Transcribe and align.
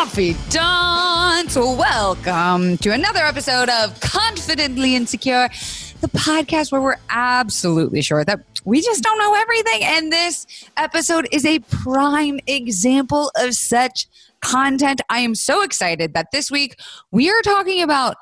confidants. 0.00 1.56
Welcome 1.56 2.78
to 2.78 2.90
another 2.90 3.20
episode 3.20 3.68
of 3.68 4.00
Confidently 4.00 4.94
Insecure, 4.94 5.50
the 6.00 6.08
podcast 6.08 6.72
where 6.72 6.80
we're 6.80 6.96
absolutely 7.10 8.00
sure 8.00 8.24
that 8.24 8.40
we 8.64 8.80
just 8.80 9.02
don't 9.02 9.18
know 9.18 9.34
everything. 9.34 9.84
And 9.84 10.10
this 10.10 10.46
episode 10.78 11.28
is 11.32 11.44
a 11.44 11.58
prime 11.58 12.40
example 12.46 13.30
of 13.36 13.52
such 13.52 14.06
content. 14.40 15.02
I 15.10 15.18
am 15.18 15.34
so 15.34 15.60
excited 15.62 16.14
that 16.14 16.28
this 16.32 16.50
week 16.50 16.80
we 17.10 17.28
are 17.28 17.42
talking 17.42 17.82
about 17.82 18.16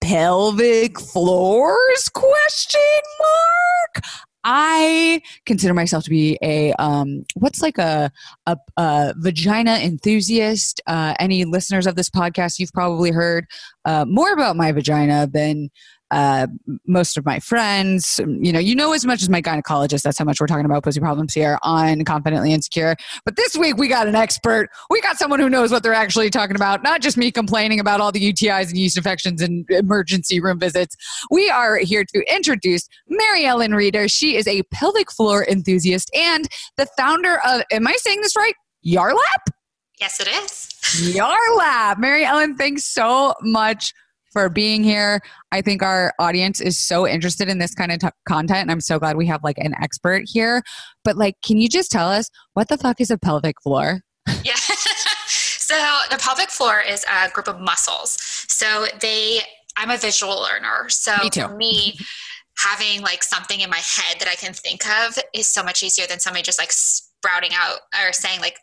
pelvic 0.00 1.00
floors 1.00 2.08
question 2.14 2.80
mark 3.18 4.04
I 4.48 5.20
consider 5.44 5.74
myself 5.74 6.04
to 6.04 6.10
be 6.10 6.38
a 6.40 6.72
um, 6.74 7.24
what's 7.34 7.62
like 7.62 7.78
a, 7.78 8.12
a, 8.46 8.56
a 8.76 9.12
vagina 9.16 9.72
enthusiast. 9.78 10.80
Uh, 10.86 11.14
any 11.18 11.44
listeners 11.44 11.84
of 11.84 11.96
this 11.96 12.08
podcast, 12.08 12.60
you've 12.60 12.72
probably 12.72 13.10
heard 13.10 13.46
uh, 13.86 14.04
more 14.06 14.32
about 14.32 14.56
my 14.56 14.70
vagina 14.70 15.26
than 15.26 15.68
uh, 16.10 16.46
most 16.86 17.16
of 17.16 17.24
my 17.24 17.40
friends. 17.40 18.20
You 18.24 18.52
know, 18.52 18.58
you 18.58 18.74
know 18.74 18.92
as 18.92 19.04
much 19.04 19.22
as 19.22 19.28
my 19.28 19.42
gynecologist. 19.42 20.02
That's 20.02 20.18
how 20.18 20.24
much 20.24 20.40
we're 20.40 20.46
talking 20.46 20.64
about 20.64 20.84
pussy 20.84 21.00
problems 21.00 21.34
here 21.34 21.58
on 21.62 22.04
Confidently 22.04 22.52
Insecure. 22.52 22.96
But 23.24 23.36
this 23.36 23.56
week 23.56 23.76
we 23.76 23.88
got 23.88 24.06
an 24.06 24.14
expert. 24.14 24.68
We 24.90 25.00
got 25.00 25.18
someone 25.18 25.40
who 25.40 25.50
knows 25.50 25.70
what 25.70 25.82
they're 25.82 25.94
actually 25.94 26.30
talking 26.30 26.56
about. 26.56 26.82
Not 26.82 27.00
just 27.00 27.16
me 27.16 27.30
complaining 27.30 27.80
about 27.80 28.00
all 28.00 28.12
the 28.12 28.32
UTIs 28.32 28.68
and 28.68 28.76
yeast 28.76 28.96
infections 28.96 29.42
and 29.42 29.68
emergency 29.70 30.40
room 30.40 30.58
visits. 30.58 30.96
We 31.30 31.50
are 31.50 31.78
here 31.78 32.04
to 32.04 32.34
introduce 32.34 32.88
Maryellen 33.10 33.74
Reider. 33.74 34.10
She 34.10 34.36
is 34.36 34.46
a 34.46 34.62
pelvic 34.72 35.10
floor 35.10 35.46
enthusiast 35.46 36.10
and 36.14 36.48
the 36.76 36.86
founder 36.96 37.38
of. 37.46 37.62
Am 37.72 37.86
I 37.86 37.94
saying 37.98 38.20
this 38.20 38.36
right? 38.36 38.54
Yarlap. 38.86 39.50
Yes, 40.00 40.20
it 40.20 40.28
is. 40.28 40.68
Yarlap. 41.16 41.98
Mary 41.98 42.24
Ellen, 42.24 42.56
thanks 42.56 42.84
so 42.84 43.34
much 43.42 43.92
for 44.36 44.50
being 44.50 44.84
here. 44.84 45.22
I 45.50 45.62
think 45.62 45.82
our 45.82 46.12
audience 46.18 46.60
is 46.60 46.78
so 46.78 47.08
interested 47.08 47.48
in 47.48 47.58
this 47.58 47.74
kind 47.74 47.90
of 47.90 48.00
t- 48.00 48.08
content, 48.28 48.60
and 48.60 48.70
I'm 48.70 48.82
so 48.82 48.98
glad 48.98 49.16
we 49.16 49.26
have 49.28 49.42
like 49.42 49.56
an 49.56 49.74
expert 49.80 50.24
here. 50.26 50.62
But 51.04 51.16
like, 51.16 51.36
can 51.42 51.56
you 51.56 51.70
just 51.70 51.90
tell 51.90 52.10
us 52.10 52.28
what 52.52 52.68
the 52.68 52.76
fuck 52.76 53.00
is 53.00 53.10
a 53.10 53.16
pelvic 53.16 53.56
floor? 53.62 54.02
Yeah. 54.44 54.54
so 55.26 55.74
the 56.10 56.18
pelvic 56.18 56.50
floor 56.50 56.80
is 56.80 57.04
a 57.10 57.30
group 57.30 57.48
of 57.48 57.60
muscles. 57.60 58.18
So 58.48 58.86
they, 59.00 59.40
I'm 59.76 59.90
a 59.90 59.96
visual 59.96 60.42
learner. 60.42 60.90
So 60.90 61.16
me 61.22 61.30
too. 61.30 61.42
for 61.42 61.56
me, 61.56 61.98
having 62.58 63.00
like 63.00 63.22
something 63.22 63.60
in 63.60 63.70
my 63.70 63.78
head 63.78 64.18
that 64.18 64.28
I 64.28 64.34
can 64.34 64.52
think 64.52 64.86
of 64.86 65.18
is 65.32 65.46
so 65.46 65.62
much 65.62 65.82
easier 65.82 66.06
than 66.06 66.20
somebody 66.20 66.42
just 66.42 66.60
like 66.60 66.72
sprouting 66.72 67.52
out 67.54 67.78
or 67.94 68.12
saying 68.12 68.40
like 68.40 68.58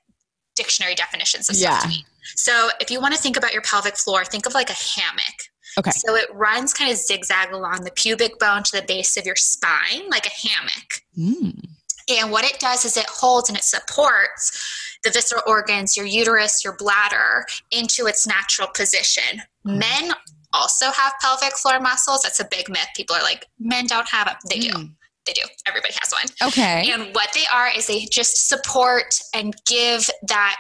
dictionary 0.55 0.93
definitions 0.93 1.49
of 1.49 1.55
yeah. 1.55 1.79
stuff 1.79 1.83
to 1.83 1.87
me. 1.89 2.05
So 2.35 2.69
if 2.79 2.91
you 2.91 3.01
want 3.01 3.15
to 3.15 3.19
think 3.19 3.37
about 3.37 3.53
your 3.53 3.63
pelvic 3.63 3.97
floor, 3.97 4.23
think 4.23 4.45
of 4.45 4.53
like 4.53 4.69
a 4.69 4.73
hammock. 4.73 5.42
Okay. 5.77 5.91
So 5.91 6.15
it 6.15 6.27
runs 6.33 6.73
kind 6.73 6.91
of 6.91 6.97
zigzag 6.97 7.51
along 7.51 7.83
the 7.83 7.91
pubic 7.91 8.39
bone 8.39 8.63
to 8.63 8.79
the 8.79 8.85
base 8.87 9.17
of 9.17 9.25
your 9.25 9.35
spine, 9.35 10.09
like 10.09 10.25
a 10.25 10.47
hammock. 10.47 11.01
Mm. 11.17 11.65
And 12.09 12.31
what 12.31 12.45
it 12.45 12.59
does 12.59 12.85
is 12.85 12.97
it 12.97 13.05
holds 13.07 13.49
and 13.49 13.57
it 13.57 13.63
supports 13.63 14.97
the 15.03 15.09
visceral 15.09 15.41
organs, 15.47 15.95
your 15.97 16.05
uterus, 16.05 16.63
your 16.63 16.75
bladder, 16.77 17.45
into 17.71 18.07
its 18.07 18.27
natural 18.27 18.67
position. 18.73 19.41
Mm. 19.65 19.79
Men 19.79 20.11
also 20.53 20.91
have 20.91 21.13
pelvic 21.21 21.53
floor 21.57 21.79
muscles. 21.79 22.21
That's 22.21 22.39
a 22.39 22.45
big 22.45 22.69
myth. 22.69 22.87
People 22.95 23.15
are 23.15 23.23
like, 23.23 23.47
men 23.59 23.85
don't 23.87 24.07
have 24.09 24.27
them. 24.27 24.35
They 24.49 24.59
mm. 24.59 24.71
do. 24.71 24.89
They 25.25 25.33
do. 25.33 25.41
Everybody 25.65 25.93
has 26.01 26.11
one. 26.11 26.49
Okay. 26.49 26.91
And 26.91 27.13
what 27.15 27.29
they 27.33 27.45
are 27.53 27.69
is 27.75 27.87
they 27.87 28.05
just 28.11 28.49
support 28.49 29.15
and 29.33 29.55
give 29.65 30.09
that 30.27 30.57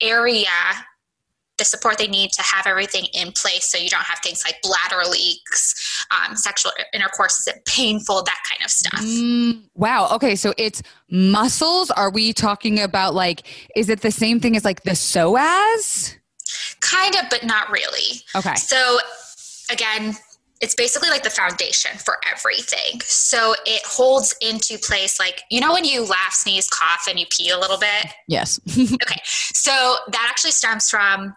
area 0.00 0.48
the 1.58 1.64
support 1.64 1.98
they 1.98 2.08
need 2.08 2.32
to 2.32 2.42
have 2.42 2.66
everything 2.66 3.04
in 3.12 3.30
place 3.32 3.70
so 3.70 3.78
you 3.78 3.88
don't 3.88 4.04
have 4.04 4.18
things 4.20 4.42
like 4.44 4.56
bladder 4.62 5.08
leaks, 5.08 6.06
um, 6.10 6.36
sexual 6.36 6.72
intercourse 6.92 7.40
is 7.40 7.46
it 7.48 7.64
painful, 7.66 8.22
that 8.22 8.40
kind 8.48 8.64
of 8.64 8.70
stuff. 8.70 9.00
Mm, 9.00 9.62
wow. 9.74 10.08
Okay. 10.12 10.34
So 10.34 10.54
it's 10.56 10.82
muscles. 11.10 11.90
Are 11.90 12.10
we 12.10 12.32
talking 12.32 12.80
about 12.80 13.14
like, 13.14 13.42
is 13.76 13.88
it 13.88 14.00
the 14.00 14.10
same 14.10 14.40
thing 14.40 14.56
as 14.56 14.64
like 14.64 14.82
the 14.82 14.92
psoas? 14.92 16.16
Kind 16.80 17.14
of, 17.16 17.26
but 17.30 17.44
not 17.44 17.70
really. 17.70 18.20
Okay. 18.34 18.54
So 18.54 18.98
again, 19.70 20.16
it's 20.62 20.76
basically 20.76 21.10
like 21.10 21.24
the 21.24 21.30
foundation 21.30 21.90
for 21.98 22.18
everything. 22.32 23.00
So 23.02 23.54
it 23.66 23.82
holds 23.84 24.34
into 24.40 24.78
place, 24.78 25.18
like, 25.18 25.42
you 25.50 25.60
know, 25.60 25.72
when 25.72 25.84
you 25.84 26.04
laugh, 26.04 26.32
sneeze, 26.32 26.68
cough, 26.68 27.06
and 27.08 27.18
you 27.18 27.26
pee 27.30 27.50
a 27.50 27.58
little 27.58 27.78
bit? 27.78 28.12
Yes. 28.28 28.60
okay. 28.70 29.20
So 29.24 29.96
that 30.08 30.26
actually 30.30 30.52
stems 30.52 30.88
from 30.88 31.34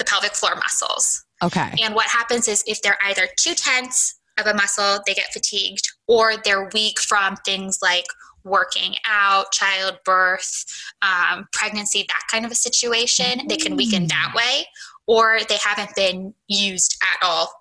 the 0.00 0.04
pelvic 0.04 0.32
floor 0.32 0.56
muscles. 0.56 1.24
Okay. 1.42 1.74
And 1.82 1.94
what 1.94 2.06
happens 2.06 2.48
is 2.48 2.64
if 2.66 2.82
they're 2.82 2.98
either 3.06 3.28
too 3.38 3.54
tense 3.54 4.18
of 4.38 4.46
a 4.46 4.54
muscle, 4.54 5.00
they 5.06 5.14
get 5.14 5.32
fatigued, 5.32 5.92
or 6.08 6.32
they're 6.44 6.68
weak 6.74 6.98
from 6.98 7.36
things 7.44 7.78
like 7.82 8.06
working 8.42 8.96
out, 9.06 9.52
childbirth, 9.52 10.64
um, 11.02 11.46
pregnancy, 11.52 12.04
that 12.08 12.22
kind 12.30 12.44
of 12.46 12.50
a 12.50 12.54
situation, 12.54 13.46
they 13.48 13.56
can 13.56 13.76
weaken 13.76 14.06
that 14.08 14.32
mm. 14.32 14.36
way, 14.36 14.66
or 15.06 15.40
they 15.48 15.58
haven't 15.62 15.94
been 15.94 16.34
used 16.48 16.96
at 17.02 17.26
all 17.26 17.52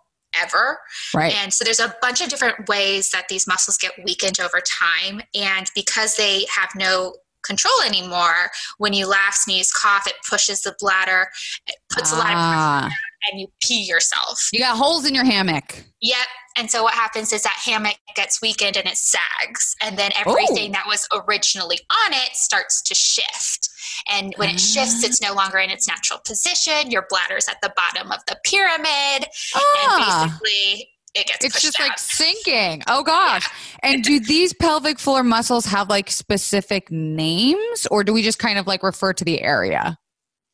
ever. 0.41 0.79
Right. 1.13 1.33
And 1.35 1.53
so 1.53 1.66
there's 1.66 1.79
a 1.79 1.94
bunch 2.01 2.21
of 2.21 2.29
different 2.29 2.69
ways 2.69 3.09
that 3.11 3.27
these 3.29 3.47
muscles 3.47 3.77
get 3.77 3.91
weakened 4.06 4.39
over 4.39 4.61
time. 4.61 5.21
And 5.35 5.67
because 5.75 6.16
they 6.16 6.45
have 6.56 6.69
no 6.75 7.16
control 7.44 7.81
anymore. 7.85 8.50
When 8.77 8.94
you 8.94 9.07
laugh, 9.07 9.33
sneeze, 9.33 9.72
cough, 9.72 10.07
it 10.07 10.16
pushes 10.29 10.61
the 10.61 10.75
bladder, 10.79 11.29
it 11.67 11.75
puts 11.89 12.13
ah. 12.13 12.16
a 12.16 12.17
lot 12.17 12.31
of 12.31 12.38
ah. 12.38 12.79
pressure 12.81 12.95
and 13.29 13.39
you 13.39 13.47
pee 13.61 13.83
yourself. 13.83 14.50
You 14.51 14.59
got 14.59 14.77
holes 14.77 15.05
in 15.05 15.13
your 15.13 15.25
hammock. 15.25 15.83
Yep. 16.01 16.27
And 16.57 16.69
so 16.69 16.83
what 16.83 16.94
happens 16.94 17.31
is 17.33 17.44
that 17.44 17.55
hammock 17.63 17.97
gets 18.16 18.41
weakened 18.41 18.77
and 18.77 18.88
it 18.88 18.97
sags. 18.97 19.75
And 19.81 19.97
then 19.97 20.11
everything 20.16 20.69
Ooh. 20.69 20.73
that 20.73 20.85
was 20.88 21.07
originally 21.13 21.79
on 21.91 22.13
it 22.13 22.35
starts 22.35 22.81
to 22.83 22.95
shift. 22.95 23.69
And 24.09 24.33
when 24.38 24.50
it 24.50 24.59
shifts, 24.59 25.03
it's 25.03 25.21
no 25.21 25.33
longer 25.33 25.57
in 25.57 25.69
its 25.69 25.88
natural 25.88 26.19
position. 26.25 26.91
Your 26.91 27.06
bladder's 27.09 27.47
at 27.47 27.57
the 27.61 27.73
bottom 27.75 28.11
of 28.11 28.19
the 28.27 28.38
pyramid. 28.45 29.27
Ah. 29.56 30.23
And 30.23 30.31
basically, 30.31 30.89
it 31.16 31.28
gets 31.28 31.46
it's 31.46 31.62
just 31.62 31.80
out. 31.80 31.90
like 31.90 32.00
sinking 32.00 32.81
oh 32.88 33.03
gosh 33.03 33.47
yeah. 33.84 33.92
and 33.92 34.03
do 34.03 34.20
these 34.20 34.53
pelvic 34.53 35.00
floor 35.00 35.24
muscles 35.24 35.66
have 35.66 35.90
like 35.90 36.09
specific 36.09 36.90
names 36.92 37.88
or 37.90 38.03
do 38.03 38.14
we 38.14 38.22
just 38.22 38.40
kind 38.40 38.59
of 38.59 38.68
like 38.68 38.84
refer 38.84 39.14
to 39.14 39.24
the 39.24 39.42
area 39.42 39.98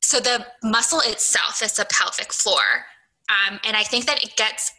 so 0.01 0.19
the 0.19 0.45
muscle 0.63 1.01
itself 1.05 1.61
is 1.61 1.77
a 1.79 1.85
pelvic 1.85 2.31
floor 2.31 2.85
um, 3.29 3.59
and 3.65 3.75
i 3.75 3.83
think 3.83 4.05
that 4.05 4.23
it 4.23 4.35
gets 4.35 4.71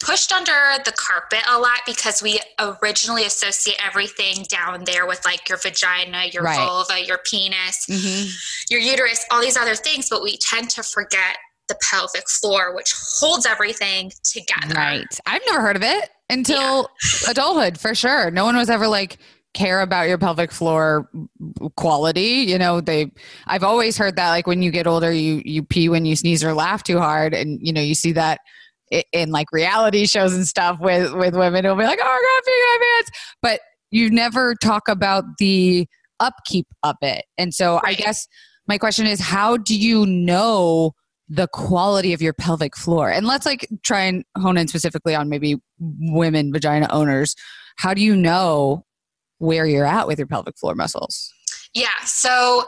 pushed 0.00 0.32
under 0.32 0.82
the 0.84 0.92
carpet 0.92 1.40
a 1.48 1.58
lot 1.58 1.80
because 1.86 2.22
we 2.22 2.38
originally 2.82 3.24
associate 3.24 3.78
everything 3.84 4.44
down 4.48 4.84
there 4.84 5.06
with 5.06 5.24
like 5.24 5.48
your 5.48 5.58
vagina, 5.58 6.24
your 6.32 6.42
right. 6.42 6.56
vulva, 6.56 7.02
your 7.04 7.18
penis, 7.24 7.86
mm-hmm. 7.88 8.28
your 8.70 8.80
uterus, 8.80 9.24
all 9.30 9.40
these 9.40 9.56
other 9.56 9.74
things, 9.74 10.08
but 10.10 10.22
we 10.22 10.36
tend 10.36 10.68
to 10.70 10.82
forget 10.82 11.36
the 11.68 11.76
pelvic 11.90 12.28
floor, 12.28 12.74
which 12.74 12.92
holds 13.18 13.46
everything 13.46 14.10
together. 14.22 14.74
Right. 14.74 15.18
I've 15.26 15.42
never 15.46 15.60
heard 15.60 15.76
of 15.76 15.82
it 15.82 16.10
until 16.28 16.88
yeah. 17.24 17.30
adulthood, 17.30 17.78
for 17.78 17.94
sure. 17.94 18.30
No 18.30 18.44
one 18.44 18.56
was 18.56 18.70
ever 18.70 18.88
like, 18.88 19.18
care 19.54 19.80
about 19.80 20.08
your 20.08 20.18
pelvic 20.18 20.50
floor 20.50 21.08
quality 21.76 22.44
you 22.44 22.58
know 22.58 22.80
they 22.80 23.10
i've 23.46 23.62
always 23.62 23.96
heard 23.96 24.16
that 24.16 24.30
like 24.30 24.48
when 24.48 24.60
you 24.60 24.70
get 24.72 24.86
older 24.86 25.12
you 25.12 25.40
you 25.44 25.62
pee 25.62 25.88
when 25.88 26.04
you 26.04 26.16
sneeze 26.16 26.42
or 26.42 26.52
laugh 26.52 26.82
too 26.82 26.98
hard 26.98 27.32
and 27.32 27.64
you 27.64 27.72
know 27.72 27.80
you 27.80 27.94
see 27.94 28.10
that 28.10 28.40
in 29.12 29.30
like 29.30 29.46
reality 29.52 30.06
shows 30.06 30.34
and 30.34 30.46
stuff 30.46 30.78
with 30.80 31.14
with 31.14 31.36
women 31.36 31.64
who'll 31.64 31.76
be 31.76 31.84
like 31.84 32.00
oh 32.02 32.04
god 32.04 32.44
pee 32.44 32.52
my 32.52 32.78
pants 32.80 33.10
but 33.40 33.60
you 33.90 34.10
never 34.10 34.56
talk 34.56 34.88
about 34.88 35.24
the 35.38 35.86
upkeep 36.18 36.66
of 36.82 36.96
it 37.00 37.24
and 37.38 37.54
so 37.54 37.76
right. 37.76 37.84
i 37.86 37.94
guess 37.94 38.26
my 38.66 38.76
question 38.76 39.06
is 39.06 39.20
how 39.20 39.56
do 39.56 39.78
you 39.78 40.04
know 40.04 40.92
the 41.28 41.48
quality 41.48 42.12
of 42.12 42.20
your 42.20 42.32
pelvic 42.32 42.76
floor. 42.76 43.10
And 43.10 43.26
let's 43.26 43.46
like 43.46 43.68
try 43.82 44.00
and 44.02 44.24
hone 44.36 44.56
in 44.56 44.68
specifically 44.68 45.14
on 45.14 45.28
maybe 45.28 45.56
women 45.78 46.52
vagina 46.52 46.86
owners. 46.90 47.34
How 47.76 47.94
do 47.94 48.02
you 48.02 48.14
know 48.14 48.84
where 49.38 49.66
you're 49.66 49.86
at 49.86 50.06
with 50.06 50.18
your 50.18 50.26
pelvic 50.26 50.58
floor 50.58 50.74
muscles? 50.74 51.32
Yeah 51.74 51.88
so 52.04 52.64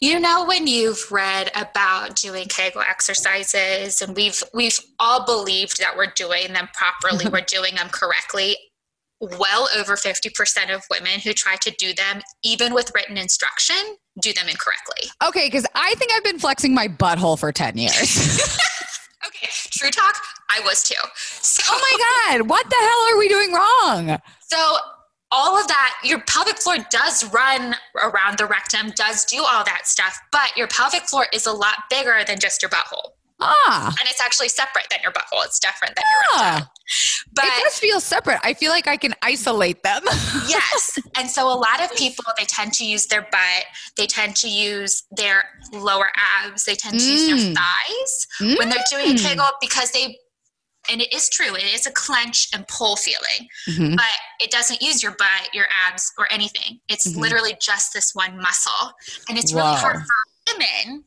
you 0.00 0.18
know 0.18 0.44
when 0.44 0.66
you've 0.66 1.10
read 1.12 1.52
about 1.54 2.16
doing 2.16 2.46
kegel 2.48 2.82
exercises 2.82 4.02
and 4.02 4.16
we've 4.16 4.42
we've 4.52 4.78
all 4.98 5.24
believed 5.24 5.78
that 5.78 5.96
we're 5.96 6.12
doing 6.16 6.52
them 6.52 6.68
properly 6.74 7.26
we're 7.32 7.42
doing 7.42 7.76
them 7.76 7.88
correctly 7.90 8.56
well 9.20 9.68
over 9.76 9.96
50% 9.96 10.74
of 10.74 10.84
women 10.90 11.20
who 11.20 11.32
try 11.32 11.56
to 11.56 11.70
do 11.78 11.92
them, 11.94 12.20
even 12.42 12.74
with 12.74 12.92
written 12.94 13.16
instruction, 13.16 13.96
do 14.20 14.32
them 14.32 14.48
incorrectly. 14.48 15.10
Okay, 15.26 15.46
because 15.46 15.66
I 15.74 15.94
think 15.94 16.12
I've 16.12 16.24
been 16.24 16.38
flexing 16.38 16.74
my 16.74 16.88
butthole 16.88 17.38
for 17.38 17.52
10 17.52 17.76
years. 17.76 17.92
okay, 19.26 19.48
true 19.70 19.90
talk, 19.90 20.14
I 20.50 20.60
was 20.60 20.82
too. 20.82 20.94
So, 21.16 21.62
oh 21.68 21.80
my 21.80 22.38
God, 22.38 22.48
what 22.48 22.68
the 22.68 22.76
hell 22.76 23.14
are 23.14 23.18
we 23.18 23.28
doing 23.28 23.52
wrong? 23.52 24.18
So, 24.40 24.76
all 25.32 25.58
of 25.58 25.66
that, 25.66 25.96
your 26.04 26.20
pelvic 26.28 26.58
floor 26.58 26.76
does 26.90 27.24
run 27.32 27.74
around 28.00 28.38
the 28.38 28.46
rectum, 28.46 28.92
does 28.94 29.24
do 29.24 29.38
all 29.38 29.64
that 29.64 29.86
stuff, 29.86 30.16
but 30.30 30.56
your 30.56 30.68
pelvic 30.68 31.02
floor 31.02 31.26
is 31.32 31.46
a 31.46 31.52
lot 31.52 31.74
bigger 31.90 32.22
than 32.24 32.38
just 32.38 32.62
your 32.62 32.70
butthole. 32.70 33.13
Ah. 33.40 33.88
And 33.88 34.08
it's 34.08 34.20
actually 34.24 34.48
separate 34.48 34.86
than 34.90 35.00
your 35.02 35.12
butthole. 35.12 35.44
It's 35.44 35.58
different 35.58 35.94
than 35.96 36.04
your 36.10 36.40
Ah. 36.40 36.52
rectum. 36.54 36.68
But 37.34 37.44
it 37.46 37.62
does 37.64 37.78
feel 37.78 38.00
separate. 38.00 38.38
I 38.44 38.54
feel 38.54 38.70
like 38.70 38.86
I 38.86 38.96
can 38.96 39.14
isolate 39.22 39.82
them. 39.82 40.02
yes. 40.46 40.98
And 41.16 41.28
so 41.28 41.48
a 41.48 41.54
lot 41.58 41.82
of 41.82 41.92
people, 41.96 42.24
they 42.38 42.44
tend 42.44 42.72
to 42.74 42.84
use 42.84 43.06
their 43.06 43.22
butt, 43.22 43.64
they 43.96 44.06
tend 44.06 44.36
to 44.36 44.48
use 44.48 45.02
their 45.10 45.42
lower 45.72 46.10
abs, 46.44 46.64
they 46.64 46.74
tend 46.76 47.00
to 47.00 47.04
use 47.04 47.26
their 47.26 47.36
Mm. 47.52 47.56
thighs 47.56 48.26
when 48.58 48.68
they're 48.68 48.84
doing 48.90 49.10
a 49.10 49.14
Mm. 49.14 49.22
Kegel 49.22 49.48
because 49.60 49.90
they, 49.90 50.16
and 50.88 51.00
it 51.00 51.12
is 51.12 51.28
true, 51.28 51.54
it 51.56 51.64
is 51.64 51.86
a 51.86 51.90
clench 51.90 52.48
and 52.54 52.68
pull 52.68 52.94
feeling, 52.96 53.48
Mhm. 53.68 53.96
but 53.96 54.14
it 54.38 54.50
doesn't 54.52 54.80
use 54.80 55.02
your 55.02 55.12
butt, 55.12 55.52
your 55.52 55.66
abs, 55.86 56.12
or 56.18 56.30
anything. 56.32 56.78
It's 56.88 57.08
Mhm. 57.08 57.16
literally 57.16 57.56
just 57.60 57.92
this 57.92 58.10
one 58.14 58.36
muscle. 58.40 58.92
And 59.28 59.38
it's 59.38 59.52
really 59.52 59.74
hard 59.74 60.02
for 60.06 60.54
women 60.54 61.04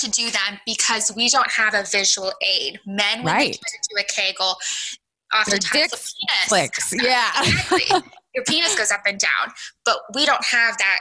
to 0.00 0.10
do 0.10 0.30
them 0.30 0.58
because 0.66 1.12
we 1.14 1.28
don't 1.28 1.50
have 1.50 1.74
a 1.74 1.84
visual 1.84 2.32
aid. 2.42 2.80
Men, 2.86 3.18
when 3.22 3.34
Right. 3.34 3.52
they 3.52 3.58
try 3.58 3.78
to 3.82 3.88
do 3.94 4.00
a 4.00 4.04
Kegel, 4.04 4.56
Their 5.32 5.40
oftentimes 5.40 5.90
the 5.90 5.96
penis 5.96 6.48
Clicks. 6.48 6.92
Yeah. 7.02 7.30
exactly. 7.42 8.10
Your 8.34 8.44
penis 8.44 8.76
goes 8.76 8.90
up 8.92 9.00
and 9.06 9.18
down, 9.18 9.52
but 9.84 9.98
we 10.14 10.24
don't 10.24 10.44
have 10.44 10.78
that 10.78 11.00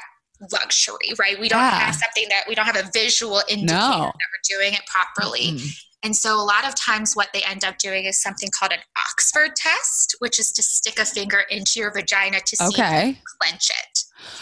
luxury, 0.51 1.13
right? 1.19 1.39
We 1.39 1.49
don't 1.49 1.59
Yeah. 1.59 1.79
have 1.79 1.95
something 1.95 2.27
that 2.29 2.45
we 2.47 2.55
don't 2.55 2.65
have 2.65 2.75
a 2.77 2.89
visual 2.93 3.43
indicator 3.47 3.79
No. 3.79 3.89
that 4.05 4.13
we're 4.13 4.57
doing 4.57 4.73
it 4.73 4.81
properly. 4.87 5.51
Mm. 5.53 5.75
And 6.01 6.15
so 6.15 6.35
a 6.39 6.41
lot 6.41 6.65
of 6.65 6.75
times 6.75 7.13
what 7.15 7.27
they 7.33 7.43
end 7.43 7.65
up 7.65 7.77
doing 7.77 8.05
is 8.05 8.21
something 8.21 8.49
called 8.51 8.71
an 8.71 8.79
Oxford 8.97 9.55
test, 9.57 10.15
which 10.19 10.39
is 10.39 10.51
to 10.53 10.63
stick 10.63 10.97
a 10.97 11.05
finger 11.05 11.41
into 11.49 11.73
your 11.79 11.91
vagina 11.91 12.39
to 12.39 12.55
see 12.55 12.63
if 12.63 13.07
you 13.07 13.15
clench 13.41 13.69
it. 13.69 13.99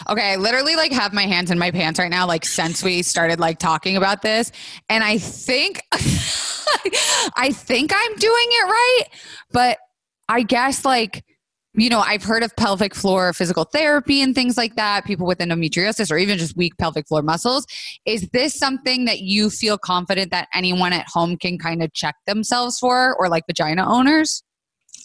Okay, 0.08 0.32
I 0.32 0.36
literally 0.36 0.76
like 0.76 0.92
have 0.92 1.12
my 1.12 1.24
hands 1.24 1.50
in 1.50 1.58
my 1.58 1.70
pants 1.70 1.98
right 1.98 2.10
now, 2.10 2.26
like 2.26 2.44
since 2.44 2.82
we 2.82 3.02
started 3.02 3.40
like 3.40 3.58
talking 3.58 3.96
about 3.96 4.22
this. 4.22 4.52
And 4.88 5.04
I 5.04 5.18
think 5.18 5.82
I 5.92 7.50
think 7.52 7.92
I'm 7.94 8.14
doing 8.16 8.46
it 8.48 8.64
right, 8.66 9.04
but 9.52 9.78
I 10.28 10.42
guess 10.42 10.84
like 10.84 11.24
you 11.74 11.88
know, 11.88 12.00
I've 12.00 12.24
heard 12.24 12.42
of 12.42 12.54
pelvic 12.56 12.94
floor 12.94 13.32
physical 13.32 13.64
therapy 13.64 14.20
and 14.20 14.34
things 14.34 14.56
like 14.56 14.74
that, 14.76 15.04
people 15.04 15.26
with 15.26 15.38
endometriosis 15.38 16.10
or 16.10 16.18
even 16.18 16.36
just 16.36 16.56
weak 16.56 16.76
pelvic 16.78 17.06
floor 17.06 17.22
muscles. 17.22 17.66
Is 18.04 18.28
this 18.32 18.58
something 18.58 19.04
that 19.04 19.20
you 19.20 19.48
feel 19.48 19.78
confident 19.78 20.32
that 20.32 20.48
anyone 20.52 20.92
at 20.92 21.06
home 21.08 21.36
can 21.36 21.56
kind 21.56 21.82
of 21.82 21.92
check 21.92 22.16
themselves 22.26 22.78
for 22.78 23.14
or 23.16 23.28
like 23.28 23.44
vagina 23.46 23.88
owners? 23.88 24.42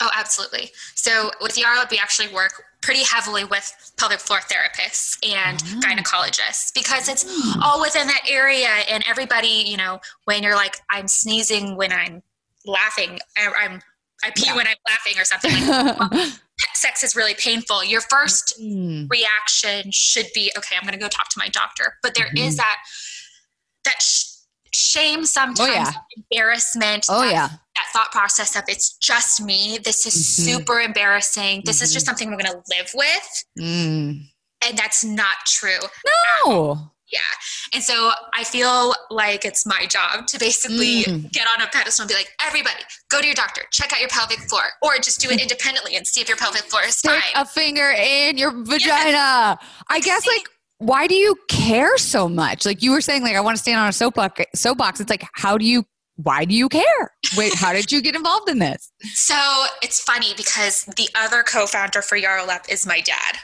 Oh, 0.01 0.09
absolutely. 0.15 0.71
So 0.95 1.31
with 1.41 1.55
Yarlap, 1.55 1.91
we 1.91 1.99
actually 1.99 2.33
work 2.33 2.63
pretty 2.83 3.03
heavily 3.03 3.45
with 3.45 3.91
pelvic 3.97 4.19
floor 4.19 4.39
therapists 4.41 5.17
and 5.27 5.61
Ah. 5.63 5.79
gynecologists 5.87 6.71
because 6.75 7.07
it's 7.07 7.25
all 7.63 7.79
within 7.81 8.05
that 8.07 8.21
area. 8.29 8.67
And 8.89 9.03
everybody, 9.07 9.63
you 9.65 9.77
know, 9.77 9.99
when 10.25 10.43
you're 10.43 10.55
like, 10.55 10.75
I'm 10.89 11.07
sneezing 11.07 11.75
when 11.77 11.91
I'm 11.93 12.21
laughing, 12.65 13.19
I'm 13.37 13.81
I 14.25 14.29
pee 14.31 14.43
Yeah. 14.45 14.55
when 14.55 14.67
I'm 14.67 14.75
laughing 14.87 15.19
or 15.19 15.25
something 15.25 15.51
like 15.67 16.33
sex 16.75 17.03
is 17.03 17.13
really 17.15 17.33
painful. 17.33 17.83
Your 17.83 17.99
first 18.01 18.53
Mm. 18.61 19.09
reaction 19.09 19.91
should 19.91 20.27
be, 20.33 20.51
okay, 20.57 20.75
I'm 20.77 20.83
going 20.83 20.93
to 20.93 20.99
go 20.99 21.09
talk 21.09 21.27
to 21.29 21.39
my 21.39 21.49
doctor. 21.49 21.97
But 22.03 22.15
there 22.15 22.29
is 22.35 22.53
Mhm. 22.55 22.57
that 22.57 22.77
that 23.85 24.01
sh- 24.01 24.23
shame 24.73 25.25
sometimes, 25.25 25.73
yeah. 25.73 25.91
embarrassment, 26.15 27.05
Oh 27.09 27.21
that 27.21 27.31
yeah. 27.31 27.49
That 27.75 27.85
thought 27.93 28.11
process 28.11 28.55
of 28.55 28.63
it's 28.67 28.93
just 28.97 29.41
me. 29.41 29.79
This 29.83 30.05
is 30.05 30.13
Mhm. 30.15 30.45
super 30.53 30.79
embarrassing. 30.81 31.63
This 31.65 31.81
is 31.81 31.91
just 31.93 32.05
Mhm. 32.05 32.09
something 32.09 32.29
we're 32.31 32.37
going 32.43 32.51
to 32.51 32.63
live 32.77 32.91
with. 32.93 33.43
Mm. 33.59 34.27
And 34.65 34.77
that's 34.77 35.03
not 35.03 35.37
true. 35.47 35.79
No. 36.45 36.89
Yeah. 37.11 37.19
And 37.73 37.83
so 37.83 38.11
I 38.33 38.43
feel 38.43 38.95
like 39.11 39.45
it's 39.45 39.65
my 39.65 39.85
job 39.85 40.25
to 40.27 40.39
basically 40.39 41.03
Mm. 41.03 41.31
get 41.31 41.47
on 41.47 41.61
a 41.61 41.67
pedestal 41.67 42.03
and 42.03 42.09
be 42.09 42.15
like, 42.15 42.31
everybody, 42.43 42.81
go 43.09 43.19
to 43.19 43.25
your 43.25 43.35
doctor, 43.35 43.63
check 43.71 43.93
out 43.93 43.99
your 43.99 44.09
pelvic 44.09 44.39
floor, 44.49 44.63
or 44.81 44.97
just 44.97 45.19
do 45.19 45.29
it 45.29 45.39
independently 45.39 45.95
and 45.95 46.07
see 46.07 46.21
if 46.21 46.27
your 46.27 46.37
pelvic 46.37 46.63
floor 46.69 46.81
is 46.83 46.95
Stick 46.95 47.11
fine. 47.11 47.21
a 47.35 47.45
finger 47.45 47.91
in 47.91 48.37
your 48.37 48.51
vagina. 48.51 49.59
I 49.89 49.99
guess 49.99 50.25
like 50.25 50.47
why 50.79 51.07
do 51.07 51.13
you 51.15 51.35
care 51.49 51.97
so 51.97 52.27
much? 52.27 52.65
Like 52.65 52.81
you 52.81 52.91
were 52.91 52.99
saying, 53.01 53.21
like 53.23 53.35
I 53.35 53.41
want 53.41 53.57
to 53.57 53.61
stand 53.61 53.79
on 53.79 53.87
a 53.87 53.93
soapbox. 53.93 54.41
Soapbox. 54.55 54.99
It's 54.99 55.09
like 55.09 55.23
how 55.33 55.57
do 55.57 55.65
you? 55.65 55.85
Why 56.15 56.45
do 56.45 56.53
you 56.53 56.69
care? 56.69 57.11
Wait, 57.35 57.55
how 57.55 57.73
did 57.73 57.91
you 57.91 58.01
get 58.01 58.15
involved 58.15 58.49
in 58.49 58.59
this? 58.59 58.91
So 59.13 59.65
it's 59.81 59.99
funny 59.99 60.33
because 60.37 60.85
the 60.85 61.09
other 61.15 61.43
co 61.43 61.65
founder 61.65 62.01
for 62.01 62.17
Yarlap 62.17 62.69
is 62.69 62.85
my 62.85 63.01
dad. 63.01 63.37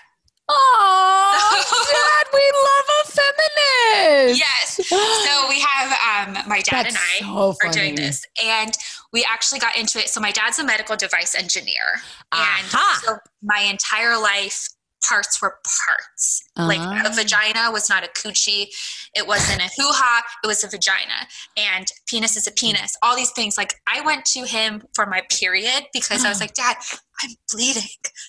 Oh, 0.52 1.62
Dad, 1.92 2.28
we 2.34 2.52
love 2.66 2.88
a 3.00 3.12
feminist. 3.12 4.40
Yes. 4.40 4.88
So 4.88 5.48
we 5.48 5.60
have 5.60 6.28
um, 6.28 6.50
my 6.50 6.62
dad 6.62 6.86
That's 6.86 6.96
and 6.96 6.98
I 6.98 7.20
so 7.20 7.56
are 7.64 7.72
doing 7.72 7.94
this. 7.94 8.26
And 8.44 8.76
we 9.14 9.24
actually 9.30 9.60
got 9.60 9.78
into 9.78 10.00
it. 10.00 10.10
So 10.10 10.20
my 10.20 10.32
dad's 10.32 10.58
a 10.58 10.64
medical 10.64 10.96
device 10.96 11.36
engineer. 11.36 12.02
And 12.32 12.66
so 13.04 13.18
my 13.44 13.62
entire 13.62 14.20
life, 14.20 14.70
parts 15.08 15.42
were 15.42 15.58
parts. 15.88 16.44
Like 16.58 16.80
Ah. 16.80 17.04
a 17.06 17.14
vagina 17.14 17.72
was 17.72 17.90
not 17.90 18.04
a 18.04 18.08
coochie. 18.08 18.68
It 19.16 19.26
wasn't 19.28 19.62
a 19.62 19.66
hoo 19.78 19.92
ha. 19.92 20.24
It 20.44 20.48
was 20.48 20.64
a 20.64 20.68
vagina. 20.68 21.28
And 21.58 21.88
penis 22.08 22.36
is 22.38 22.48
a 22.48 22.52
penis. 22.52 22.96
All 23.02 23.16
these 23.16 23.32
things. 23.32 23.58
Like 23.58 23.76
I 23.88 24.02
went 24.02 24.26
to 24.26 24.46
him 24.46 24.84
for 24.94 25.06
my 25.06 25.22
period 25.30 25.86
because 25.94 26.24
I 26.26 26.30
was 26.30 26.40
like, 26.42 26.54
Dad, 26.54 26.76
I'm 27.24 27.30
bleeding. 27.52 27.84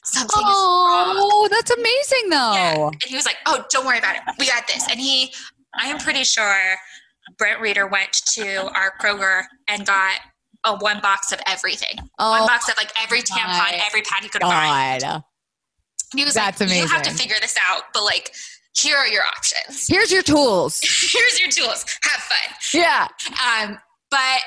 Something 0.05 0.39
is 0.41 0.45
wrong. 0.45 1.15
Oh, 1.19 1.49
that's 1.51 1.71
amazing 1.71 2.31
though. 2.31 2.53
Yeah. 2.55 2.87
And 2.87 3.03
he 3.07 3.15
was 3.17 3.27
like, 3.27 3.37
"Oh, 3.47 3.65
don't 3.71 3.87
worry 3.87 3.99
about 3.99 4.17
it. 4.17 4.23
We 4.39 4.47
got 4.47 4.67
this." 4.67 4.89
And 4.91 4.99
he, 4.99 5.33
I 5.79 5.87
am 5.89 5.99
pretty 5.99 6.25
sure, 6.25 6.77
Brent 7.39 7.61
Reider 7.61 7.89
went 7.91 8.13
to 8.33 8.65
our 8.75 8.93
Kroger 9.01 9.45
and 9.69 9.87
got 9.87 10.19
a 10.65 10.77
one 10.77 11.01
box 11.01 11.31
of 11.33 11.41
everything. 11.47 11.97
one 11.97 12.09
Oh 12.43 12.47
box 12.47 12.69
of 12.69 12.77
like 12.77 12.93
every 13.01 13.23
tampon, 13.23 13.81
every 13.87 14.03
pad 14.03 14.23
he 14.23 14.29
could 14.29 14.43
find. 14.43 15.03
God. 15.03 15.13
And 15.13 15.25
he 16.15 16.25
was 16.25 16.35
That's 16.35 16.61
like, 16.61 16.71
"You 16.71 16.87
have 16.87 17.03
to 17.03 17.11
figure 17.11 17.37
this 17.41 17.57
out, 17.69 17.83
but 17.93 18.03
like, 18.05 18.33
here 18.77 18.97
are 18.97 19.09
your 19.09 19.23
options. 19.23 19.87
Here's 19.89 20.11
your 20.11 20.23
tools. 20.23 20.81
Here's 21.13 21.41
your 21.41 21.51
tools. 21.51 21.85
Have 22.03 22.23
fun." 22.23 22.55
Yeah. 22.73 23.09
Um, 23.45 23.79
but 24.11 24.41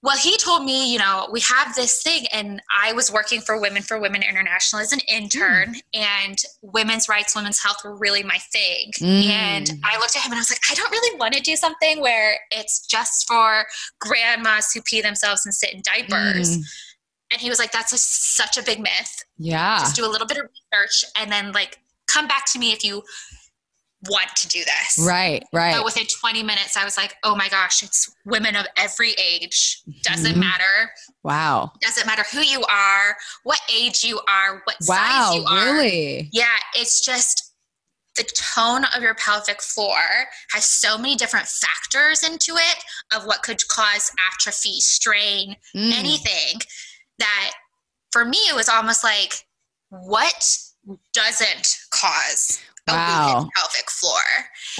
well, 0.00 0.16
he 0.16 0.36
told 0.36 0.64
me, 0.64 0.92
you 0.92 0.98
know, 0.98 1.28
we 1.32 1.40
have 1.40 1.74
this 1.74 2.02
thing, 2.02 2.26
and 2.32 2.62
I 2.76 2.92
was 2.92 3.10
working 3.10 3.40
for 3.40 3.60
Women 3.60 3.82
for 3.82 3.98
Women 3.98 4.22
International 4.22 4.80
as 4.80 4.92
an 4.92 5.00
intern, 5.08 5.74
and 5.92 6.38
women's 6.62 7.08
rights, 7.08 7.34
women's 7.34 7.60
health 7.60 7.78
were 7.84 7.96
really 7.96 8.22
my 8.22 8.38
thing. 8.52 8.92
Mm. 9.00 9.24
And 9.24 9.70
I 9.84 9.98
looked 9.98 10.16
at 10.16 10.22
him 10.22 10.30
and 10.30 10.38
I 10.38 10.40
was 10.40 10.50
like, 10.50 10.60
I 10.70 10.74
don't 10.74 10.90
really 10.90 11.18
want 11.18 11.34
to 11.34 11.40
do 11.40 11.56
something 11.56 12.00
where 12.00 12.38
it's 12.52 12.86
just 12.86 13.26
for 13.26 13.64
grandmas 14.00 14.70
who 14.72 14.82
pee 14.82 15.00
themselves 15.00 15.44
and 15.44 15.52
sit 15.52 15.72
in 15.72 15.82
diapers. 15.82 16.58
Mm. 16.58 16.64
And 17.32 17.40
he 17.40 17.48
was 17.48 17.58
like, 17.58 17.72
That's 17.72 17.92
a, 17.92 17.98
such 17.98 18.56
a 18.56 18.62
big 18.62 18.80
myth. 18.80 19.24
Yeah. 19.38 19.78
Just 19.78 19.96
do 19.96 20.04
a 20.04 20.10
little 20.10 20.26
bit 20.26 20.38
of 20.38 20.44
research 20.72 21.04
and 21.16 21.30
then, 21.30 21.52
like, 21.52 21.78
come 22.06 22.26
back 22.26 22.46
to 22.52 22.58
me 22.58 22.72
if 22.72 22.82
you 22.84 23.02
want 24.08 24.28
to 24.36 24.48
do 24.48 24.60
this. 24.60 25.04
Right. 25.06 25.44
Right. 25.52 25.74
But 25.74 25.84
within 25.84 26.04
20 26.06 26.42
minutes, 26.44 26.76
I 26.76 26.84
was 26.84 26.96
like, 26.96 27.16
oh 27.24 27.34
my 27.34 27.48
gosh, 27.48 27.82
it's 27.82 28.14
women 28.24 28.54
of 28.54 28.64
every 28.76 29.10
age. 29.14 29.82
Doesn't 30.02 30.34
Mhm. 30.36 30.38
matter. 30.38 30.92
Wow. 31.24 31.72
Doesn't 31.80 32.06
matter 32.06 32.22
who 32.30 32.40
you 32.40 32.62
are, 32.64 33.16
what 33.42 33.58
age 33.74 34.04
you 34.04 34.20
are, 34.28 34.62
what 34.64 34.80
size 34.82 34.96
Wow. 34.98 35.32
you 35.34 35.44
are. 35.46 35.64
Really? 35.74 36.28
Yeah, 36.32 36.56
it's 36.74 37.00
just 37.00 37.52
the 38.14 38.22
tone 38.24 38.84
of 38.96 39.02
your 39.02 39.14
pelvic 39.14 39.60
floor 39.60 39.98
has 40.52 40.64
so 40.64 40.96
many 40.96 41.16
different 41.16 41.48
factors 41.48 42.22
into 42.22 42.56
it 42.56 42.84
of 43.12 43.24
what 43.26 43.42
could 43.42 43.66
cause 43.68 44.12
atrophy, 44.32 44.80
strain, 44.80 45.56
Mm. 45.74 45.92
anything 45.92 46.60
that 47.18 47.50
for 48.12 48.24
me, 48.24 48.38
it 48.48 48.54
was 48.56 48.68
almost 48.68 49.04
like, 49.04 49.34
what 49.90 50.58
doesn't 51.12 51.76
cause 51.90 52.60
a 52.88 52.92
Wow. 52.92 53.48
pelvic 53.54 53.90
floor? 53.90 54.20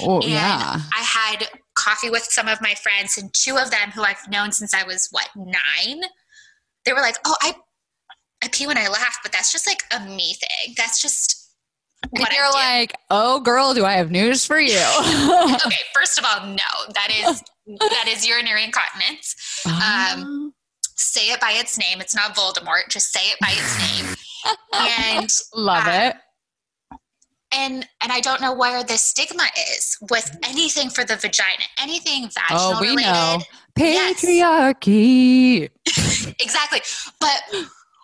Oh, 0.01 0.21
And 0.21 0.31
yeah. 0.31 0.77
I 0.97 1.01
had 1.01 1.47
coffee 1.75 2.09
with 2.09 2.23
some 2.23 2.47
of 2.47 2.61
my 2.61 2.73
friends, 2.75 3.17
and 3.17 3.31
two 3.33 3.57
of 3.57 3.71
them 3.71 3.91
who 3.91 4.03
I've 4.03 4.27
known 4.29 4.51
since 4.51 4.73
I 4.73 4.83
was 4.83 5.07
what 5.11 5.29
nine, 5.35 6.01
they 6.85 6.93
were 6.93 7.01
like, 7.01 7.17
"Oh, 7.25 7.35
I, 7.41 7.55
I 8.43 8.47
pee 8.49 8.67
when 8.67 8.77
I 8.77 8.87
laugh, 8.87 9.19
but 9.23 9.31
that's 9.31 9.51
just 9.51 9.67
like 9.67 9.83
a 9.95 9.99
me 10.09 10.33
thing. 10.35 10.73
That's 10.77 11.01
just 11.01 11.51
And 12.03 12.21
what 12.21 12.33
you're 12.33 12.45
I 12.45 12.49
do." 12.49 12.53
like, 12.79 12.95
oh, 13.11 13.39
girl, 13.41 13.73
do 13.73 13.85
I 13.85 13.93
have 13.93 14.09
news 14.11 14.45
for 14.45 14.59
you? 14.59 14.79
okay, 15.65 15.77
first 15.93 16.17
of 16.17 16.25
all, 16.25 16.47
no, 16.47 16.93
that 16.95 17.09
is 17.11 17.43
that 17.79 18.05
is 18.07 18.27
urinary 18.27 18.63
incontinence. 18.63 19.35
Um, 19.67 20.53
Say 20.99 21.31
it 21.31 21.39
by 21.39 21.51
its 21.55 21.77
name. 21.77 22.01
It's 22.01 22.13
not 22.15 22.35
Voldemort. 22.35 22.89
Just 22.89 23.11
say 23.13 23.21
it 23.31 23.37
by 23.41 23.51
its 23.51 24.03
name. 24.03 24.15
And 24.73 25.29
Love 25.53 25.85
uh, 25.87 25.91
it. 25.91 26.15
and 27.53 27.85
and 28.01 28.11
I 28.11 28.21
don't 28.21 28.39
know 28.41 28.53
where 28.53 28.83
the 28.83 28.97
stigma 28.97 29.43
is 29.75 29.97
with 30.09 30.33
anything 30.43 30.89
for 30.89 31.03
the 31.03 31.17
vagina, 31.17 31.63
anything 31.81 32.29
vaginal 32.29 32.75
Oh, 32.75 32.77
we 32.81 32.89
related. 32.89 33.11
know. 33.11 33.39
Yes. 33.77 34.21
Patriarchy. 34.23 35.69
exactly. 36.39 36.79
But 37.19 37.43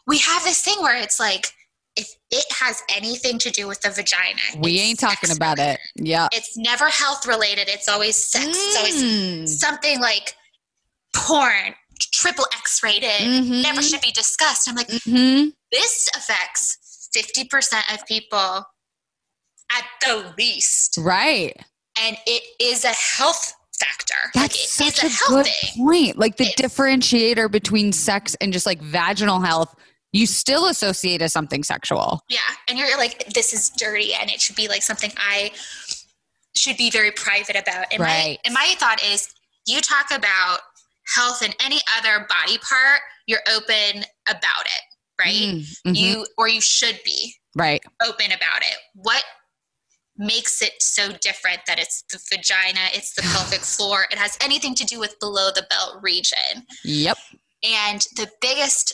we 0.07 0.17
have 0.17 0.43
this 0.43 0.61
thing 0.61 0.75
where 0.81 0.97
it's 1.01 1.19
like 1.21 1.47
if 1.95 2.09
it 2.31 2.45
has 2.59 2.81
anything 2.93 3.37
to 3.39 3.49
do 3.49 3.67
with 3.67 3.79
the 3.81 3.91
vagina, 3.91 4.39
we 4.59 4.77
ain't 4.79 4.99
talking 4.99 5.31
about 5.31 5.57
related. 5.57 5.79
it. 5.95 6.07
Yeah. 6.07 6.27
It's 6.33 6.57
never 6.57 6.89
health 6.89 7.25
related. 7.25 7.69
It's 7.69 7.87
always 7.87 8.15
sex. 8.17 8.45
It's 8.47 8.75
always 8.77 9.03
Mm. 9.03 9.47
something 9.47 10.01
like 10.01 10.35
porn, 11.15 11.73
triple 12.25 12.45
X 12.53 12.81
rated, 12.83 13.09
Mhm. 13.21 13.61
never 13.61 13.81
should 13.83 14.01
be 14.01 14.11
discussed. 14.11 14.67
I'm 14.67 14.75
like, 14.75 14.87
Mhm. 14.87 15.53
this 15.71 16.09
affects 16.15 16.77
50% 17.13 17.83
of 17.93 18.05
people 18.07 18.65
at 19.71 19.85
the 20.01 20.33
least. 20.37 20.97
Right. 20.97 21.55
And 21.99 22.17
it 22.25 22.43
is 22.59 22.83
a 22.83 22.89
health 22.93 23.53
factor. 23.79 24.15
That's 24.33 24.55
like, 24.55 24.55
it 24.55 24.69
such 24.69 24.87
is 24.87 25.03
a, 25.03 25.05
a 25.05 25.09
health 25.09 25.29
good 25.29 25.45
thing. 25.45 25.85
point. 25.85 26.17
Like 26.17 26.37
the 26.37 26.45
It- 26.47 26.57
differentiator 26.57 27.49
between 27.51 27.91
sex 27.93 28.35
and 28.41 28.51
just 28.53 28.65
like 28.65 28.81
vaginal 28.81 29.41
health, 29.41 29.75
you 30.11 30.25
still 30.25 30.65
associate 30.67 31.21
as 31.21 31.31
something 31.33 31.63
sexual. 31.63 32.21
Yeah. 32.29 32.39
And 32.67 32.77
you're 32.79 32.97
like, 32.97 33.33
this 33.33 33.53
is 33.53 33.69
dirty 33.69 34.13
and 34.13 34.29
it 34.31 34.41
should 34.41 34.55
be 34.55 34.67
like 34.67 34.81
something 34.81 35.11
I 35.17 35.51
should 36.55 36.77
be 36.77 36.89
very 36.89 37.11
private 37.11 37.55
about. 37.57 37.87
And, 37.91 37.99
Right. 38.01 38.37
my, 38.37 38.37
and 38.45 38.53
my 38.53 38.75
thought 38.79 39.03
is 39.03 39.27
you 39.67 39.81
talk 39.81 40.11
about 40.11 40.59
health 41.13 41.41
and 41.41 41.55
any 41.63 41.79
other 41.97 42.25
body 42.27 42.57
part, 42.57 43.01
you're 43.27 43.43
open 43.53 44.03
about 44.27 44.65
it, 44.65 44.83
right? 45.19 45.33
Mm, 45.33 45.77
mhm. 45.87 45.95
You, 45.95 46.25
or 46.37 46.47
you 46.47 46.61
should 46.61 46.99
be. 47.03 47.33
right. 47.55 47.81
open 48.05 48.27
about 48.27 48.61
it. 48.61 48.75
What 48.95 49.23
makes 50.17 50.61
it 50.61 50.73
so 50.79 51.11
different 51.21 51.59
that 51.67 51.79
it's 51.79 52.03
the 52.11 52.19
vagina, 52.29 52.79
it's 52.93 53.13
the 53.15 53.21
pelvic 53.33 53.61
floor, 53.61 54.05
it 54.11 54.17
has 54.17 54.37
anything 54.41 54.75
to 54.75 54.85
do 54.85 54.99
with 54.99 55.19
below 55.19 55.49
the 55.53 55.65
belt 55.69 55.99
region. 56.01 56.65
Yep. 56.83 57.17
And 57.63 58.01
the 58.15 58.29
biggest 58.41 58.93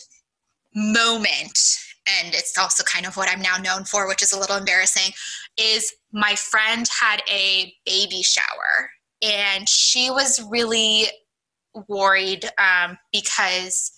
moment, 0.74 1.60
and 2.08 2.34
it's 2.34 2.58
also 2.58 2.84
kind 2.84 3.06
of 3.06 3.18
what 3.18 3.30
I'm 3.30 3.41
now 3.41 3.58
known 3.58 3.84
for, 3.84 4.08
which 4.08 4.24
is 4.24 4.32
a 4.32 4.39
little 4.39 4.58
embarrassing, 4.58 5.12
is 5.58 5.94
my 6.12 6.36
friend 6.36 6.88
had 7.00 7.22
a 7.30 7.74
baby 7.86 8.22
shower 8.24 8.91
and 9.22 9.70
she 9.70 10.10
was 10.10 10.41
really 10.50 11.06
worried 11.88 12.50
um, 12.58 12.98
because 13.12 13.92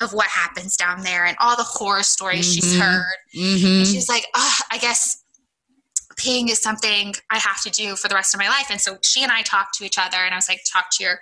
of 0.00 0.12
what 0.12 0.28
happens 0.28 0.76
down 0.76 1.02
there 1.02 1.24
and 1.24 1.36
all 1.40 1.56
the 1.56 1.62
horror 1.64 2.02
stories 2.04 2.52
she's 2.52 2.74
Mhm. 2.74 2.80
heard. 2.80 3.16
hmm 3.34 3.66
And 3.78 3.86
she's 3.86 4.08
like, 4.08 4.26
oh, 4.34 4.54
I 4.70 4.78
guess 4.78 5.24
peeing 6.16 6.48
is 6.50 6.60
something 6.60 7.14
I 7.30 7.38
have 7.38 7.60
to 7.62 7.70
do 7.70 7.96
for 7.96 8.08
the 8.08 8.14
rest 8.14 8.34
of 8.34 8.40
my 8.40 8.48
life. 8.48 8.66
And 8.70 8.80
so 8.80 8.98
she 9.02 9.22
and 9.22 9.30
I 9.32 9.42
talked 9.42 9.74
to 9.78 9.84
each 9.84 9.98
other 9.98 10.16
and 10.18 10.32
I 10.34 10.36
was 10.36 10.48
like, 10.48 10.60
talk 10.72 10.86
to 10.92 11.04
your 11.04 11.20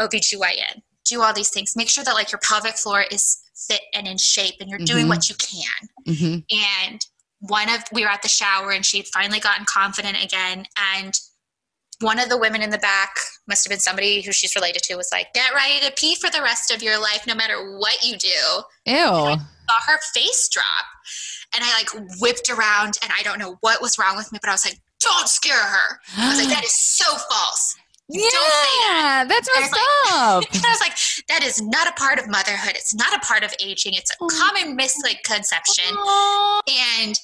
OBGYN, 0.00 0.82
do 1.04 1.22
all 1.22 1.32
these 1.32 1.50
things, 1.50 1.76
make 1.76 1.88
sure 1.88 2.04
that 2.04 2.14
like 2.14 2.32
your 2.32 2.40
pelvic 2.42 2.76
floor 2.76 3.04
is 3.10 3.38
fit 3.68 3.80
and 3.94 4.06
in 4.06 4.18
shape 4.18 4.54
and 4.60 4.68
you're 4.68 4.78
doing 4.80 5.06
Mhm. 5.06 5.08
what 5.08 5.28
you 5.28 5.34
can. 5.36 5.88
hmm 6.14 6.38
And 6.50 7.06
one 7.40 7.68
of, 7.68 7.84
we 7.92 8.02
were 8.02 8.10
at 8.10 8.22
the 8.22 8.28
shower 8.28 8.70
and 8.70 8.84
she 8.86 8.96
had 8.98 9.06
finally 9.08 9.40
gotten 9.40 9.64
confident 9.66 10.22
again. 10.22 10.66
And 10.94 11.18
one 12.04 12.18
of 12.20 12.28
the 12.28 12.38
women 12.38 12.62
in 12.62 12.70
the 12.70 12.78
back 12.78 13.10
must 13.48 13.64
have 13.64 13.70
been 13.70 13.80
somebody 13.80 14.20
who 14.22 14.32
she's 14.32 14.54
related 14.54 14.82
to 14.84 14.96
was 14.96 15.08
like, 15.12 15.32
get 15.34 15.52
ready 15.54 15.80
to 15.84 15.92
pee 15.92 16.14
for 16.14 16.30
the 16.30 16.40
rest 16.42 16.70
of 16.70 16.82
your 16.82 17.00
life, 17.00 17.26
no 17.26 17.34
matter 17.34 17.78
what 17.78 18.04
you 18.04 18.16
do 18.16 18.28
Ew. 18.86 18.94
saw 18.96 19.36
her 19.86 19.98
face 20.14 20.48
drop 20.48 20.64
and 21.54 21.64
I 21.64 21.72
like 21.78 22.06
whipped 22.20 22.48
around 22.50 22.98
and 23.02 23.12
I 23.18 23.22
don't 23.22 23.38
know 23.38 23.56
what 23.60 23.80
was 23.82 23.98
wrong 23.98 24.16
with 24.16 24.30
me, 24.32 24.38
but 24.40 24.48
I 24.48 24.52
was 24.52 24.64
like, 24.64 24.78
don't 25.00 25.28
scare 25.28 25.56
her. 25.58 25.98
I 26.16 26.28
was 26.30 26.38
like, 26.38 26.48
that 26.48 26.64
is 26.64 26.74
so 26.74 27.04
false. 27.04 27.76
yeah, 28.08 28.20
don't 28.20 28.52
say 28.52 28.78
that. 28.90 29.24
that's 29.28 29.48
what's 29.48 29.72
up. 30.12 30.44
And 30.54 30.64
I 30.64 30.70
was 30.70 30.80
like, 30.80 30.96
that 31.28 31.42
is 31.44 31.60
not 31.60 31.88
a 31.88 31.92
part 31.92 32.18
of 32.18 32.28
motherhood. 32.28 32.72
It's 32.74 32.94
not 32.94 33.14
a 33.14 33.18
part 33.20 33.42
of 33.44 33.52
aging. 33.62 33.94
It's 33.94 34.10
a 34.10 34.14
Oh. 34.20 34.28
common 34.30 34.76
misconception. 34.76 35.94
Aw, 35.96 36.60
And 36.68 37.14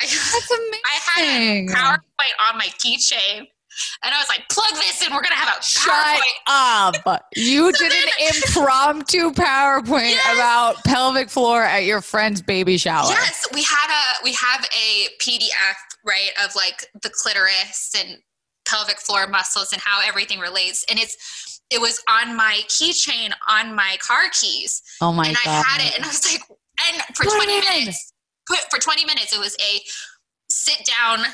I, 0.00 0.04
that's 0.06 0.50
amazing. 0.50 0.80
I 0.84 0.98
had 1.04 1.24
a 1.24 1.66
PowerPoint 1.68 2.50
on 2.50 2.58
my 2.58 2.66
keychain 2.78 3.46
and 4.04 4.14
I 4.14 4.18
was 4.18 4.28
like, 4.28 4.48
plug 4.48 4.70
this 4.74 5.00
in. 5.06 5.12
We're 5.12 5.22
going 5.22 5.30
to 5.32 5.34
have 5.34 5.56
a 5.56 5.60
PowerPoint. 5.60 6.16
Shut 6.94 7.06
up. 7.06 7.24
You 7.36 7.72
So 7.74 7.88
did 7.88 7.92
an 7.92 8.34
impromptu 8.46 9.30
PowerPoint 9.32 10.10
Yes. 10.10 10.34
about 10.36 10.84
pelvic 10.84 11.30
floor 11.30 11.62
at 11.62 11.84
your 11.84 12.00
friend's 12.00 12.42
baby 12.42 12.76
shower. 12.78 13.08
Yes, 13.08 13.46
we 13.52 13.62
had 13.62 13.88
a 13.90 14.24
we 14.24 14.32
have 14.34 14.64
a 14.64 15.06
PDF 15.20 15.76
right 16.04 16.30
of 16.44 16.54
like 16.54 16.86
the 17.02 17.10
clitoris 17.10 17.92
and 17.98 18.18
pelvic 18.66 18.98
floor 18.98 19.26
muscles 19.26 19.72
and 19.72 19.80
how 19.82 20.00
everything 20.06 20.38
relates, 20.38 20.84
and 20.90 20.98
it's 20.98 21.60
it 21.70 21.80
was 21.80 22.02
on 22.08 22.36
my 22.36 22.60
keychain 22.68 23.32
on 23.48 23.74
my 23.74 23.96
car 24.06 24.24
keys, 24.32 24.82
Oh 25.00 25.12
my 25.12 25.26
and 25.28 25.36
god. 25.36 25.46
I 25.46 25.62
had 25.66 25.86
it, 25.88 25.94
and 25.96 26.04
I 26.04 26.08
was 26.08 26.30
like, 26.30 26.42
and 26.88 27.02
for 27.16 27.24
Put 27.24 27.34
twenty 27.36 27.60
minutes, 27.60 28.12
put 28.46 28.58
for 28.70 28.78
twenty 28.78 29.04
minutes, 29.04 29.32
it 29.32 29.38
was 29.40 29.56
a 29.60 29.80
sit 30.50 30.86
down. 31.00 31.24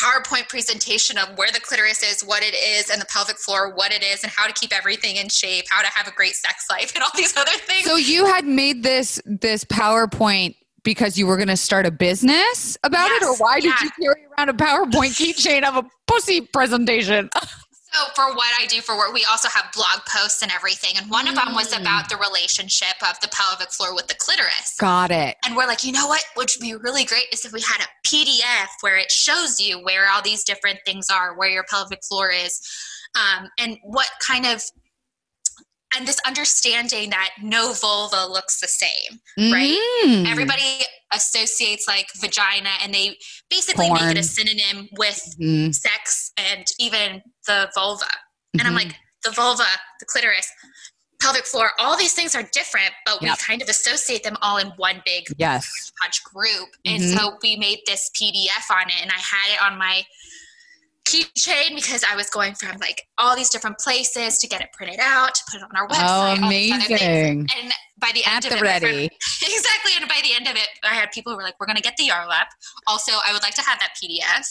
PowerPoint 0.00 0.48
presentation 0.48 1.18
of 1.18 1.36
where 1.36 1.50
the 1.52 1.60
clitoris 1.60 2.02
is, 2.02 2.22
what 2.22 2.42
it 2.42 2.54
is, 2.54 2.90
and 2.90 3.00
the 3.00 3.06
pelvic 3.06 3.36
floor, 3.36 3.74
what 3.74 3.92
it 3.92 4.02
is, 4.02 4.22
and 4.22 4.32
how 4.34 4.46
to 4.46 4.52
keep 4.52 4.74
everything 4.74 5.16
in 5.16 5.28
shape, 5.28 5.66
how 5.68 5.82
to 5.82 5.88
have 5.88 6.08
a 6.08 6.12
great 6.12 6.34
sex 6.34 6.66
life, 6.70 6.92
and 6.94 7.02
all 7.02 7.10
these 7.14 7.36
other 7.36 7.50
things. 7.52 7.86
So 7.86 7.96
you 7.96 8.26
had 8.26 8.46
made 8.46 8.82
this 8.82 9.20
this 9.26 9.64
PowerPoint 9.64 10.56
because 10.82 11.18
you 11.18 11.26
were 11.26 11.36
going 11.36 11.48
to 11.48 11.56
start 11.56 11.84
a 11.84 11.90
business 11.90 12.78
about 12.84 13.10
it, 13.10 13.22
or 13.22 13.30
Yes, 13.32 13.40
why 13.40 13.60
did 13.60 13.78
you 13.82 13.90
carry 14.00 14.26
around 14.38 14.48
a 14.48 14.54
PowerPoint 14.54 15.10
keychain 15.10 15.64
of 15.64 15.76
a 15.76 15.88
pussy 16.06 16.40
presentation? 16.40 17.28
So 17.92 18.04
for 18.14 18.34
what 18.36 18.48
I 18.60 18.66
do 18.66 18.80
for 18.80 18.96
work, 18.96 19.12
we 19.12 19.24
also 19.28 19.48
have 19.48 19.66
blog 19.74 20.00
posts 20.06 20.42
and 20.42 20.52
everything. 20.52 20.92
And 20.96 21.10
one 21.10 21.26
of 21.26 21.34
them 21.34 21.54
was 21.54 21.72
Mm. 21.72 21.80
about 21.80 22.08
the 22.08 22.16
relationship 22.16 22.94
of 23.08 23.18
the 23.20 23.28
pelvic 23.28 23.72
floor 23.72 23.94
with 23.94 24.06
the 24.06 24.14
clitoris. 24.14 24.74
Got 24.78 25.10
it. 25.10 25.36
And 25.44 25.56
we're 25.56 25.66
like, 25.66 25.82
you 25.82 25.92
know 25.92 26.06
what? 26.06 26.24
Which 26.34 26.56
would 26.56 26.62
be 26.62 26.74
really 26.74 27.04
great 27.04 27.26
is 27.32 27.44
if 27.44 27.52
we 27.52 27.60
had 27.62 27.80
a 27.80 27.88
PDF 28.06 28.68
where 28.80 28.96
it 28.96 29.10
shows 29.10 29.58
you 29.58 29.78
where 29.82 30.08
all 30.10 30.22
these 30.22 30.44
different 30.44 30.78
things 30.86 31.10
are, 31.10 31.36
where 31.36 31.50
your 31.50 31.64
pelvic 31.68 32.04
floor 32.04 32.30
is, 32.30 32.60
um, 33.16 33.48
and 33.58 33.76
what 33.82 34.08
kind 34.20 34.46
of, 34.46 34.62
and 35.96 36.06
this 36.06 36.20
understanding 36.24 37.10
that 37.10 37.30
no 37.42 37.72
vulva 37.72 38.24
looks 38.26 38.60
the 38.60 38.68
same. 38.68 39.20
Right? 39.52 39.76
Mm. 40.04 40.30
Everybody 40.30 40.84
associates 41.12 41.88
like 41.88 42.06
vagina 42.20 42.70
and 42.84 42.94
they 42.94 43.16
basically 43.48 43.90
make 43.90 44.02
it 44.02 44.16
a 44.16 44.22
synonym 44.22 44.88
with 44.92 45.20
Mhm. 45.40 45.74
sex 45.74 46.30
and 46.36 46.64
even 46.78 47.20
the 47.50 47.70
vulva. 47.74 48.06
And 48.58 48.62
I'm 48.66 48.74
Mhm. 48.74 48.84
like, 48.84 48.96
the 49.22 49.30
vulva, 49.32 49.66
the 49.98 50.06
clitoris, 50.06 50.48
pelvic 51.20 51.44
floor, 51.46 51.72
all 51.78 51.96
these 51.96 52.14
things 52.14 52.34
are 52.34 52.42
different, 52.42 52.92
but 53.04 53.20
Yep. 53.20 53.38
we 53.38 53.44
kind 53.44 53.60
of 53.62 53.68
associate 53.68 54.22
them 54.22 54.36
all 54.40 54.56
in 54.56 54.68
one 54.88 55.02
big 55.04 55.26
yes. 55.36 55.92
punch 56.00 56.22
group. 56.24 56.70
And 56.86 57.02
Mhm. 57.02 57.16
so 57.16 57.38
we 57.42 57.56
made 57.56 57.80
this 57.86 58.10
PDF 58.14 58.70
on 58.70 58.88
it 58.88 59.00
and 59.02 59.10
I 59.12 59.18
had 59.18 59.48
it 59.54 59.60
on 59.60 59.76
my 59.76 60.06
keychain 61.10 61.74
because 61.74 62.04
I 62.10 62.14
was 62.16 62.30
going 62.30 62.54
from 62.54 62.76
like 62.78 63.02
all 63.18 63.36
these 63.36 63.50
different 63.50 63.78
places 63.78 64.38
to 64.38 64.48
get 64.48 64.60
it 64.60 64.68
printed 64.72 65.00
out, 65.00 65.34
to 65.34 65.42
put 65.50 65.60
it 65.60 65.64
on 65.64 65.76
our 65.76 65.88
website. 65.88 66.38
Oh, 66.38 66.42
all 66.44 66.50
these 66.50 66.72
other 66.72 66.82
things. 66.84 67.00
amazing. 67.02 67.46
And 67.62 67.72
by 67.98 68.10
the 68.14 68.24
At 68.24 68.44
end 68.44 68.44
of 68.46 68.50
the 68.52 68.56
it, 68.58 68.62
my 68.64 68.78
friend- 68.80 69.10
exactly. 69.42 69.92
And 70.00 70.08
by 70.08 70.20
the 70.22 70.34
end 70.34 70.46
of 70.48 70.56
it, 70.56 70.68
I 70.84 70.94
had 70.94 71.10
people 71.12 71.32
who 71.32 71.36
were 71.36 71.42
like, 71.42 71.54
we're 71.60 71.66
going 71.66 71.76
to 71.76 71.82
get 71.82 71.96
the 71.98 72.08
Yarlap. 72.08 72.46
Also, 72.86 73.12
I 73.26 73.32
would 73.32 73.42
like 73.42 73.54
to 73.54 73.62
have 73.62 73.78
that 73.80 73.90
PDF. 74.02 74.46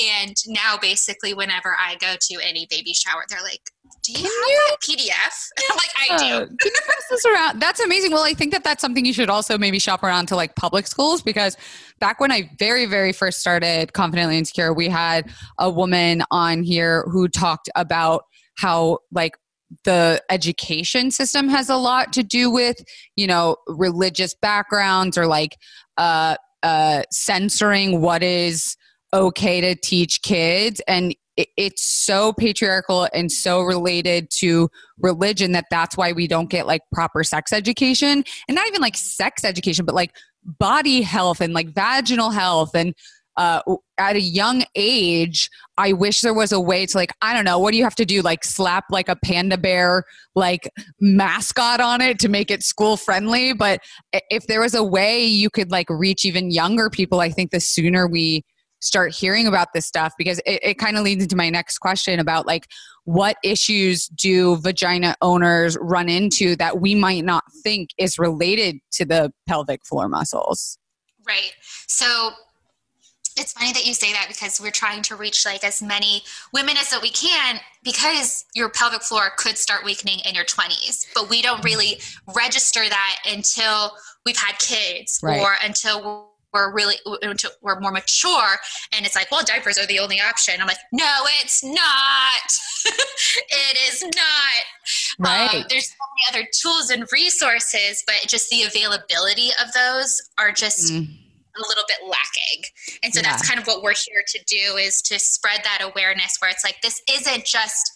And 0.00 0.36
now, 0.46 0.76
basically, 0.80 1.34
whenever 1.34 1.76
I 1.78 1.96
go 1.96 2.14
to 2.20 2.34
any 2.46 2.66
baby 2.70 2.92
shower, 2.94 3.24
they're 3.28 3.42
like, 3.42 3.62
do 4.02 4.12
you 4.12 4.18
Can 4.18 4.26
have 4.26 4.48
you- 4.48 4.60
that 4.68 4.76
PDF? 4.80 5.48
Like, 5.76 6.10
I 6.10 6.16
do. 6.18 6.46
Can 6.46 6.72
you 6.74 6.80
pass 6.86 7.04
this 7.10 7.24
around? 7.24 7.60
That's 7.60 7.80
amazing. 7.80 8.10
Well, 8.12 8.24
I 8.24 8.34
think 8.34 8.52
that 8.52 8.64
that's 8.64 8.80
something 8.80 9.04
you 9.04 9.12
should 9.12 9.30
also 9.30 9.56
maybe 9.56 9.78
shop 9.78 10.02
around 10.02 10.26
to 10.26 10.36
like 10.36 10.54
public 10.56 10.86
schools 10.86 11.22
because 11.22 11.56
back 12.00 12.20
when 12.20 12.30
I 12.30 12.50
very, 12.58 12.86
very 12.86 13.12
first 13.12 13.40
started 13.40 13.92
Confidently 13.92 14.36
Insecure, 14.38 14.72
we 14.72 14.88
had 14.88 15.30
a 15.58 15.70
woman 15.70 16.22
on 16.30 16.62
here 16.62 17.04
who 17.10 17.28
talked 17.28 17.70
about 17.74 18.24
how 18.56 18.98
like 19.12 19.36
the 19.84 20.22
education 20.30 21.10
system 21.10 21.48
has 21.48 21.70
a 21.70 21.76
lot 21.76 22.12
to 22.12 22.22
do 22.22 22.50
with 22.50 22.76
you 23.16 23.26
know 23.26 23.56
religious 23.66 24.34
backgrounds 24.34 25.16
or 25.16 25.26
like 25.26 25.56
uh 25.96 26.36
uh 26.62 27.02
censoring 27.10 28.02
what 28.02 28.22
is 28.22 28.76
okay 29.14 29.62
to 29.62 29.74
teach 29.74 30.20
kids 30.20 30.82
and 30.86 31.14
it, 31.36 31.48
it's 31.56 31.84
so 31.84 32.32
patriarchal 32.32 33.08
and 33.14 33.30
so 33.30 33.62
related 33.62 34.30
to 34.30 34.68
religion 34.98 35.52
that 35.52 35.66
that's 35.70 35.96
why 35.96 36.12
we 36.12 36.26
don't 36.26 36.50
get 36.50 36.66
like 36.66 36.82
proper 36.92 37.24
sex 37.24 37.52
education 37.52 38.24
and 38.48 38.54
not 38.54 38.66
even 38.66 38.80
like 38.80 38.96
sex 38.96 39.44
education 39.44 39.84
but 39.84 39.94
like 39.94 40.14
body 40.44 41.02
health 41.02 41.40
and 41.40 41.54
like 41.54 41.68
vaginal 41.74 42.30
health 42.30 42.74
and 42.74 42.94
uh, 43.36 43.62
at 43.96 44.16
a 44.16 44.20
young 44.20 44.64
age, 44.74 45.48
I 45.78 45.92
wish 45.92 46.20
there 46.20 46.34
was 46.34 46.52
a 46.52 46.60
way 46.60 46.84
to 46.84 46.96
like, 46.96 47.12
I 47.22 47.32
don't 47.32 47.44
know, 47.44 47.58
what 47.58 47.70
do 47.70 47.78
you 47.78 47.84
have 47.84 47.94
to 47.96 48.04
do? 48.04 48.20
Like 48.20 48.44
slap 48.44 48.84
like 48.90 49.08
a 49.08 49.16
panda 49.16 49.56
bear 49.56 50.04
like 50.34 50.68
mascot 51.00 51.80
on 51.80 52.00
it 52.00 52.18
to 52.20 52.28
make 52.28 52.50
it 52.50 52.62
school 52.62 52.96
friendly. 52.96 53.54
But 53.54 53.80
if 54.12 54.46
there 54.46 54.60
was 54.60 54.74
a 54.74 54.84
way 54.84 55.24
you 55.24 55.48
could 55.48 55.70
like 55.70 55.88
reach 55.88 56.24
even 56.24 56.50
younger 56.50 56.90
people, 56.90 57.20
I 57.20 57.30
think 57.30 57.52
the 57.52 57.60
sooner 57.60 58.06
we 58.06 58.44
start 58.82 59.14
hearing 59.14 59.46
about 59.46 59.72
this 59.72 59.86
stuff 59.86 60.12
because 60.18 60.38
it, 60.40 60.60
it 60.62 60.74
kind 60.78 60.96
of 60.96 61.04
leads 61.04 61.22
into 61.22 61.36
my 61.36 61.48
next 61.48 61.78
question 61.78 62.18
about 62.18 62.46
like 62.46 62.66
what 63.04 63.36
issues 63.42 64.08
do 64.08 64.56
vagina 64.56 65.16
owners 65.22 65.78
run 65.80 66.08
into 66.08 66.56
that 66.56 66.80
we 66.80 66.94
might 66.94 67.24
not 67.24 67.44
think 67.62 67.90
is 67.96 68.18
related 68.18 68.78
to 68.90 69.04
the 69.04 69.32
pelvic 69.48 69.84
floor 69.86 70.08
muscles? 70.08 70.78
Right. 71.26 71.52
So 71.86 72.30
it's 73.36 73.52
funny 73.52 73.72
that 73.72 73.86
you 73.86 73.94
say 73.94 74.12
that 74.12 74.26
because 74.28 74.60
we're 74.60 74.70
trying 74.70 75.02
to 75.02 75.16
reach 75.16 75.46
like 75.46 75.64
as 75.64 75.80
many 75.80 76.22
women 76.52 76.76
as 76.76 76.90
that 76.90 77.00
we 77.00 77.10
can 77.10 77.60
because 77.82 78.44
your 78.54 78.68
pelvic 78.68 79.02
floor 79.02 79.30
could 79.38 79.56
start 79.56 79.84
weakening 79.84 80.18
in 80.26 80.34
your 80.34 80.44
20s 80.44 81.06
but 81.14 81.30
we 81.30 81.40
don't 81.40 81.64
really 81.64 81.98
register 82.34 82.86
that 82.86 83.16
until 83.26 83.92
we've 84.26 84.36
had 84.36 84.58
kids 84.58 85.18
right. 85.22 85.40
or 85.40 85.54
until 85.64 86.31
we're 86.52 86.72
really 86.72 86.96
we're 87.62 87.80
more 87.80 87.92
mature 87.92 88.56
and 88.94 89.06
it's 89.06 89.14
like 89.14 89.30
well 89.30 89.42
diapers 89.44 89.78
are 89.78 89.86
the 89.86 89.98
only 89.98 90.20
option 90.20 90.54
i'm 90.60 90.66
like 90.66 90.76
no 90.92 91.16
it's 91.40 91.62
not 91.64 92.46
it 92.86 93.78
is 93.88 94.02
not 94.02 94.64
right 95.18 95.54
um, 95.54 95.64
there's 95.68 95.88
so 95.88 95.94
many 96.30 96.40
other 96.40 96.48
tools 96.52 96.90
and 96.90 97.06
resources 97.12 98.02
but 98.06 98.16
just 98.26 98.50
the 98.50 98.62
availability 98.62 99.50
of 99.62 99.72
those 99.72 100.20
are 100.38 100.52
just 100.52 100.92
mm 100.92 101.06
a 101.56 101.60
little 101.68 101.84
bit 101.86 101.98
lacking. 102.02 102.64
And 103.02 103.12
so 103.12 103.20
yeah. 103.20 103.30
that's 103.30 103.48
kind 103.48 103.60
of 103.60 103.66
what 103.66 103.82
we're 103.82 103.94
here 103.94 104.22
to 104.26 104.44
do 104.46 104.76
is 104.76 105.02
to 105.02 105.18
spread 105.18 105.60
that 105.64 105.80
awareness 105.82 106.36
where 106.40 106.50
it's 106.50 106.64
like 106.64 106.80
this 106.82 107.02
isn't 107.10 107.44
just 107.44 107.92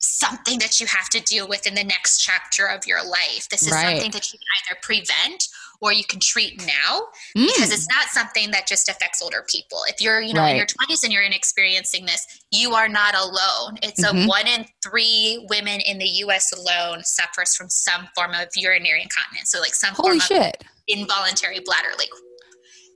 something 0.00 0.58
that 0.60 0.80
you 0.80 0.86
have 0.86 1.08
to 1.08 1.20
deal 1.20 1.48
with 1.48 1.66
in 1.66 1.74
the 1.74 1.82
next 1.82 2.20
chapter 2.20 2.66
of 2.66 2.86
your 2.86 3.04
life. 3.04 3.48
This 3.50 3.62
is 3.62 3.72
right. 3.72 3.94
something 3.94 4.10
that 4.12 4.32
you 4.32 4.38
can 4.38 4.46
either 4.70 4.78
prevent 4.82 5.48
or 5.80 5.92
you 5.92 6.04
can 6.04 6.20
treat 6.20 6.60
now 6.66 7.00
mm. 7.36 7.46
because 7.46 7.72
it's 7.72 7.88
not 7.88 8.08
something 8.08 8.50
that 8.50 8.66
just 8.66 8.88
affects 8.88 9.22
older 9.22 9.44
people. 9.48 9.78
If 9.88 10.00
you're, 10.00 10.20
you 10.20 10.34
know, 10.34 10.40
right. 10.40 10.50
in 10.50 10.56
your 10.56 10.66
20s 10.66 11.04
and 11.04 11.12
you're 11.12 11.22
experiencing 11.22 12.06
this, 12.06 12.26
you 12.50 12.74
are 12.74 12.88
not 12.88 13.14
alone. 13.14 13.78
It's 13.82 14.04
mm-hmm. 14.04 14.24
a 14.24 14.26
one 14.26 14.46
in 14.46 14.64
three 14.82 15.46
women 15.50 15.80
in 15.80 15.98
the 15.98 16.08
US 16.24 16.52
alone 16.52 17.02
suffers 17.04 17.54
from 17.54 17.68
some 17.68 18.08
form 18.14 18.32
of 18.32 18.48
urinary 18.56 19.02
incontinence. 19.02 19.50
So 19.50 19.60
like 19.60 19.74
some 19.74 19.94
Holy 19.94 20.18
form 20.18 20.20
shit. 20.20 20.56
of 20.60 20.66
involuntary 20.88 21.60
bladder 21.64 21.90
leak 21.98 22.10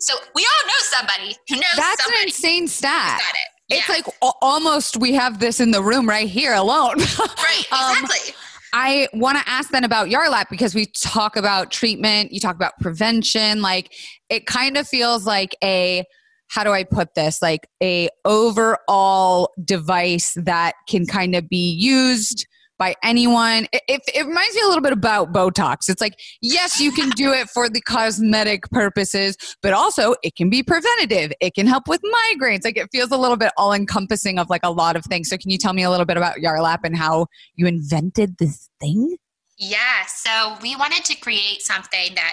so 0.03 0.15
we 0.35 0.43
all 0.43 0.67
know 0.67 0.73
somebody 0.81 1.37
who 1.49 1.57
knows 1.57 1.77
That's 1.77 2.03
somebody 2.03 2.23
an 2.23 2.27
insane 2.27 2.67
stat. 2.67 3.21
Got 3.21 3.35
it. 3.35 3.77
It's 3.77 3.89
yeah. 3.89 3.95
like 3.95 4.07
almost 4.43 4.97
we 4.97 5.13
have 5.13 5.39
this 5.39 5.61
in 5.61 5.71
the 5.71 5.81
room 5.81 6.09
right 6.09 6.29
here 6.29 6.55
alone. 6.55 6.97
right, 6.99 7.65
um, 7.71 8.03
exactly. 8.03 8.35
Um, 8.35 8.42
I 8.73 9.09
want 9.13 9.39
to 9.39 9.49
ask 9.49 9.71
then 9.71 9.85
about 9.85 10.09
Yarlap 10.09 10.47
because 10.51 10.75
we 10.75 10.87
talk 10.87 11.37
about 11.37 11.71
treatment, 11.71 12.33
you 12.33 12.41
talk 12.41 12.57
about 12.57 12.73
prevention. 12.81 13.61
Like 13.61 13.93
it 14.31 14.47
kind 14.47 14.77
of 14.77 14.89
feels 14.89 15.27
like 15.27 15.55
a 15.63 16.05
how 16.49 16.65
do 16.65 16.71
I 16.71 16.85
put 16.85 17.15
this? 17.15 17.41
Like 17.41 17.67
a 17.83 18.09
overall 18.25 19.51
device 19.65 20.35
that 20.37 20.75
can 20.87 21.07
kind 21.07 21.35
of 21.35 21.49
be 21.49 21.73
used 21.73 22.47
by 22.83 22.97
anyone. 23.05 23.69
It, 23.73 23.83
it, 23.87 24.03
it, 24.13 24.27
reminds 24.27 24.57
me 24.57 24.63
a 24.63 24.67
little 24.67 24.83
bit 24.83 24.93
about 24.93 25.33
Botox. 25.33 25.89
It's 25.89 26.01
like, 26.01 26.19
yes, 26.41 26.81
you 26.81 26.91
can 26.91 27.11
do 27.11 27.33
it 27.33 27.49
for 27.49 27.69
the 27.69 27.81
cosmetic 27.81 28.69
purposes, 28.73 29.37
but 29.63 29.73
also 29.73 30.17
it 30.25 30.35
can 30.35 30.51
be 30.51 30.65
preventative. 30.65 31.33
It 31.41 31.55
can 31.55 31.69
help 31.69 31.87
with 31.87 32.01
migraines. 32.03 32.65
Like 32.65 32.77
it 32.77 32.89
feels 32.91 33.13
a 33.13 33.17
little 33.17 33.37
bit 33.37 33.53
all 33.57 33.73
encompassing 33.73 34.37
of 34.37 34.51
like 34.51 34.63
a 34.65 34.71
lot 34.73 34.97
of 34.97 35.05
things. 35.05 35.29
So, 35.29 35.39
can 35.39 35.49
you 35.49 35.59
tell 35.59 35.75
me 35.75 35.85
a 35.85 35.91
little 35.91 36.07
bit 36.07 36.17
about 36.17 36.39
Yarlap 36.39 36.81
and 36.83 36.97
how 36.97 37.27
you 37.55 37.69
invented 37.69 38.39
this 38.39 38.69
thing? 38.81 39.17
Yeah. 39.57 40.05
So, 40.09 40.57
we 40.61 40.75
wanted 40.75 41.05
to 41.05 41.15
create 41.15 41.63
something 41.63 42.17
that 42.17 42.33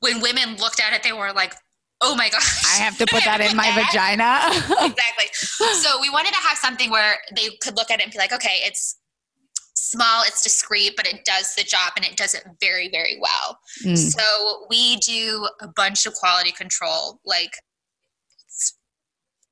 when 0.00 0.20
women 0.20 0.56
looked 0.56 0.82
at 0.82 0.92
it, 0.92 1.04
they 1.04 1.12
were 1.12 1.32
like, 1.32 1.54
oh 2.00 2.16
my 2.16 2.30
gosh. 2.30 2.64
I 2.66 2.82
have 2.82 2.98
to 2.98 3.06
put 3.06 3.22
that 3.22 3.40
in 3.40 3.56
my 3.62 3.70
vagina. 3.70 4.40
exactly. 4.90 5.26
So 5.32 6.00
we 6.00 6.10
wanted 6.10 6.32
to 6.32 6.40
have 6.40 6.58
something 6.58 6.90
where 6.90 7.14
they 7.36 7.50
could 7.62 7.76
look 7.76 7.92
at 7.92 8.00
it 8.00 8.02
and 8.02 8.12
be 8.12 8.18
like, 8.18 8.32
okay, 8.32 8.58
it's 8.62 8.96
small, 9.90 10.22
it's 10.26 10.42
discreet, 10.42 10.94
but 10.96 11.06
it 11.06 11.24
does 11.24 11.54
the 11.54 11.62
job 11.62 11.92
and 11.96 12.04
it 12.04 12.16
does 12.16 12.34
it 12.34 12.44
very, 12.60 12.88
very 12.88 13.18
well. 13.20 13.58
Mm. 13.84 13.96
So 13.96 14.66
we 14.68 14.96
do 14.96 15.48
a 15.60 15.68
bunch 15.68 16.06
of 16.06 16.14
quality 16.14 16.52
control. 16.52 17.20
Like 17.24 17.52
it's, 18.46 18.76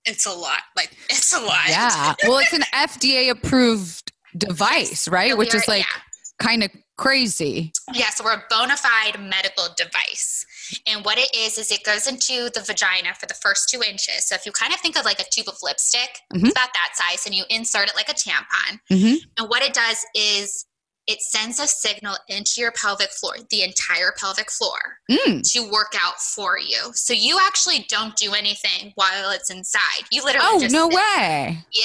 it's 0.05 0.27
a 0.27 0.33
lot. 0.33 0.63
Like 0.77 0.93
it's 1.11 1.33
a 1.33 1.41
lot. 1.41 1.69
Yeah. 1.69 2.15
Well, 2.27 2.39
it's 2.39 2.53
an 2.53 2.65
FDA 2.75 3.31
approved 3.31 4.13
device, 4.37 5.09
right? 5.09 5.33
So 5.33 5.37
Which 5.37 5.55
is 5.55 5.67
like 5.69 5.85
yeah. 5.85 6.01
kind 6.39 6.63
of 6.65 6.71
crazy. 6.97 7.73
Yeah, 7.93 8.11
so 8.11 8.25
we're 8.25 8.35
a 8.35 8.45
bona 8.49 8.77
fide 8.77 9.19
medical 9.21 9.67
device. 9.77 10.47
And 10.87 11.05
what 11.05 11.19
it 11.19 11.35
is, 11.37 11.59
is 11.59 11.71
it 11.71 11.85
goes 11.85 12.07
into 12.07 12.51
the 12.55 12.63
vagina 12.67 13.15
for 13.19 13.27
the 13.27 13.35
first 13.35 13.69
two 13.69 13.83
inches. 13.83 14.27
So 14.27 14.35
if 14.35 14.47
you 14.47 14.53
kind 14.53 14.73
of 14.73 14.81
think 14.81 14.99
of 14.99 15.05
like 15.05 15.21
a 15.21 15.25
tube 15.31 15.49
of 15.49 15.57
lipstick, 15.63 16.11
mm-hmm. 16.33 16.47
it's 16.47 16.53
about 16.53 16.71
that 16.75 16.91
size, 16.95 17.27
and 17.27 17.35
you 17.35 17.45
insert 17.51 17.89
it 17.89 17.97
like 17.97 18.09
a 18.09 18.15
tampon. 18.15 18.79
Mm-hmm. 18.91 19.15
And 19.39 19.49
what 19.49 19.63
it 19.63 19.73
does 19.75 20.05
is 20.15 20.67
it 21.07 21.21
sends 21.21 21.59
a 21.59 21.67
signal 21.67 22.17
into 22.29 22.61
your 22.61 22.71
pelvic 22.73 23.11
floor, 23.11 23.35
the 23.51 23.63
entire 23.63 24.13
pelvic 24.19 24.51
floor, 24.51 24.79
mm. 25.11 25.43
to 25.53 25.69
work 25.71 25.95
out 26.01 26.21
for 26.21 26.59
you. 26.59 26.79
So 26.95 27.13
you 27.13 27.39
actually 27.43 27.87
don't 27.89 28.15
do 28.17 28.35
anything 28.35 28.93
while 28.95 29.31
it's 29.33 29.51
inside. 29.51 30.05
You 30.13 30.23
literally 30.25 30.47
Oh, 30.49 30.61
just 30.61 30.73
no 30.73 30.89
sit. 30.89 30.97
way. 30.97 31.59
Yeah. 31.73 31.85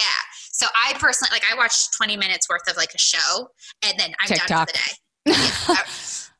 So 0.51 0.67
I 0.75 0.93
personally 0.99 1.29
like 1.31 1.43
I 1.51 1.55
watched 1.57 1.95
20 1.97 2.15
minutes 2.15 2.47
worth 2.47 2.69
of 2.69 2.77
like 2.77 2.93
a 2.93 2.99
show 2.99 3.49
and 3.83 3.97
then 3.99 4.13
I'm 4.21 4.27
TikTok. 4.27 4.47
done 4.47 4.67
for 4.67 4.73
the 5.25 5.33
day. 5.33 5.73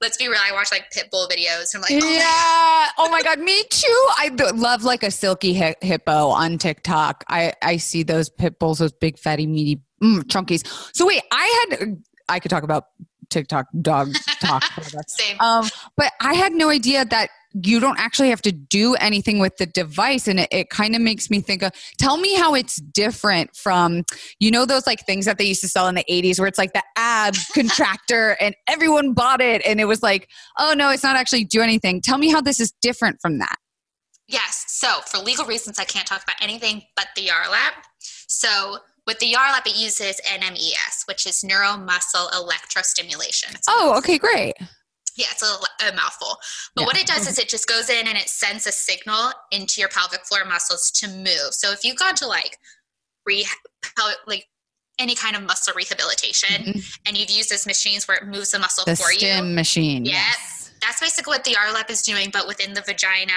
let's 0.01 0.17
be 0.17 0.27
real. 0.27 0.39
I 0.41 0.51
watch 0.53 0.71
like 0.71 0.91
Pitbull 0.91 1.29
videos. 1.29 1.75
I'm 1.75 1.81
like, 1.81 1.91
oh 1.91 2.11
yeah. 2.11 2.89
oh 2.97 3.09
my 3.09 3.21
god, 3.21 3.39
me 3.39 3.63
too. 3.69 4.07
I 4.17 4.31
love 4.55 4.83
like 4.83 5.03
a 5.03 5.11
silky 5.11 5.53
hippo 5.53 6.27
on 6.27 6.57
TikTok. 6.57 7.23
I 7.27 7.53
I 7.61 7.77
see 7.77 8.03
those 8.03 8.29
pit 8.29 8.59
bulls, 8.59 8.79
those 8.79 8.93
big 8.93 9.17
fatty 9.17 9.47
meaty 9.47 9.81
mm, 10.01 10.23
chunkies. 10.23 10.65
So 10.95 11.05
wait, 11.05 11.23
I 11.31 11.67
had 11.69 12.03
I 12.29 12.39
could 12.39 12.51
talk 12.51 12.63
about 12.63 12.85
TikTok 13.29 13.67
dog 13.81 14.13
talk. 14.41 14.63
Same. 15.07 15.37
Um, 15.39 15.67
but 15.95 16.11
I 16.21 16.33
had 16.33 16.53
no 16.53 16.69
idea 16.69 17.05
that 17.05 17.29
you 17.53 17.79
don't 17.79 17.99
actually 17.99 18.29
have 18.29 18.41
to 18.43 18.51
do 18.51 18.95
anything 18.95 19.39
with 19.39 19.57
the 19.57 19.65
device. 19.65 20.27
And 20.27 20.39
it, 20.39 20.49
it 20.51 20.69
kind 20.69 20.95
of 20.95 21.01
makes 21.01 21.29
me 21.29 21.41
think 21.41 21.63
of 21.63 21.71
tell 21.97 22.17
me 22.17 22.35
how 22.35 22.53
it's 22.53 22.77
different 22.77 23.55
from 23.55 24.03
you 24.39 24.51
know 24.51 24.65
those 24.65 24.85
like 24.85 25.05
things 25.05 25.25
that 25.25 25.37
they 25.37 25.45
used 25.45 25.61
to 25.61 25.67
sell 25.67 25.87
in 25.87 25.95
the 25.95 26.05
80s 26.09 26.39
where 26.39 26.47
it's 26.47 26.57
like 26.57 26.73
the 26.73 26.83
ab 26.95 27.35
contractor 27.53 28.37
and 28.39 28.55
everyone 28.67 29.13
bought 29.13 29.41
it 29.41 29.65
and 29.65 29.79
it 29.79 29.85
was 29.85 30.03
like 30.03 30.29
oh 30.57 30.73
no 30.75 30.89
it's 30.89 31.03
not 31.03 31.15
actually 31.15 31.43
do 31.43 31.61
anything. 31.61 32.01
Tell 32.01 32.17
me 32.17 32.29
how 32.29 32.41
this 32.41 32.59
is 32.59 32.71
different 32.81 33.21
from 33.21 33.39
that. 33.39 33.55
Yes. 34.27 34.65
So 34.67 34.99
for 35.05 35.17
legal 35.17 35.45
reasons 35.45 35.79
i 35.79 35.85
can't 35.85 36.07
talk 36.07 36.23
about 36.23 36.35
anything 36.41 36.83
but 36.95 37.07
the 37.15 37.27
yarlap 37.27 37.73
so 38.27 38.77
with 39.05 39.19
the 39.19 39.33
yarlap 39.33 39.65
it 39.65 39.77
uses 39.77 40.19
nmes 40.27 41.07
which 41.07 41.25
is 41.25 41.43
neuromuscle 41.43 42.29
electrostimulation. 42.31 43.57
Oh 43.67 43.95
okay 43.97 44.17
great 44.17 44.53
yeah, 45.17 45.25
it's 45.31 45.43
a, 45.43 45.87
a 45.89 45.95
mouthful. 45.95 46.37
But 46.75 46.81
yeah. 46.81 46.85
what 46.85 46.97
it 46.97 47.07
does 47.07 47.27
is 47.27 47.39
it 47.39 47.49
just 47.49 47.67
goes 47.67 47.89
in 47.89 48.07
and 48.07 48.17
it 48.17 48.29
sends 48.29 48.67
a 48.67 48.71
signal 48.71 49.31
into 49.51 49.81
your 49.81 49.89
pelvic 49.89 50.25
floor 50.25 50.45
muscles 50.45 50.91
to 50.91 51.09
move. 51.09 51.53
So 51.53 51.71
if 51.71 51.83
you've 51.83 51.97
gone 51.97 52.15
to 52.15 52.27
like 52.27 52.57
rehab, 53.25 53.57
like 54.27 54.45
any 54.99 55.15
kind 55.15 55.35
of 55.35 55.43
muscle 55.43 55.73
rehabilitation, 55.75 56.63
mm-hmm. 56.63 56.79
and 57.05 57.17
you've 57.17 57.31
used 57.31 57.51
those 57.51 57.65
machines 57.65 58.07
where 58.07 58.17
it 58.17 58.27
moves 58.27 58.51
the 58.51 58.59
muscle 58.59 58.85
the 58.85 58.95
for 58.95 59.11
you, 59.11 59.19
stim 59.19 59.55
machine. 59.55 60.05
Yes. 60.05 60.71
that's 60.81 60.99
basically 60.99 61.31
what 61.31 61.43
the 61.43 61.51
Yarlap 61.51 61.89
is 61.89 62.03
doing, 62.03 62.29
but 62.31 62.47
within 62.47 62.73
the 62.73 62.81
vagina. 62.81 63.33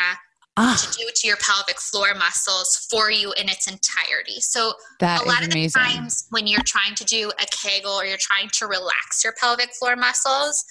Ah. 0.57 0.77
To 0.77 0.99
do 0.99 1.09
to 1.15 1.29
your 1.29 1.37
pelvic 1.37 1.79
floor 1.79 2.13
muscles 2.13 2.89
for 2.91 3.09
you 3.09 3.33
in 3.35 3.49
its 3.49 3.69
entirety. 3.71 4.41
So, 4.41 4.75
that 4.99 5.23
a 5.23 5.25
lot 5.25 5.43
of 5.43 5.53
amazing. 5.53 5.81
the 5.81 5.89
times 5.89 6.27
when 6.31 6.49
you're 6.49 6.61
trying 6.67 6.97
to 6.97 7.05
do 7.05 7.31
a 7.41 7.47
Kegel 7.47 7.93
or 7.93 8.05
you're 8.05 8.19
trying 8.21 8.49
to 8.55 8.67
relax 8.67 9.23
your 9.23 9.33
pelvic 9.41 9.71
floor 9.73 9.95
muscles, 9.95 10.65